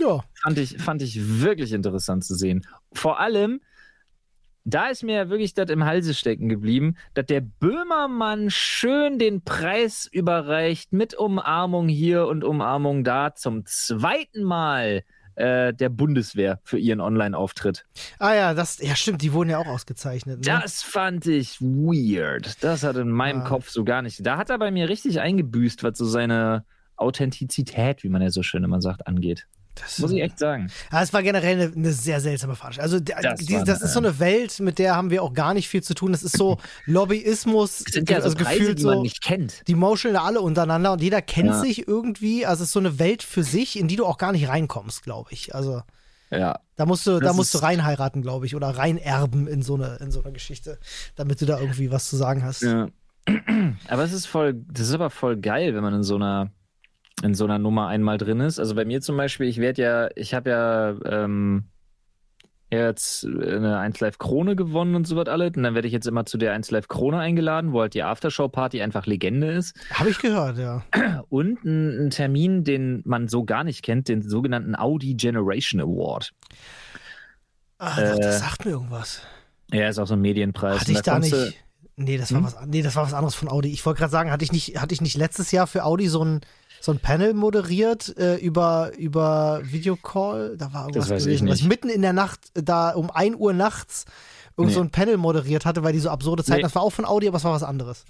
[0.00, 0.24] Ja.
[0.34, 2.66] Fand ich, fand ich wirklich interessant zu sehen.
[2.92, 3.60] Vor allem,
[4.64, 9.42] da ist mir ja wirklich das im Halse stecken geblieben, dass der Böhmermann schön den
[9.42, 15.02] Preis überreicht mit Umarmung hier und Umarmung da zum zweiten Mal
[15.36, 17.86] äh, der Bundeswehr für ihren Online-Auftritt.
[18.18, 20.40] Ah ja, das, ja stimmt, die wurden ja auch ausgezeichnet.
[20.40, 20.44] Ne?
[20.44, 22.62] Das fand ich weird.
[22.62, 23.44] Das hat in meinem Ja.
[23.46, 24.24] Kopf so gar nicht.
[24.26, 26.64] Da hat er bei mir richtig eingebüßt, was so seine
[26.96, 29.46] Authentizität, wie man ja so schön immer sagt, angeht.
[29.80, 30.70] Das, Muss ich echt sagen.
[30.92, 32.92] Ja, es war generell eine, eine sehr seltsame Veranstaltung.
[32.92, 35.54] Also Das die, das eine- ist so eine Welt, mit der haben wir auch gar
[35.54, 36.12] nicht viel zu tun.
[36.12, 39.02] Das ist so Lobbyismus, Das sind ja so also Preise, gefühlt die man so.
[39.02, 39.66] nicht kennt.
[39.68, 41.60] Die moscheln da alle untereinander und jeder kennt Ja.
[41.60, 42.46] sich irgendwie.
[42.46, 45.02] Also es ist so eine Welt für sich, in die du auch gar nicht reinkommst,
[45.02, 45.54] glaube ich.
[45.54, 45.82] Also
[46.30, 46.60] Ja.
[46.76, 49.96] da musst du, da Das musst du reinheiraten, glaube ich, oder reinerben in so eine,
[50.00, 50.78] in so eine Geschichte,
[51.16, 52.62] damit du da irgendwie was zu sagen hast.
[52.62, 52.88] Ja.
[53.88, 56.50] Aber es ist voll, das ist aber voll geil, wenn man in so einer,
[57.22, 58.58] in so einer Nummer einmal drin ist.
[58.58, 61.64] Also bei mir zum Beispiel, ich werde ja, ich habe ja ähm,
[62.70, 65.52] jetzt eine 1 Live Krone gewonnen und so was alles.
[65.56, 68.02] Und dann werde ich jetzt immer zu der 1 Live Krone eingeladen, wo halt die
[68.04, 69.76] Aftershow-Party einfach Legende ist.
[69.92, 70.84] Habe ich gehört, ja.
[71.28, 76.30] Und ein, Termin, den man so gar nicht kennt, den sogenannten Audi Generation Award.
[77.78, 79.22] Ah, doch, das Äh, sagt mir irgendwas.
[79.72, 80.80] Ja, ist auch so ein Medienpreis.
[80.80, 81.64] Hatte ich da du- nicht.
[81.96, 82.46] Nee, das war Hm?
[82.46, 83.70] was, nee, das war was anderes von Audi.
[83.70, 86.24] Ich wollte gerade sagen, hatte ich nicht, hatte ich nicht letztes Jahr für Audi so
[86.24, 86.40] ein,
[86.80, 90.56] so ein Panel moderiert äh, über, über Videocall?
[90.56, 91.68] Da war irgendwas weiß ich gewesen, was nicht.
[91.68, 94.04] mitten in der Nacht, äh, da um 1 Uhr nachts
[94.56, 94.74] irgend Nee.
[94.74, 96.62] so ein Panel moderiert hatte, weil die so absurde Zeiten, Nee.
[96.62, 98.04] das war auch von Audi, aber es war was anderes.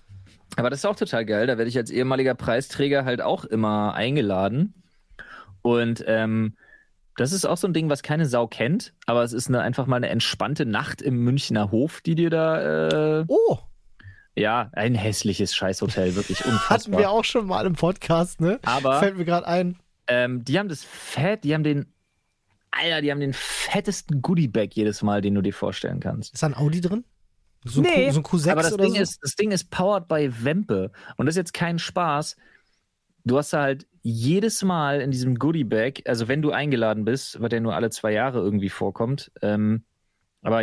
[0.57, 1.47] Aber das ist auch total geil.
[1.47, 4.75] Da werde ich als ehemaliger Preisträger halt auch immer eingeladen.
[5.63, 6.57] Und ähm,
[7.17, 8.93] das ist auch so ein Ding, was keine Sau kennt.
[9.07, 13.21] Aber es ist eine, einfach mal eine entspannte Nacht im Münchner Hof, die dir da.
[13.21, 13.59] Äh, Oh,
[14.37, 16.99] ja, ein hässliches Scheißhotel, wirklich hatten unfassbar.
[17.01, 18.59] wir auch schon mal im Podcast, ne?
[18.65, 19.79] Aber Fällt mir gerade ein.
[20.07, 21.93] ähm, die haben das Fett, die haben den.
[22.73, 26.33] Alter, die haben den fettesten Goodiebag jedes Mal, den du dir vorstellen kannst.
[26.35, 27.05] Ist da ein Audi drin?
[27.65, 29.01] So, ein Nee, Q, so ein Q6 Aber das Ding, so?
[29.03, 30.93] ist, das Ding ist powered by Wempe.
[31.17, 32.37] Und das ist jetzt kein Spaß.
[33.25, 37.51] Du hast da halt jedes Mal in diesem Goodie-Bag, also wenn du eingeladen bist, was
[37.53, 39.85] ja nur alle zwei Jahre irgendwie vorkommt, ähm,
[40.43, 40.63] aber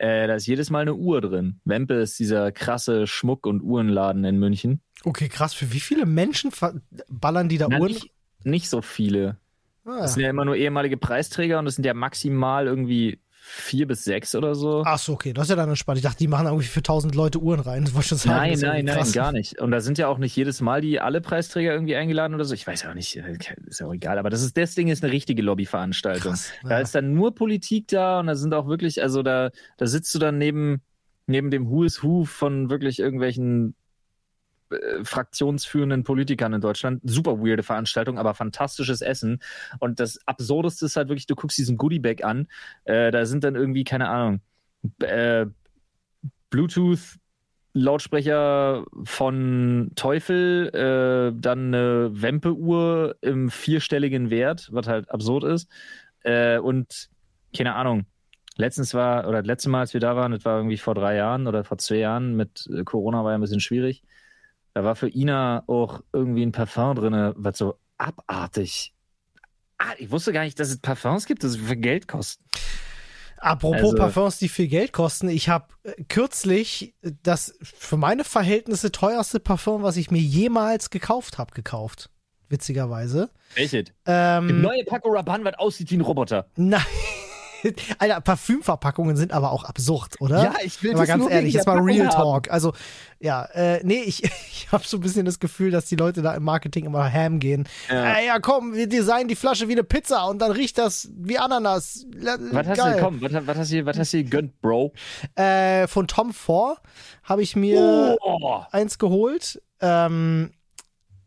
[0.00, 1.60] äh, da ist jedes Mal eine Uhr drin.
[1.66, 4.80] Wempe ist dieser krasse Schmuck- und Uhrenladen in München.
[5.04, 5.52] Okay, krass.
[5.52, 6.50] Für wie viele Menschen
[7.08, 7.92] ballern die da Na, Uhren?
[7.92, 8.10] nicht,
[8.42, 9.36] nicht so viele.
[9.84, 10.00] Ah.
[10.00, 14.04] Das sind ja immer nur ehemalige Preisträger und das sind ja maximal irgendwie vier bis
[14.04, 14.82] sechs oder so.
[14.86, 15.98] Ach so, okay, das ist ja dann entspannt.
[15.98, 17.84] Ich dachte, die machen irgendwie für 1000 Leute Uhren rein.
[17.84, 18.50] Das wollte ich schon sagen.
[18.50, 19.60] Nein, nein, nein, gar nicht.
[19.60, 22.54] Und da sind ja auch nicht jedes Mal die alle Preisträger irgendwie eingeladen oder so.
[22.54, 24.18] Ich weiß ja auch nicht, äh, ist ja auch egal.
[24.18, 26.32] Aber das ist das Ding ist eine richtige Lobbyveranstaltung.
[26.32, 26.78] Krass, Da ja.
[26.80, 30.18] ist dann nur Politik da und da sind auch wirklich, also da, da sitzt du
[30.18, 30.82] dann neben,
[31.26, 33.74] neben dem Who is Who von wirklich irgendwelchen
[34.70, 37.00] äh, fraktionsführenden Politikern in Deutschland.
[37.04, 39.40] Super weirde Veranstaltung, aber fantastisches Essen.
[39.78, 42.48] Und das Absurdeste ist halt wirklich, du guckst diesen Goodiebag an,
[42.84, 44.40] äh, da sind dann irgendwie, keine Ahnung,
[45.00, 45.46] äh,
[46.50, 47.18] Bluetooth
[47.72, 55.68] Lautsprecher von Teufel, äh, dann eine Wempe-Uhr im vierstelligen Wert, was halt absurd ist.
[56.24, 57.08] Äh, und
[57.56, 58.06] keine Ahnung.
[58.56, 61.16] Letztens war, oder das letzte Mal, als wir da waren, das war irgendwie vor drei
[61.16, 64.02] Jahren oder vor zwei Jahren, mit äh, Corona war ja ein bisschen schwierig.
[64.74, 68.94] Da war für Ina auch irgendwie ein Parfum drin, was so abartig.
[69.78, 72.44] Ah, ich wusste gar nicht, dass es Parfums gibt, das für Geld kosten.
[73.38, 75.28] Apropos Also- Parfums, die viel Geld kosten.
[75.30, 75.68] Ich habe
[76.08, 82.10] kürzlich das für meine Verhältnisse teuerste Parfum, was ich mir jemals gekauft habe, gekauft.
[82.50, 83.30] Witzigerweise.
[83.54, 83.86] Welches?
[84.06, 86.46] Ähm, Neue Paco Rabanne, was aussieht wie ein Roboter.
[86.56, 86.82] nein.
[87.98, 90.54] Alter, Parfümverpackungen sind aber auch absurd, oder?
[90.64, 92.14] ich will Aber ganz nur ehrlich, jetzt mal Real haben.
[92.14, 92.50] Talk.
[92.50, 92.72] Also,
[93.18, 96.34] ja, äh, nee, ich, ich habe so ein bisschen das Gefühl, dass die Leute da
[96.34, 97.68] im Marketing immer ham gehen.
[97.88, 98.14] Ja.
[98.14, 101.38] Äh, ja, komm, wir designen die Flasche wie eine Pizza und dann riecht das wie
[101.38, 102.06] Ananas.
[102.52, 102.96] Was hast Geil.
[102.96, 104.92] du, komm, was, was hast du, was hast du gegönnt, Bro?
[105.34, 106.78] Äh, von Tom Ford
[107.24, 109.62] habe ich mir Oh, eins geholt.
[109.80, 110.52] Ähm,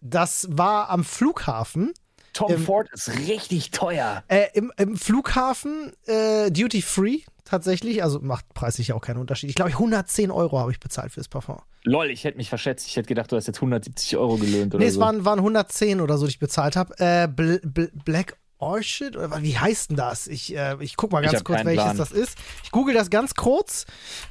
[0.01, 1.93] das war am Flughafen.
[2.33, 4.23] Tom Im- Ford ist richtig teuer.
[4.27, 8.01] Äh, im, Im Flughafen äh, Duty Free tatsächlich.
[8.03, 9.49] Also macht preislich auch keinen Unterschied.
[9.49, 11.59] Ich glaube, 110 Euro habe ich bezahlt fürs Parfum.
[11.83, 12.87] Lol, ich hätte mich verschätzt.
[12.87, 15.01] Ich hätte gedacht, du hast jetzt 170 Euro gelöhnt oder Nee, es so.
[15.01, 16.93] waren, waren 110 oder so, die ich bezahlt habe.
[16.97, 19.17] Äh, Bl Bl Black Orchid?
[19.17, 20.25] Oder wie heißt denn das?
[20.27, 21.97] Ich, äh, ich guck mal ganz kurz, welches Plan.
[21.97, 22.37] das ist.
[22.63, 23.85] Ich google das ganz kurz.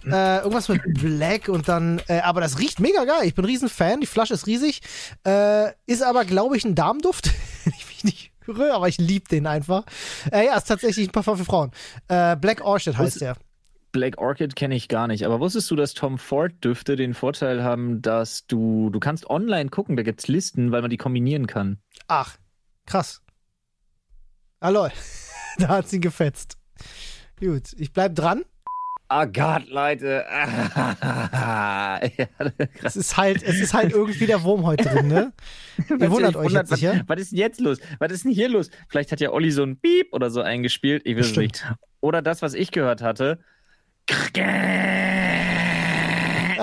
[0.06, 3.24] Äh, irgendwas mit Black und dann, äh, aber das riecht mega geil.
[3.24, 4.00] Ich bin ein Riesenfan.
[4.00, 4.80] Die Flasche ist riesig.
[5.26, 7.30] Äh, ist aber, glaube ich, ein Darmduft.
[8.02, 9.84] Ich nicht irre, aber ich liebe den einfach.
[10.30, 11.70] Äh, ja, ist tatsächlich ein Parfum für Frauen.
[12.08, 13.36] Äh, Black Orchid heißt der.
[13.92, 15.24] Black Orchid kenne ich gar nicht.
[15.24, 19.68] Aber wusstest du, dass Tom Ford Düfte den Vorteil haben, dass du, du kannst online
[19.68, 21.78] gucken, da gibt's Listen, weil man die kombinieren kann.
[22.08, 22.36] Ach,
[22.86, 23.22] krass.
[24.60, 24.90] Lol.
[25.58, 26.56] da hat sie gefetzt.
[27.38, 28.44] Gut, ich bleib dran.
[29.14, 30.24] Ah Gott, Leute.
[30.30, 32.00] ja,
[32.82, 35.34] Es ist halt, es ist halt irgendwie der Wurm heute drin, ne?
[36.00, 37.02] Ihr wundert euch jetzt was, sicher.
[37.06, 37.78] was ist denn jetzt los?
[37.98, 38.70] Was ist denn hier los?
[38.88, 41.02] Vielleicht hat ja Olli so ein Piep oder so eingespielt.
[41.04, 41.62] Ich weiß es nicht.
[42.00, 43.40] Oder das, was ich gehört hatte.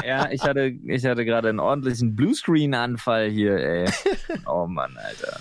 [0.03, 3.85] Ja, ich hatte, ich hatte gerade einen ordentlichen Bluescreen-Anfall hier, ey.
[4.47, 5.39] Oh Mann, Alter.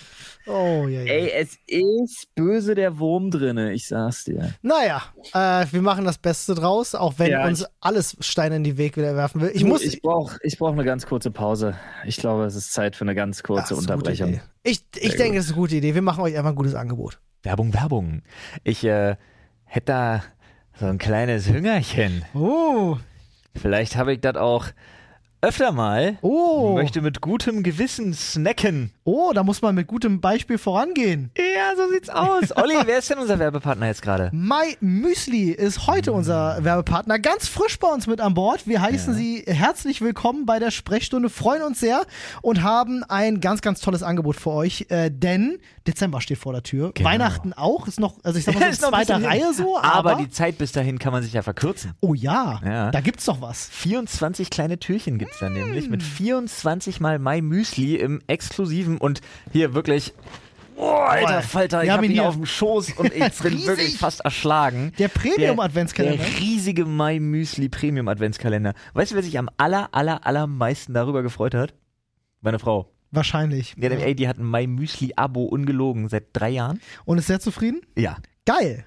[0.49, 1.13] Oh, ja, ja.
[1.13, 4.55] Ey, es ist böse der Wurm drinne, ich sag's dir.
[4.63, 5.03] Naja,
[5.35, 8.97] äh, wir machen das Beste draus, auch wenn Ja, uns alles Steine in die Weg
[8.97, 9.51] wieder werfen will.
[9.53, 9.83] Ich muss.
[9.83, 11.75] Ich brauche ich brauch eine ganz kurze Pause.
[12.07, 14.41] Ich glaube, es ist Zeit für eine ganz kurze gute Unterbrechung.
[14.63, 15.95] Ich, ich Sehr denke, das ist eine gute Idee.
[15.95, 17.19] Wir machen euch einfach ein gutes Angebot.
[17.43, 18.23] Werbung, Werbung.
[18.65, 19.17] Ich äh,
[19.65, 20.23] hätte da
[20.79, 22.25] so ein kleines Hüngerchen.
[22.35, 22.97] Oh,
[23.55, 24.67] Vielleicht habe ich das auch
[25.41, 26.19] öfter mal.
[26.23, 28.91] oh, Möchte mit gutem Gewissen snacken.
[29.05, 31.31] oh, da muss man mit gutem Beispiel vorangehen.
[31.37, 32.57] Ja, so sieht's aus.
[32.57, 34.31] Olli, wer ist denn unser Werbepartner jetzt gerade?
[34.33, 38.67] My Müsli ist heute unser Werbepartner, ganz frisch bei uns mit an Bord.
[38.67, 42.03] Wir heißen Sie herzlich willkommen bei der Sprechstunde, freuen uns sehr
[42.43, 46.63] und haben ein ganz, ganz tolles Angebot für euch, äh, denn Dezember steht vor der
[46.65, 46.91] Tür.
[46.95, 47.09] Genau.
[47.09, 49.25] Weihnachten auch, ist noch, also ich sag mal so Ist noch ein zweiter.
[49.27, 51.93] Reihe so, Aber, aber, die Zeit bis dahin kann man sich ja verkürzen.
[52.01, 52.91] oh ja, Ja.
[52.91, 53.69] da gibt's doch was.
[53.71, 59.21] 24 kleine Türchen gibt's da nämlich mit 24 mal My Müsli im exklusiven und
[59.53, 60.15] hier wirklich.
[60.77, 64.21] Oh, alter Falter, ich hab ihn ihn auf dem Schoß und ich bin wirklich fast
[64.21, 64.93] erschlagen.
[64.99, 66.19] Der Premium-Adventskalender.
[66.25, 68.75] Der riesige My Müsli Premium Adventskalender.
[68.95, 71.75] Weißt du, wer sich am aller, aller, allermeisten darüber gefreut hat?
[72.41, 72.93] Meine Frau.
[73.11, 73.75] Wahrscheinlich.
[73.77, 76.81] Ja, ey, die hat ein My Müsli Abo ungelogen seit drei Jahren.
[77.05, 77.81] Und ist sehr zufrieden?
[77.97, 78.19] Ja.
[78.45, 78.87] Geil.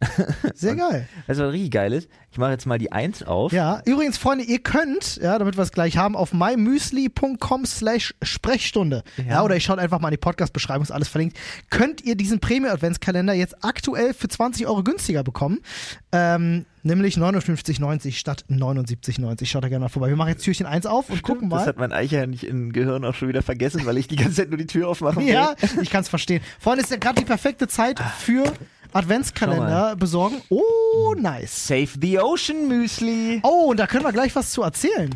[0.54, 1.08] Sehr geil.
[1.26, 2.08] Du, was richtig geil ist?
[2.30, 3.52] Ich mache jetzt mal die Eins auf.
[3.52, 9.02] Ja, übrigens, Freunde, ihr könnt, ja, damit wir es gleich haben, auf mymüsli.com slash Sprechstunde,
[9.16, 9.24] ja.
[9.24, 9.42] Ja.
[9.42, 11.36] oder ich schaut einfach mal in die Podcast-Beschreibung, ist alles verlinkt,
[11.70, 15.58] könnt ihr diesen Premium-Adventskalender jetzt aktuell für 20 Euro günstiger bekommen,
[16.12, 19.46] ähm, nämlich 59,90 statt 79,90.
[19.46, 20.08] Schaut da gerne mal vorbei.
[20.08, 21.66] Wir machen jetzt Türchen 1 auf und gucken Das mal.
[21.66, 24.58] hat mein Eichhörnchen im Gehirn auch schon wieder vergessen, weil ich die ganze Zeit nur
[24.58, 25.32] die Tür aufmachen will.
[25.32, 26.40] Ja, ich kann es verstehen.
[26.60, 28.44] Freunde, ist ja gerade die perfekte Zeit für
[28.92, 30.40] Adventskalender besorgen.
[30.48, 31.66] Oh, nice.
[31.66, 33.40] Save the Ocean Müsli.
[33.42, 35.14] Oh, und da können wir gleich was zu erzählen.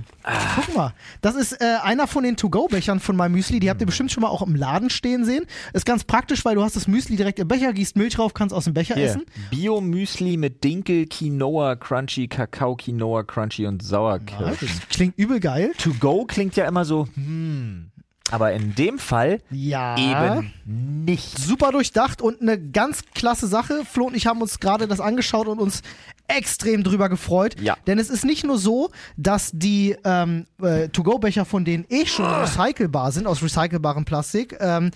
[0.56, 0.94] Guck mal.
[1.20, 3.60] Das ist äh, einer von den To-Go-Bechern von My Müsli.
[3.60, 5.46] Die habt ihr bestimmt schon mal auch im Laden stehen sehen.
[5.72, 8.54] Ist ganz praktisch, weil du hast das Müsli direkt im Becher, gießt Milch drauf, kannst
[8.54, 9.06] aus dem Becher Hier.
[9.06, 9.22] essen.
[9.50, 14.68] Bio-Müsli mit Dinkel, Quinoa, Crunchy, Kakao, Quinoa, Crunchy und Sauerkirschen.
[14.90, 15.72] Klingt übel geil.
[15.78, 17.91] To go klingt ja immer so, hm.
[18.30, 19.96] Aber in dem Fall Ja.
[19.98, 21.38] eben nicht.
[21.38, 23.82] Super durchdacht und eine ganz klasse Sache.
[23.90, 25.82] Flo und ich haben uns gerade das angeschaut und uns
[26.28, 27.60] extrem drüber gefreut.
[27.60, 27.76] Ja.
[27.86, 32.24] Denn es ist nicht nur so, dass die ähm, äh, To-Go-Becher von denen eh schon
[32.26, 34.56] recycelbar sind, aus recycelbarem Plastik.
[34.60, 34.92] Ähm,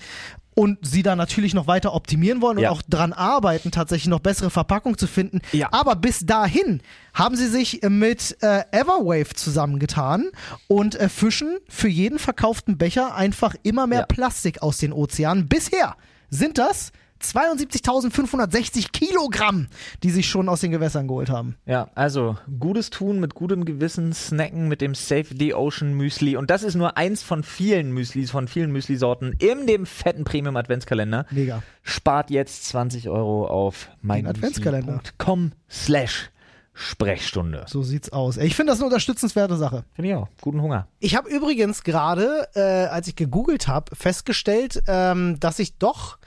[0.56, 2.70] und sie da natürlich noch weiter optimieren wollen und Ja.
[2.70, 5.40] auch dran arbeiten, tatsächlich noch bessere Verpackung zu finden.
[5.52, 5.68] Ja.
[5.70, 6.80] Aber bis dahin
[7.14, 10.30] haben sie sich mit äh, Everwave zusammengetan
[10.66, 14.06] und äh, fischen für jeden verkauften Becher einfach immer mehr Ja.
[14.06, 15.46] Plastik aus den Ozeanen.
[15.46, 15.94] Bisher
[16.30, 16.90] sind das
[17.22, 19.68] 72.560 Kilogramm,
[20.02, 21.56] die sich schon aus den Gewässern geholt haben.
[21.66, 26.36] Ja, also gutes Tun mit gutem Gewissen, snacken mit dem Save the Ocean Müsli.
[26.36, 30.56] Und das ist nur eins von vielen Müslis, von vielen Müsli-Sorten in dem fetten Premium
[30.56, 31.26] Adventskalender.
[31.30, 31.62] Mega.
[31.82, 35.00] Spart jetzt 20 Euro auf mein Adventskalender.
[35.18, 36.30] com slash
[36.78, 37.64] Sprechstunde.
[37.68, 38.36] So sieht's aus.
[38.36, 39.84] Ich finde das eine unterstützenswerte Sache.
[39.94, 40.28] Finde ich auch.
[40.42, 40.88] Guten Hunger.
[40.98, 46.18] Ich habe übrigens gerade, äh, als ich gegoogelt habe, festgestellt, ähm, dass ich doch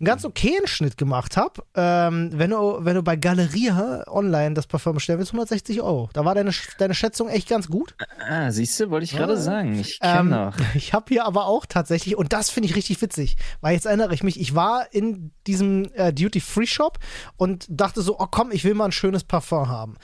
[0.00, 1.62] einen ganz okayen Schnitt gemacht habe.
[1.74, 6.08] Ähm, wenn, du, wenn du bei Galeria online das Parfum bestellen willst, 160 Euro.
[6.12, 7.94] Da war deine, deine Schätzung echt ganz gut.
[8.28, 9.78] Ah, siehst du, wollte ich gerade sagen.
[9.78, 10.54] Ich kenne Ähm, noch.
[10.74, 14.14] ich habe hier aber auch tatsächlich, und das finde ich richtig witzig, weil jetzt erinnere
[14.14, 16.98] ich mich, ich war in diesem äh, Duty-Free-Shop
[17.36, 19.96] und dachte so, oh komm, ich will mal ein schönes Parfum haben.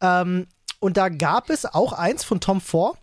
[0.00, 0.46] Ähm,
[0.80, 2.96] und da gab es auch eins von Tom Ford,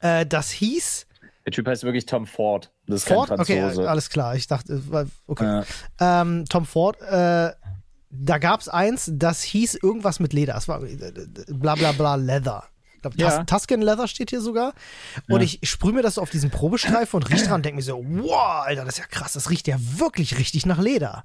[0.00, 1.05] äh, das hieß
[1.46, 2.72] Der Typ heißt wirklich Tom Ford.
[2.86, 3.28] Das ist Ford?
[3.28, 3.84] kein Okay, Franzose.
[3.84, 4.34] äh, alles klar.
[4.34, 5.62] Ich dachte, äh, okay.
[6.00, 6.20] Ja.
[6.22, 7.52] Ähm, Tom Ford, äh,
[8.10, 10.56] da gab es eins, das hieß irgendwas mit Leder.
[10.56, 11.12] Es war äh,
[11.48, 12.64] bla bla bla Leather.
[12.96, 13.44] Ich glaube, Ja.
[13.44, 14.72] Tus Tuscan Leather steht hier sogar.
[15.28, 17.82] Und ich sprühe mir das so auf diesen Probestreifen und riech dran und denke mir
[17.82, 19.34] so, wow, Alter, das ist ja krass.
[19.34, 21.22] Das riecht ja wirklich richtig nach Leder.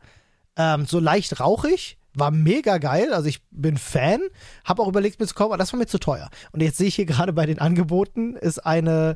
[0.55, 3.13] Ähm, so leicht rauchig, war mega geil.
[3.13, 4.19] Also ich bin Fan,
[4.65, 6.29] habe auch überlegt mir zu kaufen, aber das war mir zu teuer.
[6.51, 9.15] Und jetzt sehe ich hier gerade bei den Angeboten ist eine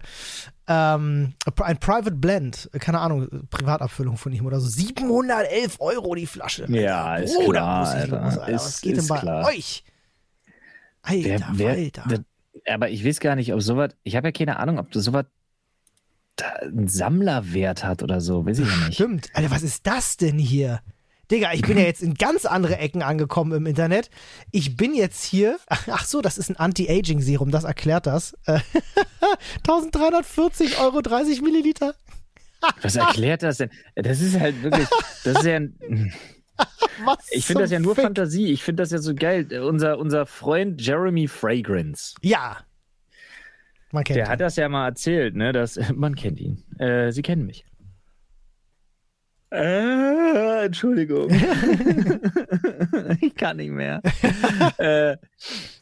[0.67, 4.67] ähm, ein Private Blend, keine Ahnung, Privatabfüllung von ihm oder so.
[4.67, 6.65] 711 Euro die Flasche.
[6.69, 8.21] Ja, ist Bruder, klar, muss ich Alter.
[8.23, 8.53] Alter.
[8.53, 9.45] Was Ist- geht denn ist bei klar.
[9.47, 9.83] euch?
[11.03, 12.03] Alter, Wer, wer, Alter.
[12.09, 15.03] der, aber ich weiß gar nicht, ob sowas, ich habe ja keine Ahnung, ob das
[15.03, 15.25] sowas
[16.61, 18.95] einen Sammlerwert hat oder so, weiß ich ja nicht.
[18.95, 19.29] Stimmt.
[19.33, 20.81] Alter, was ist das denn hier?
[21.31, 24.09] Digga, ich bin ja jetzt in ganz andere Ecken angekommen im Internet.
[24.51, 25.57] Ich bin jetzt hier.
[25.67, 28.37] Ach so, das ist ein Anti-Aging-Serum, das erklärt das.
[28.47, 28.59] Äh,
[29.67, 31.95] 1340 Euro, 30 Milliliter.
[32.81, 33.69] Was erklärt das denn?
[33.95, 34.87] Das ist halt wirklich,
[35.23, 36.13] das ist ja, ein-
[37.03, 38.03] Was ich finde das ja nur Fick?
[38.05, 38.51] Fantasie.
[38.51, 39.47] Ich finde das ja so geil.
[39.61, 42.57] Unser, unser Freund Jeremy Fragrance, Ja.
[43.91, 44.29] Man kennt der ihn.
[44.29, 45.51] hat das ja mal erzählt, ne?
[45.53, 46.63] Dass, man kennt ihn.
[46.79, 47.65] Äh, Sie kennen mich.
[49.55, 51.29] Äh, Entschuldigung.
[53.21, 54.01] ich kann nicht mehr.
[54.77, 55.17] äh,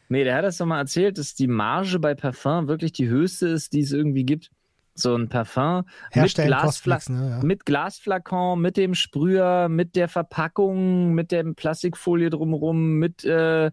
[0.10, 3.48] nee, der hat das doch mal erzählt, dass die Marge bei Parfum wirklich die höchste
[3.48, 4.52] ist, die es irgendwie gibt.
[4.96, 7.30] So ein Parfum mit, Glasfla ne?
[7.30, 7.44] Ja.
[7.44, 13.72] mit Glasflakon, mit dem Sprüher, mit der Verpackung, mit der Plastikfolie drumherum, mit äh,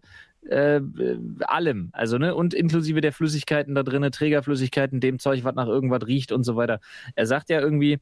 [0.49, 0.81] äh,
[1.41, 1.89] allem.
[1.93, 6.31] Also, ne, und inklusive der Flüssigkeiten da drin, Trägerflüssigkeiten, dem Zeug, was nach irgendwas riecht
[6.31, 6.79] und so weiter.
[7.15, 7.99] Er sagt ja irgendwie,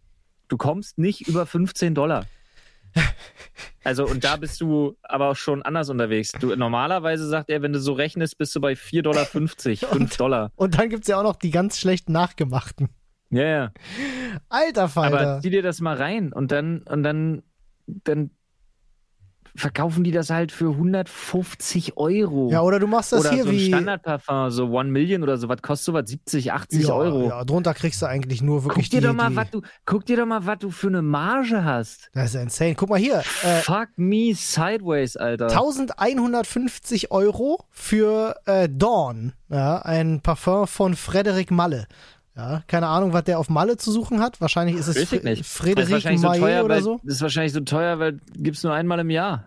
[0.49, 2.25] du kommst nicht über 15 Dollar.
[3.83, 6.31] Also, und da bist du aber auch schon anders unterwegs.
[6.31, 10.51] Du, normalerweise sagt er, wenn du so rechnest, bist du bei 4,50 Dollar, 5 Dollar.
[10.55, 12.89] Und dann gibt es ja auch noch die ganz schlechten nachgemachten.
[13.29, 13.71] Ja, ja.
[14.49, 15.39] Alter Aber Falter.
[15.41, 17.43] zieh dir das mal rein und dann, und dann,
[17.85, 18.31] dann
[19.55, 22.49] verkaufen die das halt für 150 Euro.
[22.51, 23.67] Ja, oder du machst das oder hier so ein wie.
[23.67, 26.09] Standardparfum, so One Million oder so, was kostet sowas?
[26.09, 27.29] 70, 80 ja, Euro.
[27.29, 29.61] Ja, drunter kriegst du eigentlich nur Guck wirklich dir die, doch mal, die, was du,
[29.85, 32.09] guck dir doch mal, was du für eine Marge hast.
[32.13, 32.75] Das ist insane.
[32.75, 33.23] Guck mal hier.
[33.43, 35.47] Äh, Fuck me sideways, Alter.
[35.47, 41.87] 1150 Euro für äh, Dawn, ja, ein Parfum von Frederik Malle.
[42.39, 44.39] Ja, keine Ahnung, was der auf Malle zu suchen hat.
[44.39, 45.25] Wahrscheinlich ist es Weiß Fre nicht.
[45.41, 46.99] Das ist Frederik wahrscheinlich so teuer, oder weil, so.
[47.03, 49.45] Das ist wahrscheinlich so teuer, weil gibt's nur einmal im Jahr.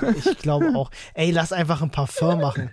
[0.16, 0.90] Ich glaube auch.
[1.14, 2.70] Ey, lass einfach ein Parfum machen.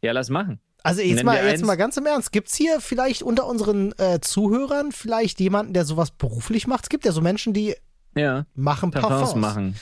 [0.00, 0.60] Ja, lass machen.
[0.84, 1.62] Also jetzt mal, jetzt eins.
[1.64, 2.30] mal ganz im Ernst.
[2.30, 6.84] Gibt's hier vielleicht unter unseren äh, Zuhörern vielleicht jemanden, der sowas beruflich macht?
[6.84, 7.74] Es gibt ja so Menschen, die
[8.14, 9.40] Ja, machen Parfums Parfums.
[9.40, 9.74] machen.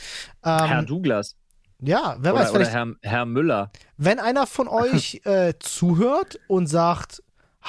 [0.42, 1.36] Herr Ähm, Douglas.
[1.80, 3.70] ja, wer weiß, Oder, oder vielleicht, Herr, Herr Müller.
[3.98, 7.22] wenn einer von euch äh, zuhört und sagt,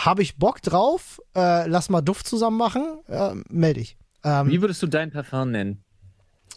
[0.06, 3.98] habe ich Bock drauf, äh, lass mal Duft zusammen machen, äh, melde ich.
[4.24, 5.84] Ähm, Wie würdest du dein Parfum nennen?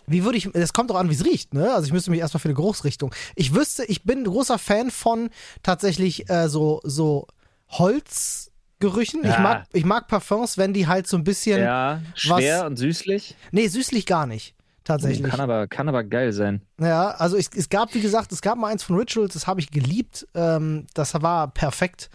[0.06, 1.72] Wie würde ich, das kommt doch an, wie es riecht, ne?
[1.72, 3.14] Also ich müsste mich erstmal für eine Geruchsrichtung.
[3.36, 5.30] Ich wüsste, ich bin ein großer Fan von
[5.62, 7.26] tatsächlich äh, so, so
[7.70, 9.20] Holzgerüchen.
[9.24, 9.40] Ich, Ja.
[9.40, 11.60] mag, ich mag Parfums, wenn die halt so ein bisschen.
[11.62, 13.36] Ja, schwer und süßlich.
[13.52, 14.54] Nee, süßlich gar nicht.
[14.84, 15.30] Tatsächlich.
[15.30, 16.62] Kann aber, kann aber geil sein.
[16.80, 19.60] Ja, also es, es gab, wie gesagt, es gab mal eins von Rituals, das habe
[19.60, 20.26] ich geliebt.
[20.34, 22.10] Ähm, das war perfekt.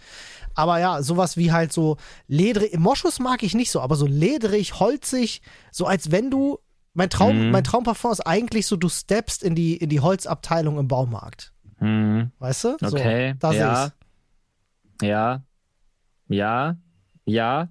[0.56, 1.96] Aber ja, sowas wie halt so
[2.26, 2.76] ledrig.
[2.78, 6.58] Moschus mag ich nicht so, aber so ledrig, holzig, so als wenn du.
[6.94, 7.50] Mein Traum, Mhm.
[7.50, 11.52] mein Traumparfum ist eigentlich so, du steppst in die, in die Holzabteilung im Baumarkt.
[11.78, 12.32] Mhm.
[12.38, 12.76] Weißt du?
[12.80, 13.34] So, Okay.
[13.38, 13.84] da seh ja.
[13.84, 13.92] ich's.
[15.02, 15.42] Ja.
[16.28, 16.76] Ja.
[17.26, 17.68] Ja.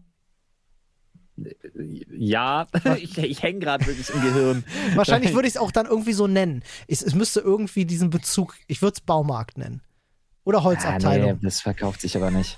[2.09, 2.67] Ja,
[2.97, 4.63] ich, ich hänge gerade wirklich im Gehirn.
[4.95, 6.63] Wahrscheinlich würde ich es auch dann irgendwie so nennen.
[6.87, 9.81] Es, es müsste irgendwie diesen Bezug, ich würde es Baumarkt nennen.
[10.45, 11.29] Oder Holzabteilung.
[11.31, 12.57] Ah, nee, das verkauft sich aber nicht.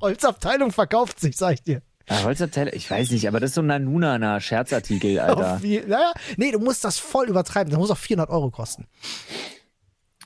[0.00, 1.82] Holzabteilung verkauft sich, sag ich dir.
[2.08, 5.60] Ah, Holzabteilung, ich weiß nicht, aber das ist so ein Nanunana Scherzartikel, Alter.
[5.60, 7.70] Naja, nee, du musst das voll übertreiben.
[7.70, 8.86] Das muss auch 400 Euro kosten.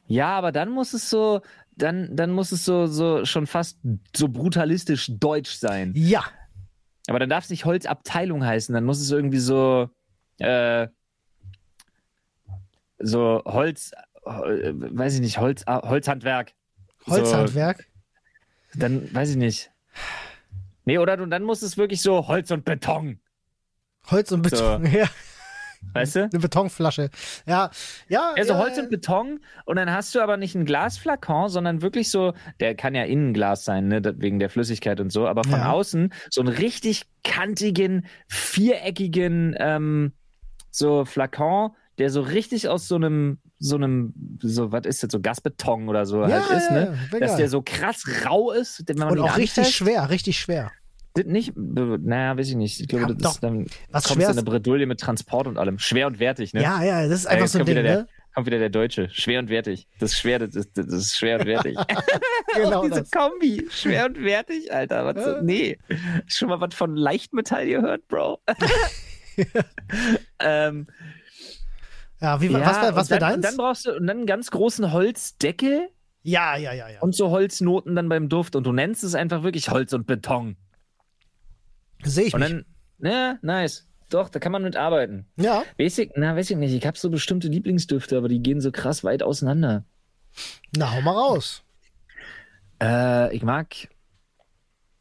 [0.07, 1.41] Ja, aber dann muss es so,
[1.77, 3.79] dann, dann muss es so, so schon fast
[4.14, 5.93] so brutalistisch deutsch sein.
[5.95, 6.25] Ja.
[7.09, 9.89] Aber dann darf es nicht Holzabteilung heißen, dann muss es irgendwie so,
[10.39, 10.89] äh,
[12.99, 13.93] so Holz,
[14.27, 16.53] äh, weiß ich nicht, Holz, ah, Holzhandwerk.
[17.07, 17.87] Holzhandwerk.
[18.73, 19.71] So, dann weiß ich nicht.
[20.85, 23.21] Nee, oder du, dann muss es wirklich so Holz und Beton,
[24.11, 24.85] Holz und Beton.
[24.93, 25.09] Ja,
[25.95, 26.25] weißt du?
[26.25, 27.09] eine Betonflasche.
[27.47, 27.71] Ja,
[28.09, 28.35] ja.
[28.37, 31.81] Ja, so ja, Holz und Beton und dann hast du aber nicht ein Glasflakon, sondern
[31.83, 35.43] wirklich so, der kann ja innen Glas sein, ne, wegen der Flüssigkeit und so, aber
[35.45, 35.73] von Ja.
[35.73, 40.12] außen so einen richtig kantigen, viereckigen ähm,
[40.71, 45.21] so Flakon, der so richtig aus so einem, so einem, so, was ist das, so
[45.21, 46.99] Gasbeton oder so Ja, halt ist, ja, ne?
[47.13, 50.73] ja, Dass der so krass rau ist, wenn man Und auch richtig schwer, richtig schwer.
[51.15, 52.81] Das Nicht, naja, weiß ich nicht.
[52.81, 55.59] Ich glaube, Ja, das ist dann Was kommst du in eine Bredouille mit Transport und
[55.59, 55.79] allem.
[55.79, 56.63] Schwer und wertig, ne?
[56.63, 58.09] Ja, ja, das ist Ja, einfach jetzt so ein kommt Ding, wieder der, ne?
[58.35, 59.09] kommt wieder der Deutsche.
[59.11, 59.89] Schwer und wertig.
[59.99, 61.77] Das ist schwer, das ist, das ist schwer und wertig.
[62.57, 63.11] Genau diese das.
[63.11, 63.67] Kombi.
[63.71, 65.05] Schwer und wertig, Alter.
[65.05, 65.43] Was Ja.
[65.43, 65.79] nee.
[66.29, 68.39] Schon mal was von Leichtmetall gehört, Bro?
[70.41, 70.87] ähm,
[72.21, 73.57] Ja, wie, ja, was wär, was wär dann, und deins?
[73.57, 75.89] dann brauchst du und dann einen ganz großen Holzdeckel
[76.23, 77.01] ja, ja, ja, ja.
[77.01, 78.55] und so Holznoten dann beim Duft.
[78.57, 80.57] Und du nennst es einfach wirklich Holz und Beton.
[82.03, 82.51] Sehe ich Und mich.
[82.51, 82.64] dann,
[82.99, 83.87] ja, nice.
[84.11, 85.27] Doch, da kann man mit arbeiten.
[85.37, 86.75] Ja, Weiß ich, na, weiß ich nicht.
[86.75, 89.85] Ich habe so bestimmte Lieblingsdüfte, aber die gehen so krass weit auseinander.
[90.77, 91.62] na, hau mal raus.
[92.83, 93.75] Äh, ich mag,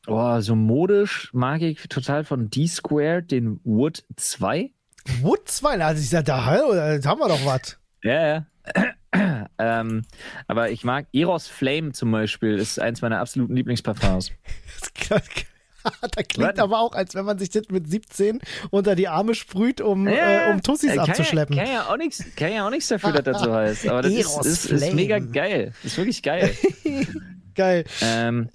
[0.07, 4.71] oh, so modisch mag ich total von D-Squared den Wood 2.
[5.45, 7.77] 2, also ich sag, da, hallo, da haben wir doch was.
[8.03, 8.45] Ja, ja.
[9.57, 10.03] ähm,
[10.47, 14.31] aber ich mag Eros Flame zum Beispiel, ist eins meiner absoluten Lieblingsparfums.
[16.01, 16.59] da klingt Was?
[16.59, 18.39] aber auch, als wenn man sich das mit 17
[18.69, 21.55] unter die Arme sprüht, um, äh, um Tussis kann abzuschleppen.
[21.55, 23.87] Ja, kann, ja auch nichts, kann ja auch nichts dafür, dass das so heißt.
[23.87, 25.73] Aber das ist, Eros ist, ist mega geil.
[25.83, 26.55] Ist wirklich geil.
[27.55, 27.83] Geil.
[28.01, 28.49] ähm,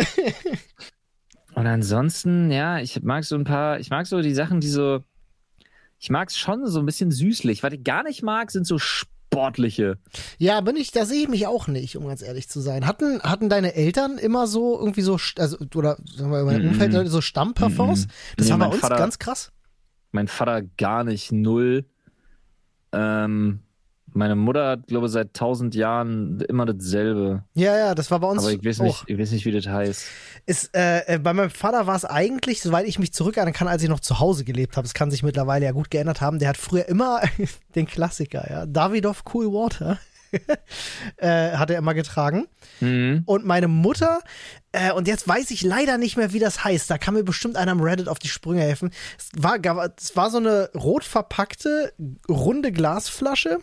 [1.54, 5.04] und ansonsten, ja, ich mag so ein paar, ich mag so die Sachen, die so,
[5.98, 7.62] ich mag es schon so ein bisschen süßlich.
[7.62, 9.98] Was ich gar nicht mag, sind so sportliche.
[10.38, 12.86] Ja, bin ich, da sehe ich mich auch nicht, um ganz ehrlich zu sein.
[12.86, 16.68] Hatten, hatten deine Eltern immer so irgendwie so, also, oder sagen wir mal, im Mhm.
[16.68, 18.06] Umfeld so Stammparfums?
[18.06, 18.10] Mhm.
[18.36, 19.50] Das Nee, war bei uns Vater- ganz krass.
[20.12, 21.86] Mein Vater gar nicht, null.
[22.92, 23.60] Ähm,
[24.14, 27.44] meine Mutter hat, glaube ich, seit tausend Jahren immer dasselbe.
[27.54, 29.66] Ja, ja, das war bei uns Aber ich weiß nicht, ich weiß nicht, wie das
[29.66, 30.06] heißt.
[30.46, 33.82] Ist, äh, äh, bei meinem Vater war es eigentlich, soweit ich mich zurückerinnern kann, als
[33.82, 34.86] ich noch zu Hause gelebt habe.
[34.86, 36.38] Es kann sich mittlerweile ja gut geändert haben.
[36.38, 37.22] Der hat früher immer
[37.74, 39.98] den Klassiker, ja, Davidoff Cool Water,
[41.16, 42.46] äh, hat er immer getragen.
[42.80, 43.22] Mhm.
[43.26, 44.20] Und meine Mutter,
[44.72, 46.90] äh, und jetzt weiß ich leider nicht mehr, wie das heißt.
[46.90, 48.90] Da kann mir bestimmt einer am Reddit auf die Sprünge helfen.
[49.18, 49.58] Es war,
[49.96, 51.92] es war so eine rot verpackte,
[52.28, 53.58] runde Glasflasche.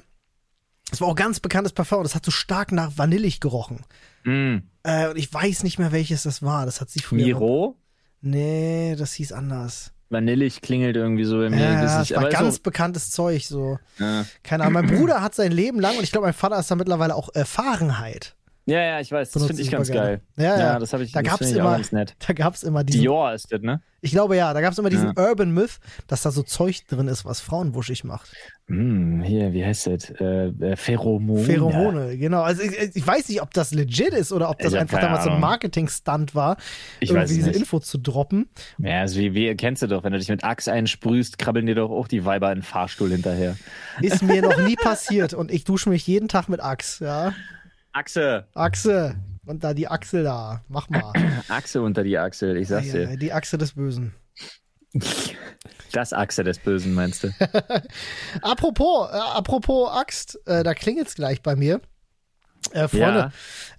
[0.92, 2.04] Es war auch ganz bekanntes Parfum.
[2.04, 3.86] Das hat so stark nach Vanillig gerochen.
[4.24, 4.64] Mhm.
[4.84, 6.66] Äh, und ich weiß nicht mehr, welches das war.
[6.66, 7.26] Das hat sie früher.
[7.26, 7.78] Miro?
[8.22, 9.92] Nee, das hieß anders.
[10.10, 11.60] Vanillig klingelt irgendwie so bei mir.
[11.60, 13.80] Ja, das nicht, war aber ganz so, bekanntes Zeug, so.
[13.98, 14.26] ja.
[14.44, 14.74] Keine Ahnung.
[14.74, 17.34] Mein Bruder hat sein Leben lang, und ich glaube, mein Vater ist da mittlerweile auch
[17.34, 18.36] äh, Fahrenheit.
[18.72, 20.22] Ja, ja, ich weiß, das finde ich ganz geil.
[20.36, 20.50] gerne.
[20.58, 20.80] Ja, ja.
[20.80, 22.16] das habe ich, Da das gab's finde ich auch immer- ganz nett.
[22.28, 23.02] Da gab's immer diesen.
[23.02, 23.82] Dior ist das, ne?
[24.04, 25.30] Ich glaube ja, da gab's immer diesen Ja.
[25.30, 28.32] Urban Myth, dass da so Zeug drin ist, was Frauen wuschig macht.
[28.68, 30.10] Hm, hier, wie heißt das?
[30.20, 31.44] Äh, äh, Pheromone.
[31.44, 32.42] Pheromone, genau.
[32.42, 35.24] Also ich, ich weiß nicht, ob das legit ist oder ob das Ich einfach damals
[35.26, 35.42] so ein Ahnung.
[35.50, 36.58] Marketing-Stunt war,
[37.00, 37.60] Ich irgendwie es diese nicht.
[37.60, 38.50] Info zu droppen.
[38.80, 41.76] Ja, also wie, wie kennst du doch, wenn du dich mit Axe einsprühst, krabbeln dir
[41.76, 43.56] doch auch die Weiber in den Fahrstuhl hinterher.
[44.02, 47.34] Ist mir noch nie passiert und ich dusche mich jeden Tag mit Axe, ja.
[47.94, 48.48] Achse!
[48.54, 49.16] Achse.
[49.46, 50.62] Und da die Achsel da.
[50.68, 51.12] Mach mal.
[51.50, 53.18] Achse unter die Achsel, ich sag's Ja, dir.
[53.18, 54.14] die Achse des Bösen.
[55.94, 57.34] Das Achse des Bösen, meinst du?
[58.42, 61.82] Apropos, äh, apropos Axt, äh, da klingelt's gleich bei mir.
[62.72, 63.34] Äh, Freunde,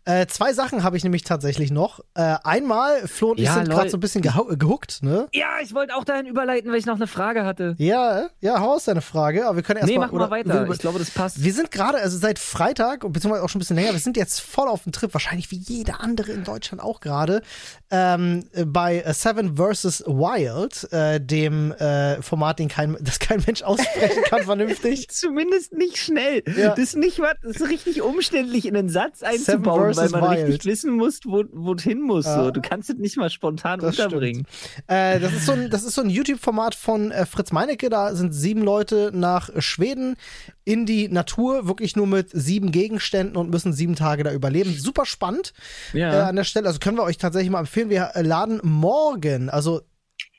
[0.05, 2.01] äh, zwei Sachen habe ich nämlich tatsächlich noch.
[2.15, 3.77] Äh, einmal, Flo und ich Ja, sind lol.
[3.77, 5.29] gerade so ein bisschen gehuckt, ne?
[5.33, 7.75] Ja, ich wollte auch dahin überleiten, weil ich noch eine Frage hatte.
[7.79, 10.09] Ja, ja, hau aus deine Frage, aber wir können Nee, erstmal.
[10.21, 10.69] mach mal weiter.
[10.71, 11.43] Ich glaube, das passt.
[11.43, 14.41] Wir sind gerade, also seit Freitag, beziehungsweise auch schon ein bisschen länger, wir sind jetzt
[14.41, 17.43] voll auf dem Trip, wahrscheinlich wie jeder andere in Deutschland auch gerade,
[17.91, 20.05] ähm, bei Seven vs.
[20.07, 25.09] Wild, äh, dem äh, Format, den kein, das kein Mensch aussprechen kann vernünftig.
[25.11, 26.43] Zumindest nicht schnell.
[26.57, 26.71] Ja.
[26.71, 30.31] Das ist nicht was, das ist richtig umständlich in den Satz Seven einzubauen, weil man
[30.37, 30.47] Wild.
[30.49, 32.25] richtig wissen muss, wo wo es hin muss.
[32.27, 32.45] Ja.
[32.45, 32.51] So.
[32.51, 34.47] Du kannst es nicht mal spontan Das unterbringen.
[34.87, 37.89] Äh, das ist so ein, das ist so ein YouTube-Format von äh, Fritz Meinecke.
[37.91, 40.17] Da sind sieben Leute nach Schweden
[40.65, 44.73] in die Natur, wirklich nur mit sieben Gegenständen und müssen sieben Tage da überleben.
[44.79, 45.53] Super spannend
[45.95, 46.27] äh, Ja.
[46.29, 46.67] an der Stelle.
[46.69, 47.91] Also können wir euch tatsächlich mal empfehlen.
[47.91, 49.83] Wir äh, laden morgen, also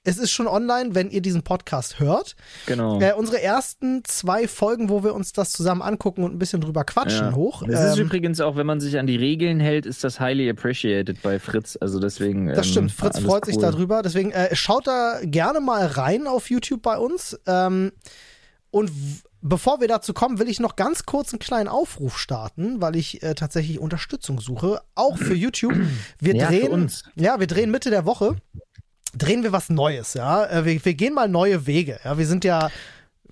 [0.06, 2.36] es ist schon online, wenn ihr diesen Podcast hört.
[2.66, 3.00] genau.
[3.00, 6.84] Äh, unsere ersten zwei Folgen, wo wir uns das zusammen angucken und ein bisschen drüber
[6.84, 7.36] quatschen, Ja.
[7.36, 7.64] hoch.
[7.68, 10.50] Das ist Ähm, übrigens auch, wenn man sich an die Regeln hält, ist das highly
[10.50, 11.78] appreciated bei Fritz.
[11.80, 12.48] Also deswegen.
[12.48, 13.62] Das ähm, stimmt, Fritz freut sich cool.
[13.62, 14.02] darüber.
[14.02, 17.40] Deswegen äh, schaut da gerne mal rein auf YouTube bei uns.
[17.48, 17.92] Ähm,
[18.72, 18.92] und
[19.42, 23.24] bevor wir dazu kommen, will ich noch ganz kurz einen kleinen Aufruf starten, weil ich
[23.24, 25.76] äh, tatsächlich Unterstützung suche, auch für YouTube.
[26.20, 28.36] Wir Ja, drehen, ja, wir drehen Mitte der Woche.
[29.16, 30.46] Drehen wir was Neues, ja.
[30.46, 32.00] Äh, wir, wir gehen mal neue Wege.
[32.04, 32.70] Ja, wir sind ja.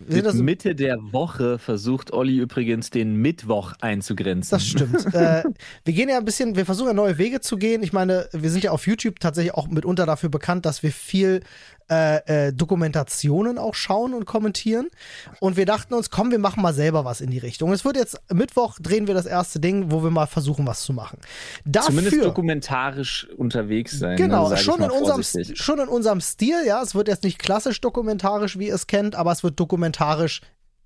[0.07, 4.55] Mit Mitte der Woche versucht Olli übrigens den Mittwoch einzugrenzen.
[4.55, 5.05] Das stimmt.
[5.13, 5.43] äh,
[5.86, 7.84] wir gehen ja ein bisschen, wir versuchen ja neue Wege zu gehen.
[7.84, 11.41] Ich meine, wir sind ja auf YouTube tatsächlich auch mitunter dafür bekannt, dass wir viel
[11.92, 14.88] äh, äh, Dokumentationen auch schauen und kommentieren.
[15.42, 17.74] Und wir dachten uns, komm, wir machen mal selber was in die Richtung.
[17.74, 20.94] Es wird jetzt Mittwoch drehen wir das erste Ding, wo wir mal versuchen, was zu
[20.94, 21.20] machen.
[21.66, 24.16] Zumindest Dafür, dokumentarisch unterwegs sein.
[24.16, 25.22] Genau, ne, schon in, unserem,
[25.54, 26.82] schon in unserem Stil, ja.
[26.82, 30.42] Es wird jetzt nicht klassisch dokumentarisch, wie ihr es kennt, aber es wird dokumentarisch,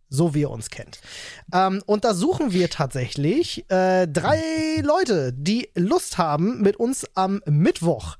[0.10, 0.99] so wie ihr uns kennt.
[1.53, 4.41] Ähm, und da suchen wir tatsächlich äh, drei
[4.82, 8.18] Leute, die Lust haben, mit uns am Mittwoch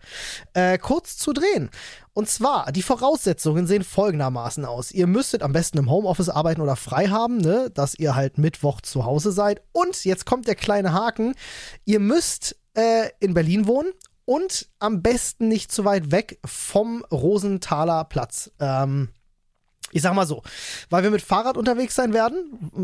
[0.54, 1.70] äh, kurz zu drehen.
[2.14, 4.92] Und zwar, die Voraussetzungen sehen folgendermaßen aus.
[4.92, 8.80] Ihr müsstet am besten im Homeoffice arbeiten oder frei haben, ne, dass ihr halt Mittwoch
[8.82, 9.62] zu Hause seid.
[9.74, 11.36] Und jetzt kommt der kleine Haken.
[11.84, 13.92] Ihr müsst äh, in Berlin wohnen
[14.24, 18.52] und am besten nicht zu weit weg vom Rosenthaler Platz.
[18.60, 19.10] Ähm,
[19.96, 20.44] ich sag mal so,
[20.90, 22.36] weil wir mit Fahrrad unterwegs sein werden.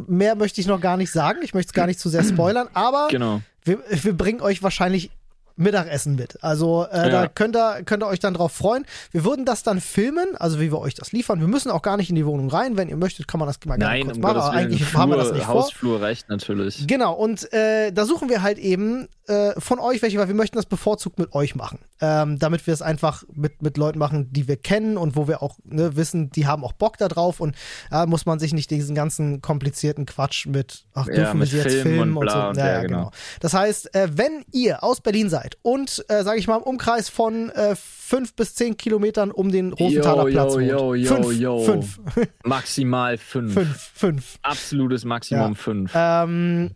[0.07, 1.39] Mehr möchte ich noch gar nicht sagen.
[1.43, 3.41] Ich möchte es gar nicht zu sehr spoilern, aber Genau.
[3.65, 5.11] wir, wir bringen euch wahrscheinlich
[5.55, 6.43] Mittagessen mit.
[6.43, 7.27] Also äh, da Ja.
[7.27, 8.85] könnt ihr, könnt ihr euch dann drauf freuen.
[9.11, 11.39] Wir würden das dann filmen, also wie wir euch das liefern.
[11.39, 12.77] Wir müssen auch gar nicht in die Wohnung rein.
[12.77, 14.37] Wenn ihr möchtet, kann man das mal gerne Nein, kurz um machen.
[14.37, 15.55] Aber eigentlich Flur, haben wir das nicht vor.
[15.55, 16.85] Hausflur reicht natürlich.
[16.87, 20.55] Genau, und äh, da suchen wir halt eben äh, von euch welche, weil wir möchten
[20.57, 21.79] das bevorzugt mit euch machen.
[22.03, 25.43] Ähm, damit wir es einfach mit, mit Leuten machen, die wir kennen und wo wir
[25.43, 27.55] auch ne, wissen, die haben auch Bock da drauf und
[27.91, 31.49] äh, muss man sich nicht diesen ganzen komplizierten Quatsch mit, ach, Ja, dürfen wir mit
[31.49, 32.37] sie jetzt Filmen und und, so.
[32.37, 32.97] ja, ja, ja, genau.
[32.97, 33.11] genau.
[33.39, 37.09] Das heißt, äh, wenn ihr aus Berlin seid und, äh, sage ich mal, im Umkreis
[37.09, 40.67] von äh, fünf bis zehn Kilometern um den Rosenthaler Yo, Platz yo, wohnt.
[40.67, 41.59] yo, yo, fünf, yo.
[41.63, 41.99] fünf,
[42.43, 43.53] Maximal fünf.
[43.53, 44.39] fünf, fünf.
[44.41, 45.55] Absolutes Maximum Ja.
[45.55, 45.91] fünf.
[45.95, 46.71] Ähm,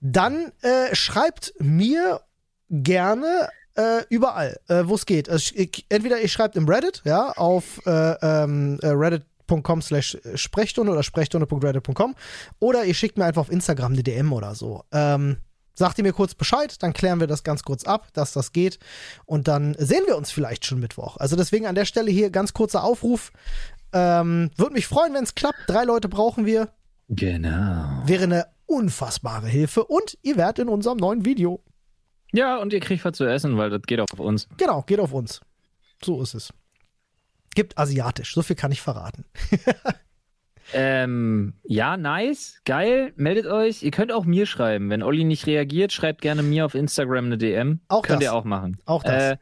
[0.00, 2.20] dann äh, schreibt mir
[2.70, 5.28] gerne äh, überall, äh, wo es geht.
[5.28, 7.90] Also, ich, entweder ihr schreibt im Reddit, ja, auf äh,
[8.22, 12.14] ähm, äh, reddit.com slash Sprechstunde oder sprechstunde.reddit.com
[12.60, 14.84] oder ihr schickt mir einfach auf Instagram eine DM oder so.
[14.92, 15.36] Ähm,
[15.80, 18.78] sagt ihr mir kurz Bescheid, dann klären wir das ganz kurz ab, dass das geht
[19.24, 21.16] und dann sehen wir uns vielleicht schon Mittwoch.
[21.16, 23.32] Also deswegen an der Stelle hier ganz kurzer Aufruf.
[23.92, 25.58] Ähm, Würde mich freuen, wenn es klappt.
[25.66, 26.68] Drei Leute brauchen wir
[27.08, 28.02] Genau.
[28.04, 31.64] wäre eine unfassbare Hilfe und ihr werdet in unserem neuen Video.
[32.32, 34.46] Ja, und ihr kriegt was zu essen, weil das geht auch auf uns.
[34.58, 35.40] Genau, geht auf uns.
[36.04, 36.52] So ist es.
[37.56, 39.24] Gibt asiatisch, so viel kann ich verraten.
[40.72, 43.82] Ähm, ja, nice, geil, meldet euch.
[43.82, 44.90] Ihr könnt auch mir schreiben.
[44.90, 47.80] Wenn Olli nicht reagiert, schreibt gerne mir auf Instagram eine DM.
[47.88, 48.24] Auch könnt das.
[48.24, 48.78] ihr auch machen.
[48.84, 49.36] Auch das.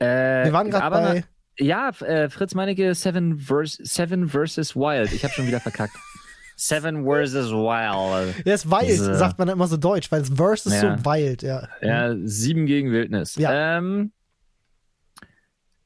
[0.00, 1.24] Äh, äh, Wir waren gerade bei.
[1.58, 5.12] Ja, äh, Fritz Meinecke, Seven, vers Seven versus Wild.
[5.12, 5.94] Ich habe schon wieder verkackt.
[6.56, 8.44] Seven versus Wild.
[8.46, 9.14] Der ist wild, So.
[9.14, 10.96] sagt man immer so deutsch, weil das Verse ist Ja.
[10.98, 11.68] so wild, ja.
[11.82, 13.36] Ja, sieben gegen Wildnis.
[13.36, 13.78] Ja.
[13.78, 14.12] Ähm,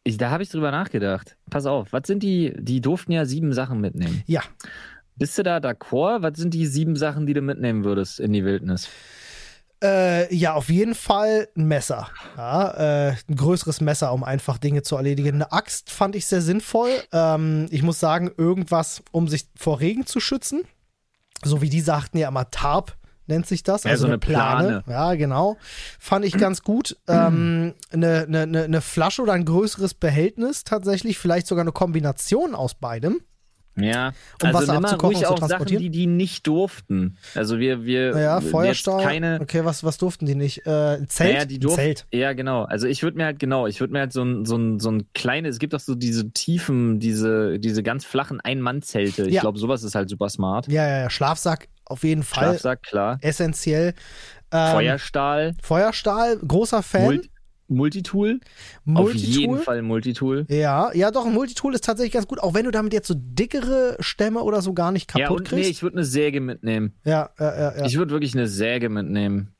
[0.04, 1.36] ich, da habe ich drüber nachgedacht.
[1.50, 4.22] Pass auf, was sind die, die durften ja sieben Sachen mitnehmen.
[4.26, 4.42] Ja.
[5.16, 6.22] Bist du da d'accord?
[6.22, 8.88] Was sind die sieben Sachen, die du mitnehmen würdest in die Wildnis?
[9.82, 12.08] Äh, ja, auf jeden Fall ein Messer.
[12.36, 15.34] Ja, äh, ein größeres Messer, um einfach Dinge zu erledigen.
[15.34, 16.90] Eine Axt fand ich sehr sinnvoll.
[17.12, 20.62] Ähm, ich muss sagen, irgendwas, um sich vor Regen zu schützen.
[21.44, 22.96] So wie die sagten ja immer Tarp
[23.26, 23.84] nennt sich das.
[23.84, 24.82] Ja, also so eine eine Plane.
[24.82, 24.84] Plane.
[24.88, 25.56] Ja, genau.
[25.98, 26.96] Fand ich ganz gut.
[27.08, 31.18] ähm, eine, eine, eine, Flasche oder ein größeres Behältnis tatsächlich.
[31.18, 33.20] Vielleicht sogar eine Kombination aus beidem.
[33.76, 37.16] Ja, Um also Wasser abzukochen ruhig und auch Sachen, die die nicht durften.
[37.34, 39.02] Also wir, wir Ja, Feuerstahl.
[39.02, 39.40] keine.
[39.40, 40.58] Okay, was, was durften die nicht?
[40.64, 41.32] Äh, Zelt?
[41.34, 42.06] Naja, die durften, Zelt.
[42.12, 42.62] Ja, genau.
[42.64, 44.90] Also ich würde mir halt, genau, ich würde mir halt so ein, so ein, so
[44.92, 49.26] ein kleines, es gibt auch so diese tiefen, diese, diese ganz flachen Ein-Mann-Zelte.
[49.26, 49.40] Ich Ja.
[49.40, 50.68] glaube, sowas ist halt super smart.
[50.68, 51.10] Ja, ja, ja.
[51.10, 52.44] Schlafsack auf jeden Fall.
[52.50, 53.18] Schlafsack, klar.
[53.20, 53.94] essentiell.
[54.52, 57.04] Ähm, Feuerstahl, Feuerstahl, großer Fan.
[57.04, 57.22] Mul
[57.66, 58.40] Multitool.
[58.94, 60.44] Auf jeden Fall Multitool.
[60.48, 63.14] Ja, ja, doch, ein Multitool ist tatsächlich ganz gut, auch wenn du damit jetzt so
[63.16, 65.70] dickere Stämme oder so gar nicht Ja, kaputt und nee, kriegst.
[65.70, 66.92] ich würde eine Säge mitnehmen.
[67.04, 67.84] ja, ja, ja, ja.
[67.86, 69.54] Ich würde wirklich eine Säge mitnehmen.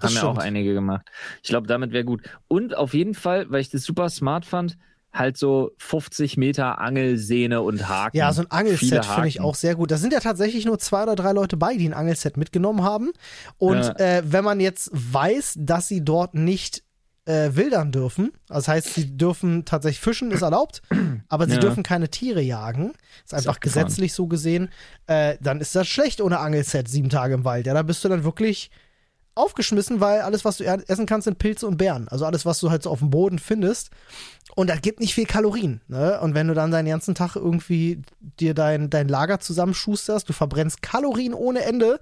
[0.00, 0.46] Das Haben ja auch stimmt.
[0.46, 1.06] einige gemacht.
[1.42, 2.22] Ich glaube, damit wäre gut.
[2.48, 4.76] Und auf jeden Fall, weil ich das super smart fand,
[5.14, 8.16] halt so 50 Meter Angelsehne und Haken.
[8.16, 9.90] Ja, so ein Angelset finde ich auch sehr gut.
[9.90, 13.12] Da sind ja tatsächlich nur zwei oder drei Leute bei, die ein Angelset mitgenommen haben.
[13.58, 13.94] Und Ja.
[13.96, 16.82] äh, wenn man jetzt weiß, dass sie dort nicht
[17.26, 20.82] äh, wildern dürfen, das heißt, sie dürfen tatsächlich fischen, ist erlaubt,
[21.28, 21.60] aber sie Ja.
[21.60, 22.92] dürfen keine Tiere jagen,
[23.24, 23.86] ist einfach abgefahren.
[23.86, 24.68] gesetzlich so gesehen,
[25.06, 27.66] äh, dann ist das schlecht ohne Angelset sieben Tage im Wald.
[27.66, 28.70] Ja, da bist du dann wirklich
[29.34, 32.08] aufgeschmissen, weil alles, was du essen kannst, sind Pilze und Beeren.
[32.08, 33.90] Also alles, was du halt so auf dem Boden findest.
[34.54, 35.80] Und das gibt nicht viel Kalorien.
[35.88, 36.20] Ne?
[36.20, 40.82] Und wenn du dann deinen ganzen Tag irgendwie dir dein, dein Lager zusammenschusterst, du verbrennst
[40.82, 41.98] Kalorien ohne Ende.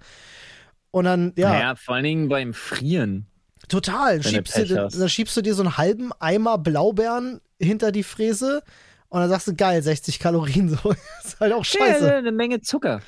[0.91, 3.26] Und dann, ja, Naja, vor allen Dingen beim Frieren.
[3.68, 4.22] total.
[4.22, 8.62] Schiebst du, dann schiebst du dir so einen halben Eimer Blaubeeren hinter die Fräse.
[9.09, 10.91] Und dann sagst du, geil, 60 Kalorien, so.
[11.24, 12.07] ist halt auch scheiße.
[12.07, 13.01] Ja, eine Menge Zucker.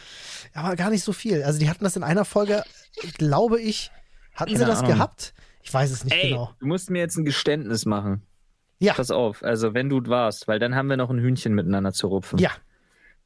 [0.54, 1.42] Aber gar nicht so viel.
[1.42, 2.62] Also die hatten das in einer Folge,
[3.18, 3.90] glaube ich,
[4.34, 4.92] hatten sie Keine das Ahnung.
[4.92, 5.34] gehabt?
[5.62, 6.50] Ich weiß es nicht Ey, genau.
[6.58, 8.22] du musst mir jetzt ein Geständnis machen.
[8.80, 8.92] Ja.
[8.94, 12.08] Pass auf, also wenn du warst, weil dann haben wir noch ein Hühnchen miteinander zu
[12.08, 12.38] rupfen.
[12.38, 12.50] Ja,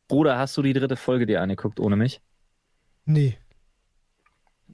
[0.06, 2.20] Bruder, hast du die dritte Folge dir angeguckt ohne mich?
[3.04, 3.38] nee.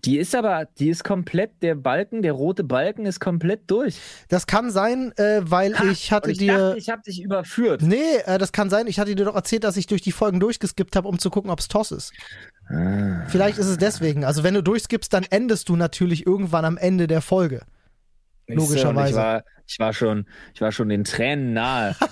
[0.05, 3.97] Die ist aber, die ist komplett, der Balken, der rote Balken ist komplett durch.
[4.29, 6.59] Das kann sein, äh, weil Ha, ich hatte ich dir.
[6.59, 7.81] dachte, ich habe dich überführt.
[7.81, 8.87] nee, äh, das kann sein.
[8.87, 11.51] Ich hatte dir doch erzählt, dass ich durch die Folgen durchgeskippt habe, um zu gucken,
[11.51, 12.13] ob es Toss ist.
[12.69, 13.25] Ah.
[13.29, 14.25] Vielleicht ist es deswegen.
[14.25, 17.63] Also wenn du durchskippst, dann endest du natürlich irgendwann am Ende der Folge.
[18.47, 19.11] Logischerweise.
[19.11, 21.97] Ich war, ich war schon, ich war schon den Tränen nahe.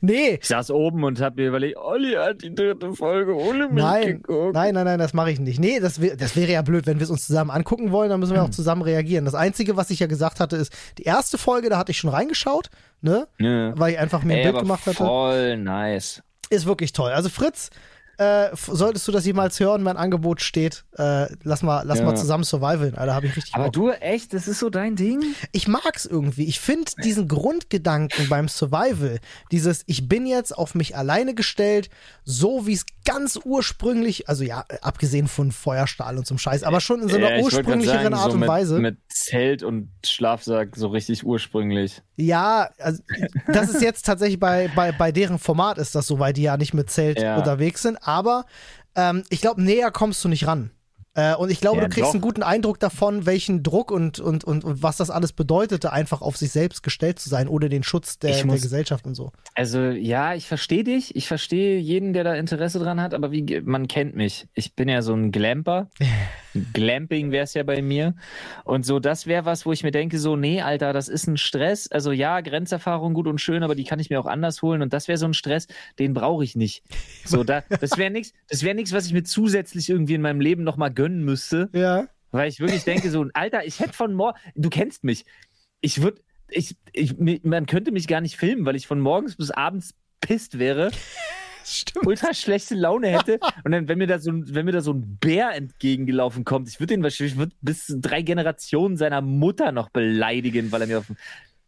[0.00, 3.84] Nee, Ich saß oben und habe mir überlegt, Olli hat die dritte Folge ohne mich
[3.84, 4.54] nein, geguckt.
[4.54, 5.60] nein, nein, nein, das mache ich nicht.
[5.60, 8.18] Nee, das, wär, das wäre ja blöd, wenn wir es uns zusammen angucken wollen, dann
[8.18, 9.26] müssen wir auch zusammen reagieren.
[9.26, 12.08] Das Einzige, was ich ja gesagt hatte, ist, die erste Folge, da hatte ich schon
[12.10, 12.70] reingeschaut,
[13.02, 13.28] ne?
[13.38, 13.78] Ja.
[13.78, 14.96] Weil ich einfach mir ein Ey, Bild gemacht hatte.
[14.96, 16.22] voll nice.
[16.48, 17.12] Ist wirklich toll.
[17.12, 17.68] Also Fritz,
[18.18, 22.04] äh, solltest du das jemals hören, mein Angebot steht, äh, lass mal, lass Ja.
[22.06, 23.72] mal zusammen survivalen, Alter, habe ich richtig Aber Bock.
[23.74, 25.22] du, echt, das ist so dein Ding?
[25.52, 26.44] Ich mag's irgendwie.
[26.46, 29.18] Ich finde diesen Grundgedanken beim Survival,
[29.50, 31.90] dieses ich bin jetzt auf mich alleine gestellt,
[32.24, 37.02] so wie es ganz ursprünglich, also ja, abgesehen von Feuerstahl und zum Scheiß, aber schon
[37.02, 38.78] in so einer Ja, ursprünglicheren sagen, Art so und mit, Weise.
[38.80, 42.02] Mit Zelt und Schlafsack so richtig ursprünglich.
[42.16, 43.02] Ja, also
[43.52, 46.56] das ist jetzt tatsächlich bei, bei, bei deren Format ist das so, weil die ja
[46.56, 47.36] nicht mit Zelt Ja.
[47.36, 48.44] unterwegs sind, aber
[48.94, 50.70] ähm, ich glaube, näher kommst du nicht ran.
[51.14, 52.14] Äh, und ich glaube, Ja, du kriegst doch.
[52.14, 56.20] einen guten Eindruck davon, welchen Druck und, und, und, und was das alles bedeutete, einfach
[56.20, 59.14] auf sich selbst gestellt zu sein, ohne den Schutz der, Ich der muss- Gesellschaft und
[59.14, 59.32] so.
[59.54, 61.16] Also ja, ich verstehe dich.
[61.16, 64.46] Ich verstehe jeden, der da Interesse dran hat, aber wie man kennt mich.
[64.52, 65.88] Ich bin ja so ein Glamper.
[66.72, 68.14] Glamping wäre es ja bei mir.
[68.64, 71.36] Und so, das wäre was, wo ich mir denke, so, nee, Alter, das ist ein
[71.36, 71.90] Stress.
[71.90, 74.82] Also ja, Grenzerfahrung gut und schön, aber die kann ich mir auch anders holen.
[74.82, 75.66] Und das wäre so ein Stress,
[75.98, 76.82] den brauche ich nicht.
[77.24, 80.40] So, da, das wäre nichts, das wäre nichts, was ich mir zusätzlich irgendwie in meinem
[80.40, 81.68] Leben nochmal gönnen müsste.
[81.72, 82.06] Ja.
[82.30, 85.24] Weil ich wirklich denke, so, Alter, ich hätte von morgen, du kennst mich.
[85.80, 89.50] Ich würde, ich, ich, man könnte mich gar nicht filmen, weil ich von morgens bis
[89.50, 90.90] abends pisst wäre,
[91.68, 92.06] Stimmt.
[92.06, 93.40] ultra schlechte Laune hätte.
[93.64, 96.68] Und dann, wenn mir da so ein, wenn mir da so ein Bär entgegengelaufen kommt,
[96.68, 100.86] ich würde den wahrscheinlich, ich würde bis drei Generationen seiner Mutter noch beleidigen, weil er
[100.86, 101.16] mir auf den,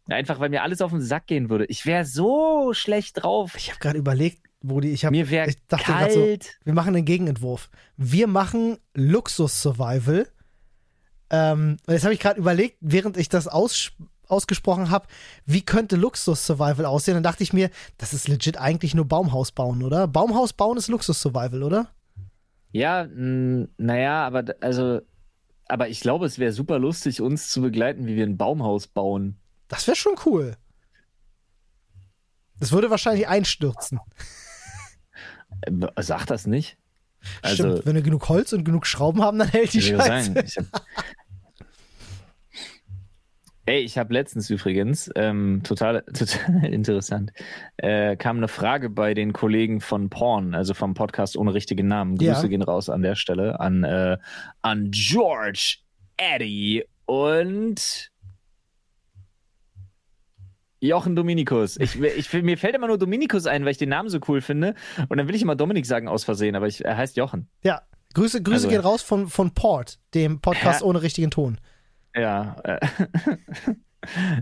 [0.07, 1.65] einfach, weil mir alles auf den Sack gehen würde.
[1.65, 3.55] Ich wäre so schlecht drauf.
[3.57, 6.57] Ich habe gerade überlegt, wo die, ich habe, Mir wäre grad so, kalt.
[6.63, 7.69] wir machen einen Gegenentwurf.
[7.97, 10.27] Wir machen Luxus-Survival.
[11.29, 13.91] Ähm, und jetzt habe ich gerade überlegt, während ich das aus,
[14.29, 15.07] ausgesprochen habe,
[15.45, 17.15] wie könnte Luxus-Survival aussehen?
[17.15, 20.07] Dann dachte ich mir, das ist legit eigentlich nur Baumhaus bauen, oder?
[20.07, 21.89] Baumhaus bauen ist Luxus-Survival, oder?
[22.71, 25.01] Ja, mh, naja, aber also,
[25.67, 29.39] aber ich glaube, es wäre super lustig, uns zu begleiten, wie wir ein Baumhaus bauen.
[29.67, 30.55] Das wäre schon cool.
[32.59, 33.99] Das würde wahrscheinlich einstürzen.
[35.61, 35.71] Äh,
[36.01, 36.77] Sag das nicht.
[37.41, 40.33] Also, Stimmt, wenn wir genug Holz und genug Schrauben haben, dann hält die Scheiße.
[40.33, 40.65] sagen, ich hab,
[43.69, 47.31] Ey, ich habe letztens übrigens, ähm, total, total interessant,
[47.77, 52.17] äh, kam eine Frage bei den Kollegen von Porn, also vom Podcast ohne richtigen Namen.
[52.17, 52.47] Grüße Ja.
[52.47, 54.17] gehen raus an der Stelle an, äh,
[54.63, 55.75] an George,
[56.17, 58.09] Eddie und
[60.81, 61.77] Jochen Dominikus.
[61.79, 64.73] Ich, ich, mir fällt immer nur Dominikus ein, weil ich den Namen so cool finde.
[65.09, 67.47] Und dann will ich immer Dominik sagen aus Versehen, aber ich, er heißt Jochen.
[67.63, 67.83] Ja,
[68.15, 70.87] Grüße, Grüße Also- gehen raus von, von Port, dem Podcast Ja.
[70.87, 71.59] ohne richtigen Ton.
[72.15, 72.79] Ja, äh,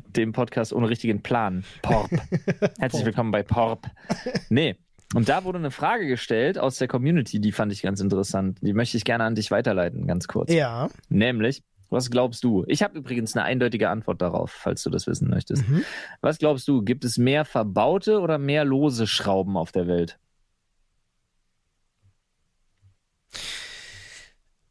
[0.07, 1.63] dem Podcast ohne richtigen Plan.
[1.81, 2.09] Porp.
[2.79, 3.87] Herzlich willkommen bei Porp.
[4.49, 4.77] Nee.
[5.13, 8.59] Und da wurde eine Frage gestellt aus der Community, die fand ich ganz interessant.
[8.61, 10.51] Die möchte ich gerne an dich weiterleiten, ganz kurz.
[10.51, 10.89] Ja.
[11.07, 12.65] Nämlich, was glaubst du?
[12.67, 15.67] Ich habe übrigens eine eindeutige Antwort darauf, falls du das wissen möchtest.
[15.67, 15.85] Mhm.
[16.19, 16.81] Was glaubst du?
[16.81, 20.19] Gibt es mehr verbaute oder mehr lose Schrauben auf der Welt?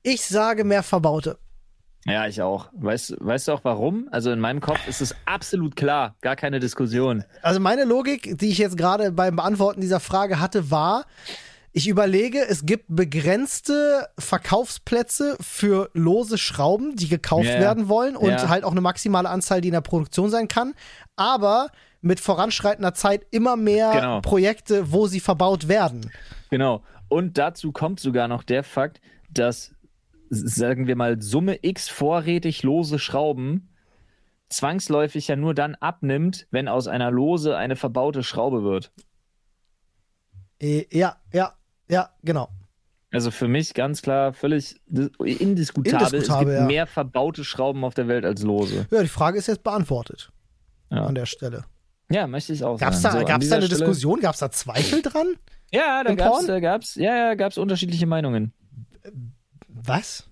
[0.03, 1.39] Ich sage mehr Verbaute.
[2.07, 2.69] Ja, ich auch.
[2.73, 4.09] Weißt, weißt du auch warum?
[4.13, 7.25] Also in meinem Kopf ist es absolut klar, gar keine Diskussion.
[7.43, 11.05] Also meine Logik, die ich jetzt gerade beim Beantworten dieser Frage hatte, war,
[11.73, 17.59] ich überlege, es gibt begrenzte Verkaufsplätze für lose Schrauben, die gekauft Ja.
[17.61, 18.49] werden wollen und Ja.
[18.49, 20.75] halt auch eine maximale Anzahl, die in der Produktion sein kann.
[21.17, 21.69] Aber
[22.01, 24.21] mit voranschreitender Zeit immer mehr Genau.
[24.21, 26.11] Projekte, wo sie verbaut werden.
[26.51, 26.83] Genau.
[27.09, 29.01] Und dazu kommt sogar noch der Fakt,
[29.31, 29.73] dass,
[30.31, 33.69] sagen wir mal, Summe X vorrätig lose Schrauben
[34.49, 38.93] zwangsläufig ja nur dann abnimmt, wenn aus einer Lose eine verbaute Schraube wird.
[40.61, 41.55] Äh, ja, ja,
[41.89, 42.49] ja, genau.
[43.13, 46.03] Also für mich ganz klar völlig dis- indiskutabel.
[46.07, 46.67] es Indiskutabel, gibt ja.
[46.67, 48.87] mehr verbaute Schrauben auf der Welt als lose.
[48.91, 50.31] Ja, die Frage ist jetzt beantwortet
[50.91, 51.07] Ja.
[51.07, 51.65] an der Stelle.
[52.11, 53.21] Ja, möchte ich auch Gab es da, sagen.
[53.21, 54.21] So, gab's da eine Stelle- Diskussion?
[54.21, 55.35] Gab es da Zweifel dran?
[55.73, 58.53] Ja, da gab's, da gab's, ja, ja, gab's unterschiedliche Meinungen.
[59.87, 60.25] Was?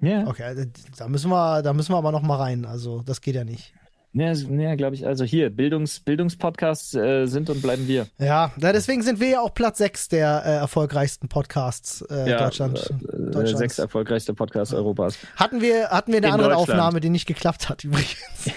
[0.00, 2.64] Ja, Okay, da müssen wir, da müssen wir aber noch mal rein.
[2.64, 3.72] Also das geht ja nicht.
[4.14, 5.06] ja, ja glaube ich.
[5.06, 8.06] Also hier, Bildungs, Bildungspodcasts äh, sind und bleiben wir.
[8.18, 12.78] Ja, deswegen sind wir ja auch Platz 6 der äh, erfolgreichsten Podcasts äh, Ja, Deutschland.
[12.90, 13.58] Äh, Deutschlands.
[13.58, 15.18] sechs erfolgreichste Podcasts Europas.
[15.36, 16.56] Hatten wir, hatten wir eine In andere.
[16.56, 18.16] Aufnahme, die nicht geklappt hat übrigens.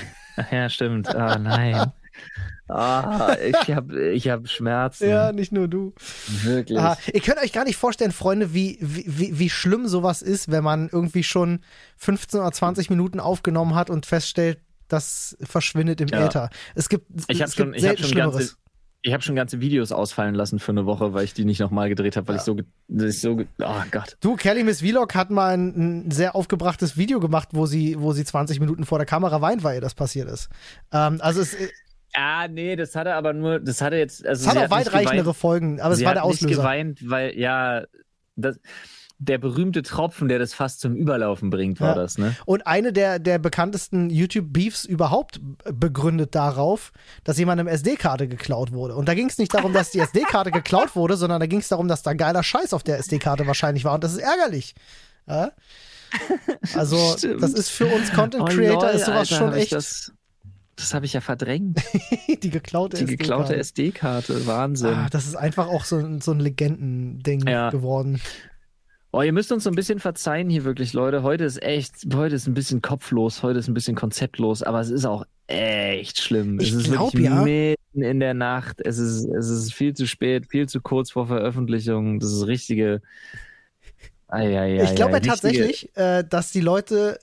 [0.51, 1.07] Ja, stimmt.
[1.15, 1.93] Ah, nein.
[2.67, 5.07] Ah, ich habe ich hab Schmerzen.
[5.09, 5.93] ja, nicht nur du.
[6.43, 6.79] Wirklich.
[6.79, 10.63] Ah, ihr könnt euch gar nicht vorstellen, Freunde, wie, wie, wie, schlimm sowas ist, wenn
[10.63, 11.59] man irgendwie schon
[11.97, 16.25] 15 oder 20 Minuten aufgenommen hat und feststellt, das verschwindet im Ja.
[16.25, 16.49] Äther.
[16.75, 18.37] Es gibt, Ich habe es schon, gibt ich hab selten schon Schlimmeres.
[18.37, 18.55] ganze,
[19.01, 21.89] ich habe schon ganze Videos ausfallen lassen für eine Woche, weil ich die nicht nochmal
[21.89, 22.57] gedreht habe, weil ich so,
[22.87, 24.17] ich so, oh Gott.
[24.21, 28.13] Du, Kelly Miss Vlog hat mal ein, ein sehr aufgebrachtes Video gemacht, wo sie, wo
[28.13, 30.49] sie 20 Minuten vor der Kamera weint, weil ihr das passiert ist.
[30.91, 31.69] Ähm, also es, es
[32.17, 35.33] Ah, nee, das hatte aber nur, das hatte jetzt, also hat auch hat nicht weitreichendere.
[35.33, 36.47] Folgen, aber es war der Auslöser.
[36.47, 37.83] nicht geweint, weil, ja,
[38.35, 38.57] das,
[39.17, 41.95] der berühmte Tropfen, der das fast zum Überlaufen bringt, war Ja.
[41.95, 42.35] das, ne?
[42.45, 45.39] Und eine der, der bekanntesten YouTube-Beefs überhaupt
[45.73, 46.91] begründet darauf,
[47.23, 48.95] dass jemandem SD-Karte geklaut wurde.
[48.95, 51.69] Und da ging es nicht darum, dass die SD-Karte geklaut wurde, sondern da ging es
[51.69, 53.93] darum, dass da geiler Scheiß auf der SD-Karte wahrscheinlich war.
[53.95, 54.75] Und das ist ärgerlich.
[55.27, 55.51] Ja?
[56.75, 57.41] Also, Stimmt.
[57.41, 60.11] das ist für uns Content Oh, Creator lol, ist sowas Alter, schon echt Das,
[60.75, 61.81] das habe ich ja verdrängt.
[62.43, 64.33] die geklaute Die geklaute SD-Karte.
[64.33, 64.93] SD-Karte, Wahnsinn.
[64.93, 67.69] Ah, das ist einfach auch so, ein- so ein Legendending Ja.
[67.69, 68.21] geworden.
[69.11, 71.23] Oh, ihr müsst uns so ein bisschen verzeihen hier wirklich, Leute.
[71.23, 74.89] Heute ist echt, heute ist ein bisschen kopflos, heute ist ein bisschen konzeptlos, aber es
[74.89, 76.59] ist auch echt schlimm.
[76.59, 77.41] Ich es ist glaub, wirklich ja.
[77.43, 78.81] mitten in der Nacht.
[78.81, 82.19] Es ist, es ist viel zu spät, viel zu kurz vor Veröffentlichung.
[82.19, 83.01] Das ist richtige.
[84.27, 87.19] Eieiei, ich glaube ja tatsächlich, äh, dass die Leute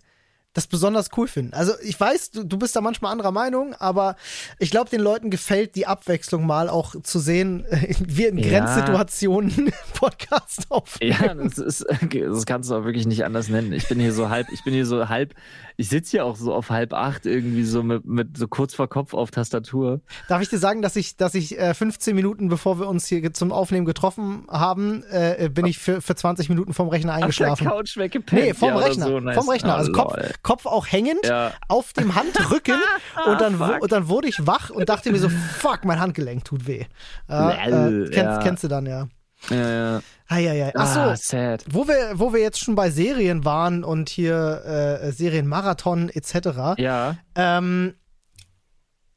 [0.55, 1.55] das besonders cool finden.
[1.55, 4.17] Also ich weiß, du, du bist da manchmal anderer Meinung, aber
[4.59, 7.65] ich glaube, den Leuten gefällt die Abwechslung mal auch zu sehen,
[7.99, 8.61] wir in Ja.
[8.61, 11.17] Grenzsituationen Podcast aufnehmen.
[11.21, 13.73] Ja, das ist, das kannst du auch wirklich nicht anders nennen.
[13.73, 15.35] Ich bin hier so halb, ich bin hier so halb,
[15.83, 18.89] ich sitze hier auch so auf halb acht irgendwie so mit, mit so kurz vor
[18.89, 20.01] Kopf auf Tastatur.
[20.29, 23.33] Darf ich dir sagen, dass ich, dass ich äh, 15 Minuten bevor wir uns hier
[23.33, 27.53] zum Aufnehmen getroffen haben, äh, bin ich für, für 20 Minuten vom Rechner eingeschlafen.
[27.53, 28.43] Auf der Couch weggepennt.
[28.43, 29.07] Nee, vom ja, Rechner.
[29.09, 29.37] So, nice.
[29.37, 29.75] Vom Rechner.
[29.75, 30.31] Ah, Also Kopf, lol.
[30.45, 31.51] Kopf auch hängend, Ja.
[31.67, 32.79] auf dem Handrücken
[33.27, 33.83] und, dann, fuck.
[33.83, 36.85] und dann wurde ich wach und dachte mir so, fuck, mein Handgelenk tut weh.
[37.29, 38.39] Äh, äh, kennst, ja.
[38.39, 39.09] kennst du dann, ja.
[39.51, 39.57] Ja,
[39.97, 40.01] ja.
[40.33, 40.73] Eieiei.
[40.75, 41.65] Ach so, Ah, sad.
[41.71, 47.17] wo wir, wo wir jetzt schon bei Serien waren und hier äh, Serienmarathon etc., Ja,
[47.35, 47.95] ähm,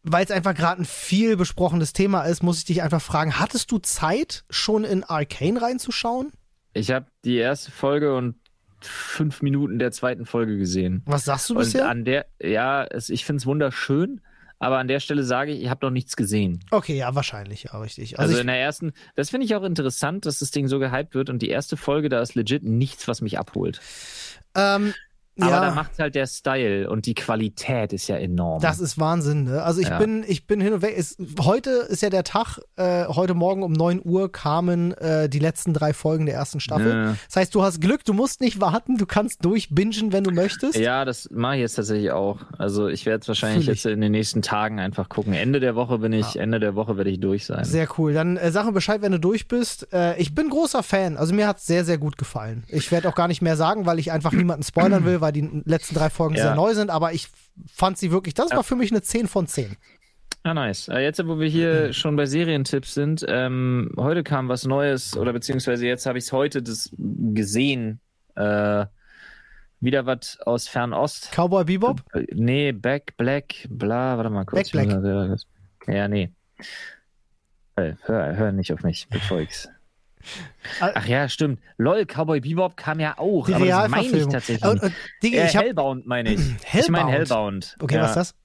[0.03, 3.71] weil es einfach gerade ein viel besprochenes Thema ist, muss ich dich einfach fragen, hattest
[3.71, 6.31] du Zeit, schon in Arcane reinzuschauen?
[6.77, 8.35] ich habe die erste Folge und
[8.81, 11.01] fünf Minuten der zweiten Folge gesehen.
[11.05, 11.87] Was sagst du Und bisher?
[11.89, 14.19] an der, ja, es, ich finde es wunderschön,
[14.65, 16.59] aber an der Stelle sage ich, ich habe noch nichts gesehen.
[16.71, 18.19] Okay, ja, wahrscheinlich, ja, richtig.
[18.19, 21.15] Also, Also, in der ersten, das finde ich auch interessant, dass das Ding so gehypt
[21.15, 23.79] wird und die erste Folge, da ist legit nichts, was mich abholt.
[24.55, 24.93] ähm,
[25.39, 25.61] Aber ja.
[25.61, 28.61] da macht halt der Style und die Qualität ist ja enorm.
[28.61, 29.63] Das ist Wahnsinn, ne?
[29.63, 29.97] Also ich Ja.
[29.99, 30.95] bin, ich bin hin und weg.
[30.97, 35.39] Es, heute ist ja der Tag, äh, heute Morgen um 9 Uhr kamen äh, die
[35.39, 36.89] letzten drei Folgen der ersten Staffel.
[36.91, 37.15] Ja.
[37.27, 40.77] Das heißt, du hast Glück, du musst nicht warten, du kannst durchbingen, wenn du möchtest.
[40.77, 42.39] Ja, das mache ich jetzt tatsächlich auch.
[42.57, 45.33] Also ich werde es wahrscheinlich jetzt in den nächsten Tagen einfach gucken.
[45.33, 47.65] Ende der Woche bin ich, Ende der Woche werde ich durch sein.
[47.65, 48.13] Sehr cool.
[48.13, 49.91] Dann äh, sag mir Bescheid, wenn du durch bist.
[49.93, 51.17] Äh, ich bin großer Fan.
[51.17, 52.63] Also mir hat es sehr, sehr gut gefallen.
[52.67, 55.61] Ich werde auch gar nicht mehr sagen, weil ich einfach niemanden spoilern will, weil die
[55.65, 56.43] letzten drei Folgen Ja.
[56.43, 56.89] sehr neu sind.
[56.89, 57.27] Aber ich
[57.73, 59.75] fand sie wirklich, das war für mich eine 10 von 10.
[60.43, 60.87] Ah, nice.
[60.89, 65.33] Äh, Jetzt, wo wir hier schon bei Serientipps sind, ähm, heute kam was Neues, oder
[65.33, 67.99] beziehungsweise jetzt habe ich es heute das gesehen.
[68.35, 68.85] Äh,
[69.79, 71.31] wieder was aus Fernost.
[71.31, 72.01] Cowboy Bebop?
[72.13, 74.71] Äh, Nee, Back Black, bla, warte mal kurz.
[74.71, 75.39] Back Black.
[75.87, 76.31] Ja, nee.
[77.75, 79.67] Äh, hör, hör nicht auf mich, bevor ich's.
[80.81, 81.59] Ach ja, stimmt.
[81.77, 83.47] LOL, Cowboy Bebop kam ja auch.
[83.47, 84.69] Die aber das meine ich tatsächlich.
[84.69, 86.39] Und, und, Digi, äh, ich hab, Hellbound meine ich.
[86.39, 86.91] Ich Hellbound?
[86.91, 87.75] meine Hellbound.
[87.79, 88.01] okay, ja.
[88.01, 88.35] was ist das?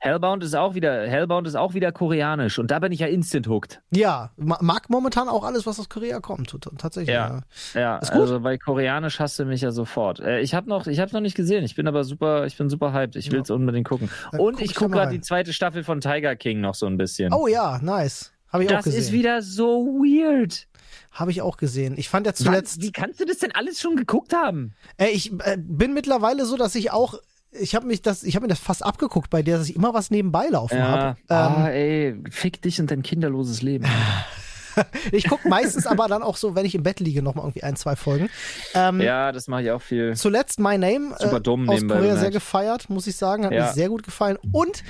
[0.00, 3.46] Hellbound ist auch wieder Hellbound ist auch wieder koreanisch und da bin ich ja instant
[3.48, 3.80] hooked.
[3.90, 6.56] Ja, ma- mag momentan auch alles, was aus Korea kommt.
[6.78, 7.14] Tatsächlich.
[7.14, 7.42] Ja.
[7.74, 7.80] Ja.
[7.80, 8.22] Ja, Ist gut.
[8.22, 10.18] also bei koreanisch hasst du mich ja sofort.
[10.18, 11.64] Äh, ich habe noch ich habe noch nicht gesehen.
[11.64, 13.14] Ich bin aber super, ich bin super hyped.
[13.16, 14.10] Ich will es unbedingt gucken.
[14.32, 16.86] Dann Und guck ich ich gucke gerade die zweite Staffel von Tiger King noch so
[16.86, 17.32] ein bisschen.
[17.32, 18.32] Oh ja, nice.
[18.52, 19.00] Habe ich auch das gesehen.
[19.00, 20.66] ist wieder so weird.
[21.12, 21.94] Habe ich auch gesehen.
[21.96, 22.80] Ich fand ja zuletzt.
[22.82, 24.74] wie kannst du das denn alles schon geguckt haben?
[24.98, 27.14] Äh, ich äh, bin mittlerweile so, dass ich auch.
[27.50, 29.94] Ich habe mich das, ich habe mir das fast abgeguckt bei der, dass ich immer
[29.94, 31.16] was nebenbei laufen Ja, habe.
[31.28, 33.86] ah, Ähm, ey, fick dich und dein kinderloses Leben.
[35.12, 37.74] ich gucke meistens aber dann auch so, wenn ich im Bett liege, nochmal irgendwie ein,
[37.76, 38.28] zwei Folgen.
[38.74, 40.14] Ähm, ja, das mache ich auch viel.
[40.14, 43.44] Zuletzt My Name Super äh, dumm aus nebenbei Korea sehr gefeiert, muss ich sagen.
[43.46, 43.66] Hat Ja.
[43.66, 44.36] mir sehr gut gefallen.
[44.52, 44.84] Und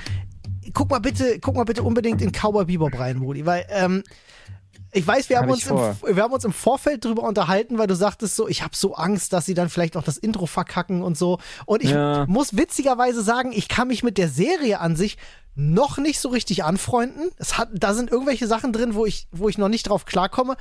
[0.74, 4.03] guck mal bitte, guck mal bitte unbedingt in Cowboy Bebop rein, Rudi, weil ähm,
[4.93, 5.76] ich weiß, wir haben, Hab uns im,
[6.16, 9.32] wir haben uns im Vorfeld drüber unterhalten, weil du sagtest so, ich habe so Angst,
[9.32, 11.39] dass sie dann vielleicht noch das Intro verkacken und so.
[11.66, 12.24] Und ich Ja.
[12.28, 15.18] muss witzigerweise sagen, ich kann mich mit der Serie an sich
[15.55, 17.30] noch nicht so richtig anfreunden.
[17.36, 20.57] Es hat, da sind irgendwelche Sachen drin, wo ich, wo ich noch nicht drauf klarkomme.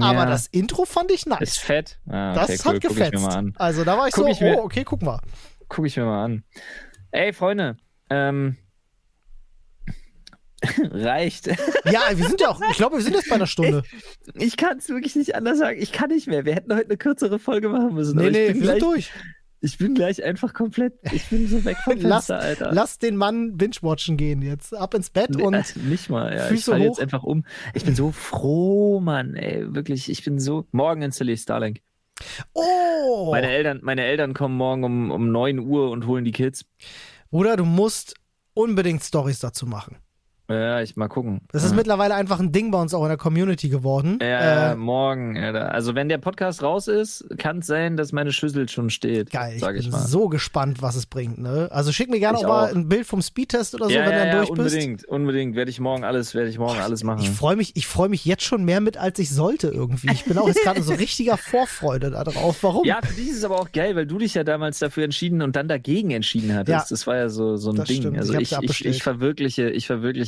[0.00, 0.26] Aber Ja.
[0.26, 1.40] das Intro fand ich nice.
[1.40, 1.98] Ist fett.
[2.08, 2.72] Ah, das okay, hat cool.
[2.96, 3.28] Mir gefetzt.
[3.56, 5.20] Also da war ich Guck so, ich mir- oh, okay, guck mal.
[5.68, 6.44] Guck ich mir mal an.
[7.10, 7.76] Ey, Freunde,
[8.10, 8.56] ähm,
[10.90, 11.46] reicht.
[11.84, 13.82] Ja, wir sind ja auch, ich glaube, wir sind jetzt bei einer Stunde.
[14.34, 15.80] Ich kann es wirklich nicht anders sagen.
[15.80, 16.44] Ich kann nicht mehr.
[16.44, 18.16] Wir hätten heute eine kürzere Folge machen müssen.
[18.18, 19.10] Nee, nee, ich, wir bin sind gleich, durch.
[19.60, 20.94] ich bin gleich einfach komplett.
[21.12, 22.72] Ich bin so weg vom Lass, Fenster, Alter.
[22.72, 24.74] lass den Mann binge-watchen gehen jetzt.
[24.74, 26.44] Ab ins Bett Nee, und äh, nicht mal, ja.
[26.44, 26.88] Ich Füße falle hoch.
[26.88, 27.44] jetzt einfach um.
[27.74, 29.74] Ich bin so froh, Mann, ey.
[29.74, 30.66] Wirklich, ich bin so.
[30.72, 31.80] Morgen installiere ich Starlink.
[32.54, 36.64] oh, Meine Eltern, meine Eltern kommen morgen um, um 9 Uhr und holen die Kids.
[37.30, 38.14] Bruder, du musst
[38.54, 39.96] unbedingt Stories dazu machen.
[40.48, 41.40] Ja, ich mal gucken.
[41.50, 41.76] Das ist ja.
[41.76, 44.18] mittlerweile einfach ein Ding bei uns auch in der Community geworden.
[44.22, 45.36] Ja, äh, morgen.
[45.36, 45.72] Alter.
[45.72, 49.30] Also wenn der Podcast raus ist, kann es sein, dass meine Schüssel schon steht.
[49.30, 50.06] geil, ich sag ich bin mal.
[50.06, 51.38] so gespannt, was es bringt.
[51.38, 51.68] Ne?
[51.72, 54.12] Also schick mir gerne Ich auch mal ein Bild vom Speedtest oder so, ja, wenn
[54.12, 54.58] ja, du dann durch bist.
[54.74, 55.56] unbedingt, unbedingt.
[55.56, 57.22] Werde ich morgen alles, werde ich morgen alles machen.
[57.22, 60.10] Ich freue mich, ich freue mich jetzt schon mehr mit, als ich sollte irgendwie.
[60.12, 62.62] Ich bin auch jetzt gerade so richtiger Vorfreude darauf.
[62.62, 62.84] Warum?
[62.84, 65.42] ja, für dich ist es aber auch geil, weil du dich ja damals dafür entschieden
[65.42, 66.90] und dann dagegen entschieden hattest.
[66.92, 68.02] Das war ja so, so ein Ding.
[68.02, 68.96] stimmt, Also ich ich, ich, abbestellt.
[68.96, 69.70] ich, verwirkliche,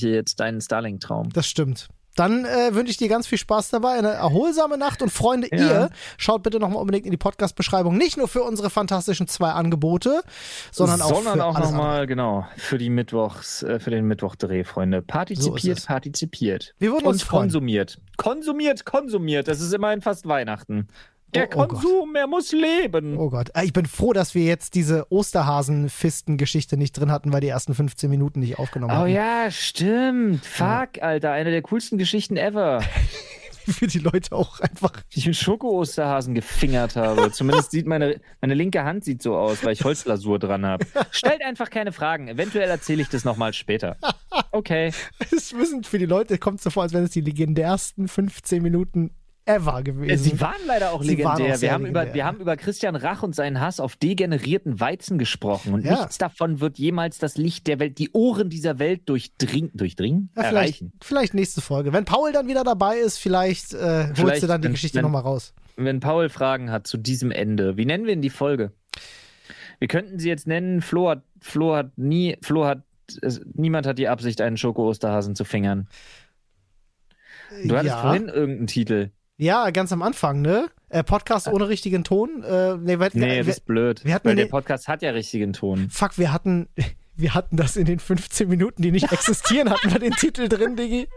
[0.08, 1.30] verwirkliche jetzt deinen Starlink-Traum.
[1.32, 1.88] Das stimmt.
[2.16, 5.58] Dann äh, wünsche ich dir ganz viel Spaß dabei, eine erholsame Nacht und Freunde, Ja.
[5.58, 10.22] ihr schaut bitte nochmal unbedingt in die Podcast-Beschreibung, nicht nur für unsere fantastischen zwei Angebote,
[10.72, 11.72] sondern auch für auch andere.
[11.72, 15.00] nochmal, genau, für die Mittwochs, äh, für den Mittwochdreh, Freunde.
[15.00, 15.86] Partizipiert, es.
[15.86, 16.74] partizipiert.
[16.80, 17.42] Wir würden Und uns freuen.
[17.42, 18.00] konsumiert.
[18.16, 19.46] Konsumiert, konsumiert.
[19.46, 20.88] Das ist immerhin fast Weihnachten.
[21.34, 21.68] Der Oh, oh Gott.
[21.70, 23.18] Konsum, er muss leben.
[23.18, 27.40] Oh Gott, Äh, ich bin froh, dass wir jetzt diese Osterhasen-Fisten-Geschichte nicht drin hatten, weil
[27.40, 29.12] die ersten 15 Minuten nicht aufgenommen Oh hatten.
[29.12, 30.44] ja, stimmt.
[30.44, 31.32] Fuck, Alter.
[31.32, 32.82] Eine der coolsten Geschichten ever.
[33.68, 34.92] Für die Leute auch einfach.
[35.12, 37.30] Ich mit Schoko-Osterhasen gefingert habe.
[37.32, 40.86] Zumindest sieht meine, meine linke Hand sieht so aus, weil ich Holzlasur dran habe.
[41.10, 42.28] Stellt einfach keine Fragen.
[42.28, 43.96] Eventuell erzähle ich das nochmal später.
[44.52, 44.92] Okay.
[45.30, 49.10] Es müssen für die Leute kommt so vor, als wären es die legendärsten 15 Minuten
[49.48, 50.22] ever gewesen.
[50.22, 51.32] Sie waren leider auch Sie legendär.
[51.56, 52.04] auch wir, haben legendär.
[52.04, 55.74] Über, wir haben über Christian Rach und seinen Hass auf degenerierten Weizen gesprochen.
[55.74, 55.92] Und Ja.
[55.98, 60.30] nichts davon wird jemals das Licht der Welt, die Ohren dieser Welt durchdringen, durchdringen?
[60.36, 60.92] ja, vielleicht, erreichen.
[61.02, 61.92] vielleicht nächste Folge.
[61.92, 65.02] Wenn Paul dann wieder dabei ist, vielleicht, äh, holst Vielleicht, du dann die wenn- Geschichte
[65.02, 65.54] nochmal raus.
[65.76, 68.72] Wenn Paul Fragen hat zu diesem Ende, wie nennen wir denn die Folge?
[69.78, 72.82] Wir könnten sie jetzt nennen, Flo hat, Flo hat nie, Flo hat,
[73.22, 75.86] es, niemand hat die Absicht, einen Schoko-Osterhasen zu fingern.
[77.64, 78.00] Du hattest ja.
[78.02, 79.10] vorhin irgendeinen Titel.
[79.38, 80.68] Ja, ganz am Anfang, ne?
[80.90, 82.42] Äh, Podcast ohne richtigen Ton.
[82.42, 84.04] Äh, nee, wir, Nee, wir, das ist blöd.
[84.04, 85.88] wir hatten weil der Podcast hat ja richtigen Ton.
[85.90, 86.68] fuck, wir hatten,
[87.16, 90.76] wir hatten das in den 15 Minuten, die nicht existieren, hatten wir den Titel drin,
[90.76, 91.08] Diggi.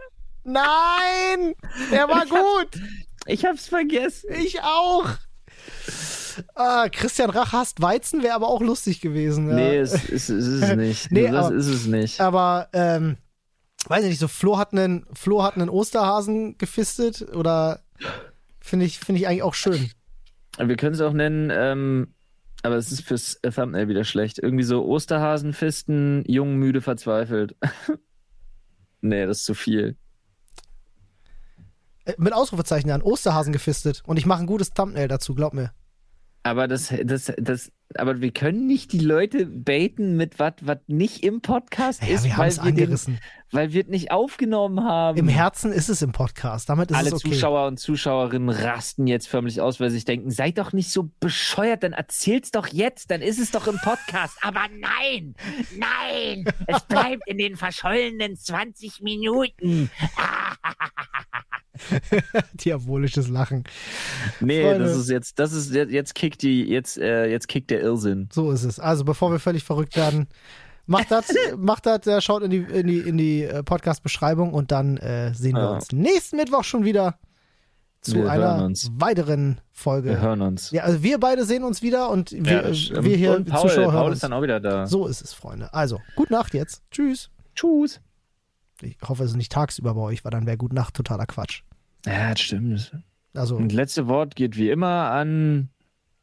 [0.44, 1.54] Nein!
[1.92, 2.80] Der war gut!
[3.26, 4.30] Ich hab's vergessen.
[4.42, 5.06] Ich auch!
[6.54, 9.48] Ah, Christian Rach hasst Weizen, wäre aber auch lustig gewesen.
[9.48, 9.54] Ja.
[9.54, 11.08] Nee, es, es, es ist es nicht.
[11.12, 12.20] Nee, das aber- ist es nicht.
[12.20, 13.16] Aber, ähm,
[13.86, 17.80] weiß ich nicht, so Flo hat einen, Flo hat einen Osterhasen gefistet oder
[18.60, 19.90] finde ich, finde ich eigentlich auch schön.
[20.58, 22.14] Wir können es auch nennen, ähm,
[22.62, 24.38] aber es ist fürs Thumbnail wieder schlecht.
[24.38, 27.56] Irgendwie so Osterhasenfisten, jung, müde, verzweifelt.
[29.00, 29.96] nee, das ist zu viel.
[32.04, 34.02] Äh, mit Ausrufezeichen an, Osterhasen gefistet.
[34.06, 35.72] Und ich mache ein gutes Thumbnail dazu, glaub mir.
[36.44, 41.24] Aber das, das, das, aber wir können nicht die Leute baiten mit was, was nicht
[41.24, 43.18] im Podcast Ja, ist, wir weil es wir, den, angerissen.
[43.50, 45.18] weil wir es nicht aufgenommen haben.
[45.18, 46.68] Im Herzen ist es im Podcast.
[46.68, 47.30] Damit ist Alle es okay.
[47.30, 51.10] Zuschauer und Zuschauerinnen rasten jetzt förmlich aus, weil sie sich denken, seid doch nicht so
[51.20, 54.36] bescheuert, dann erzähl's doch jetzt, dann ist es doch im Podcast.
[54.42, 55.34] Aber nein,
[55.76, 59.90] nein, es bleibt in den verschollenen 20 Minuten.
[62.54, 63.64] Diabolisches Lachen.
[64.40, 64.84] Nee, Freunde.
[64.84, 68.28] das ist jetzt, das ist jetzt, jetzt kickt die, jetzt, äh, jetzt kickt der Irrsinn.
[68.32, 68.78] So ist es.
[68.80, 70.28] Also bevor wir völlig verrückt werden,
[70.86, 71.26] macht das,
[71.58, 75.34] macht das, äh, schaut in die, in die, in die äh, Podcast-Beschreibung und dann äh,
[75.34, 75.70] sehen wir Ja.
[75.70, 77.18] uns nächsten Mittwoch schon wieder
[78.00, 80.10] zu Wir einer weiteren Folge.
[80.10, 80.70] Wir hören uns.
[80.72, 83.06] Ja, also wir beide sehen uns wieder und wir, das wir stimmt.
[83.06, 84.86] hier Und Paul, Zuschauer hören Paul ist dann auch wieder da.
[84.86, 85.72] So ist es, Freunde.
[85.72, 86.82] Also, gute Nacht jetzt.
[86.90, 87.30] Tschüss.
[87.54, 88.00] Tschüss.
[88.80, 91.62] Ich hoffe, es ist nicht tagsüber bei euch, weil dann wäre gute Nacht totaler Quatsch.
[92.04, 92.92] Ja, das stimmt.
[93.34, 95.68] Also, Und letzte Wort geht wie immer an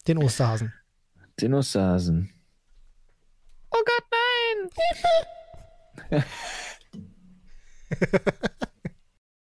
[0.07, 0.73] den Osterhasen.
[1.53, 2.29] Osterhasen.
[3.71, 4.05] Oh Gott,
[6.11, 6.23] nein!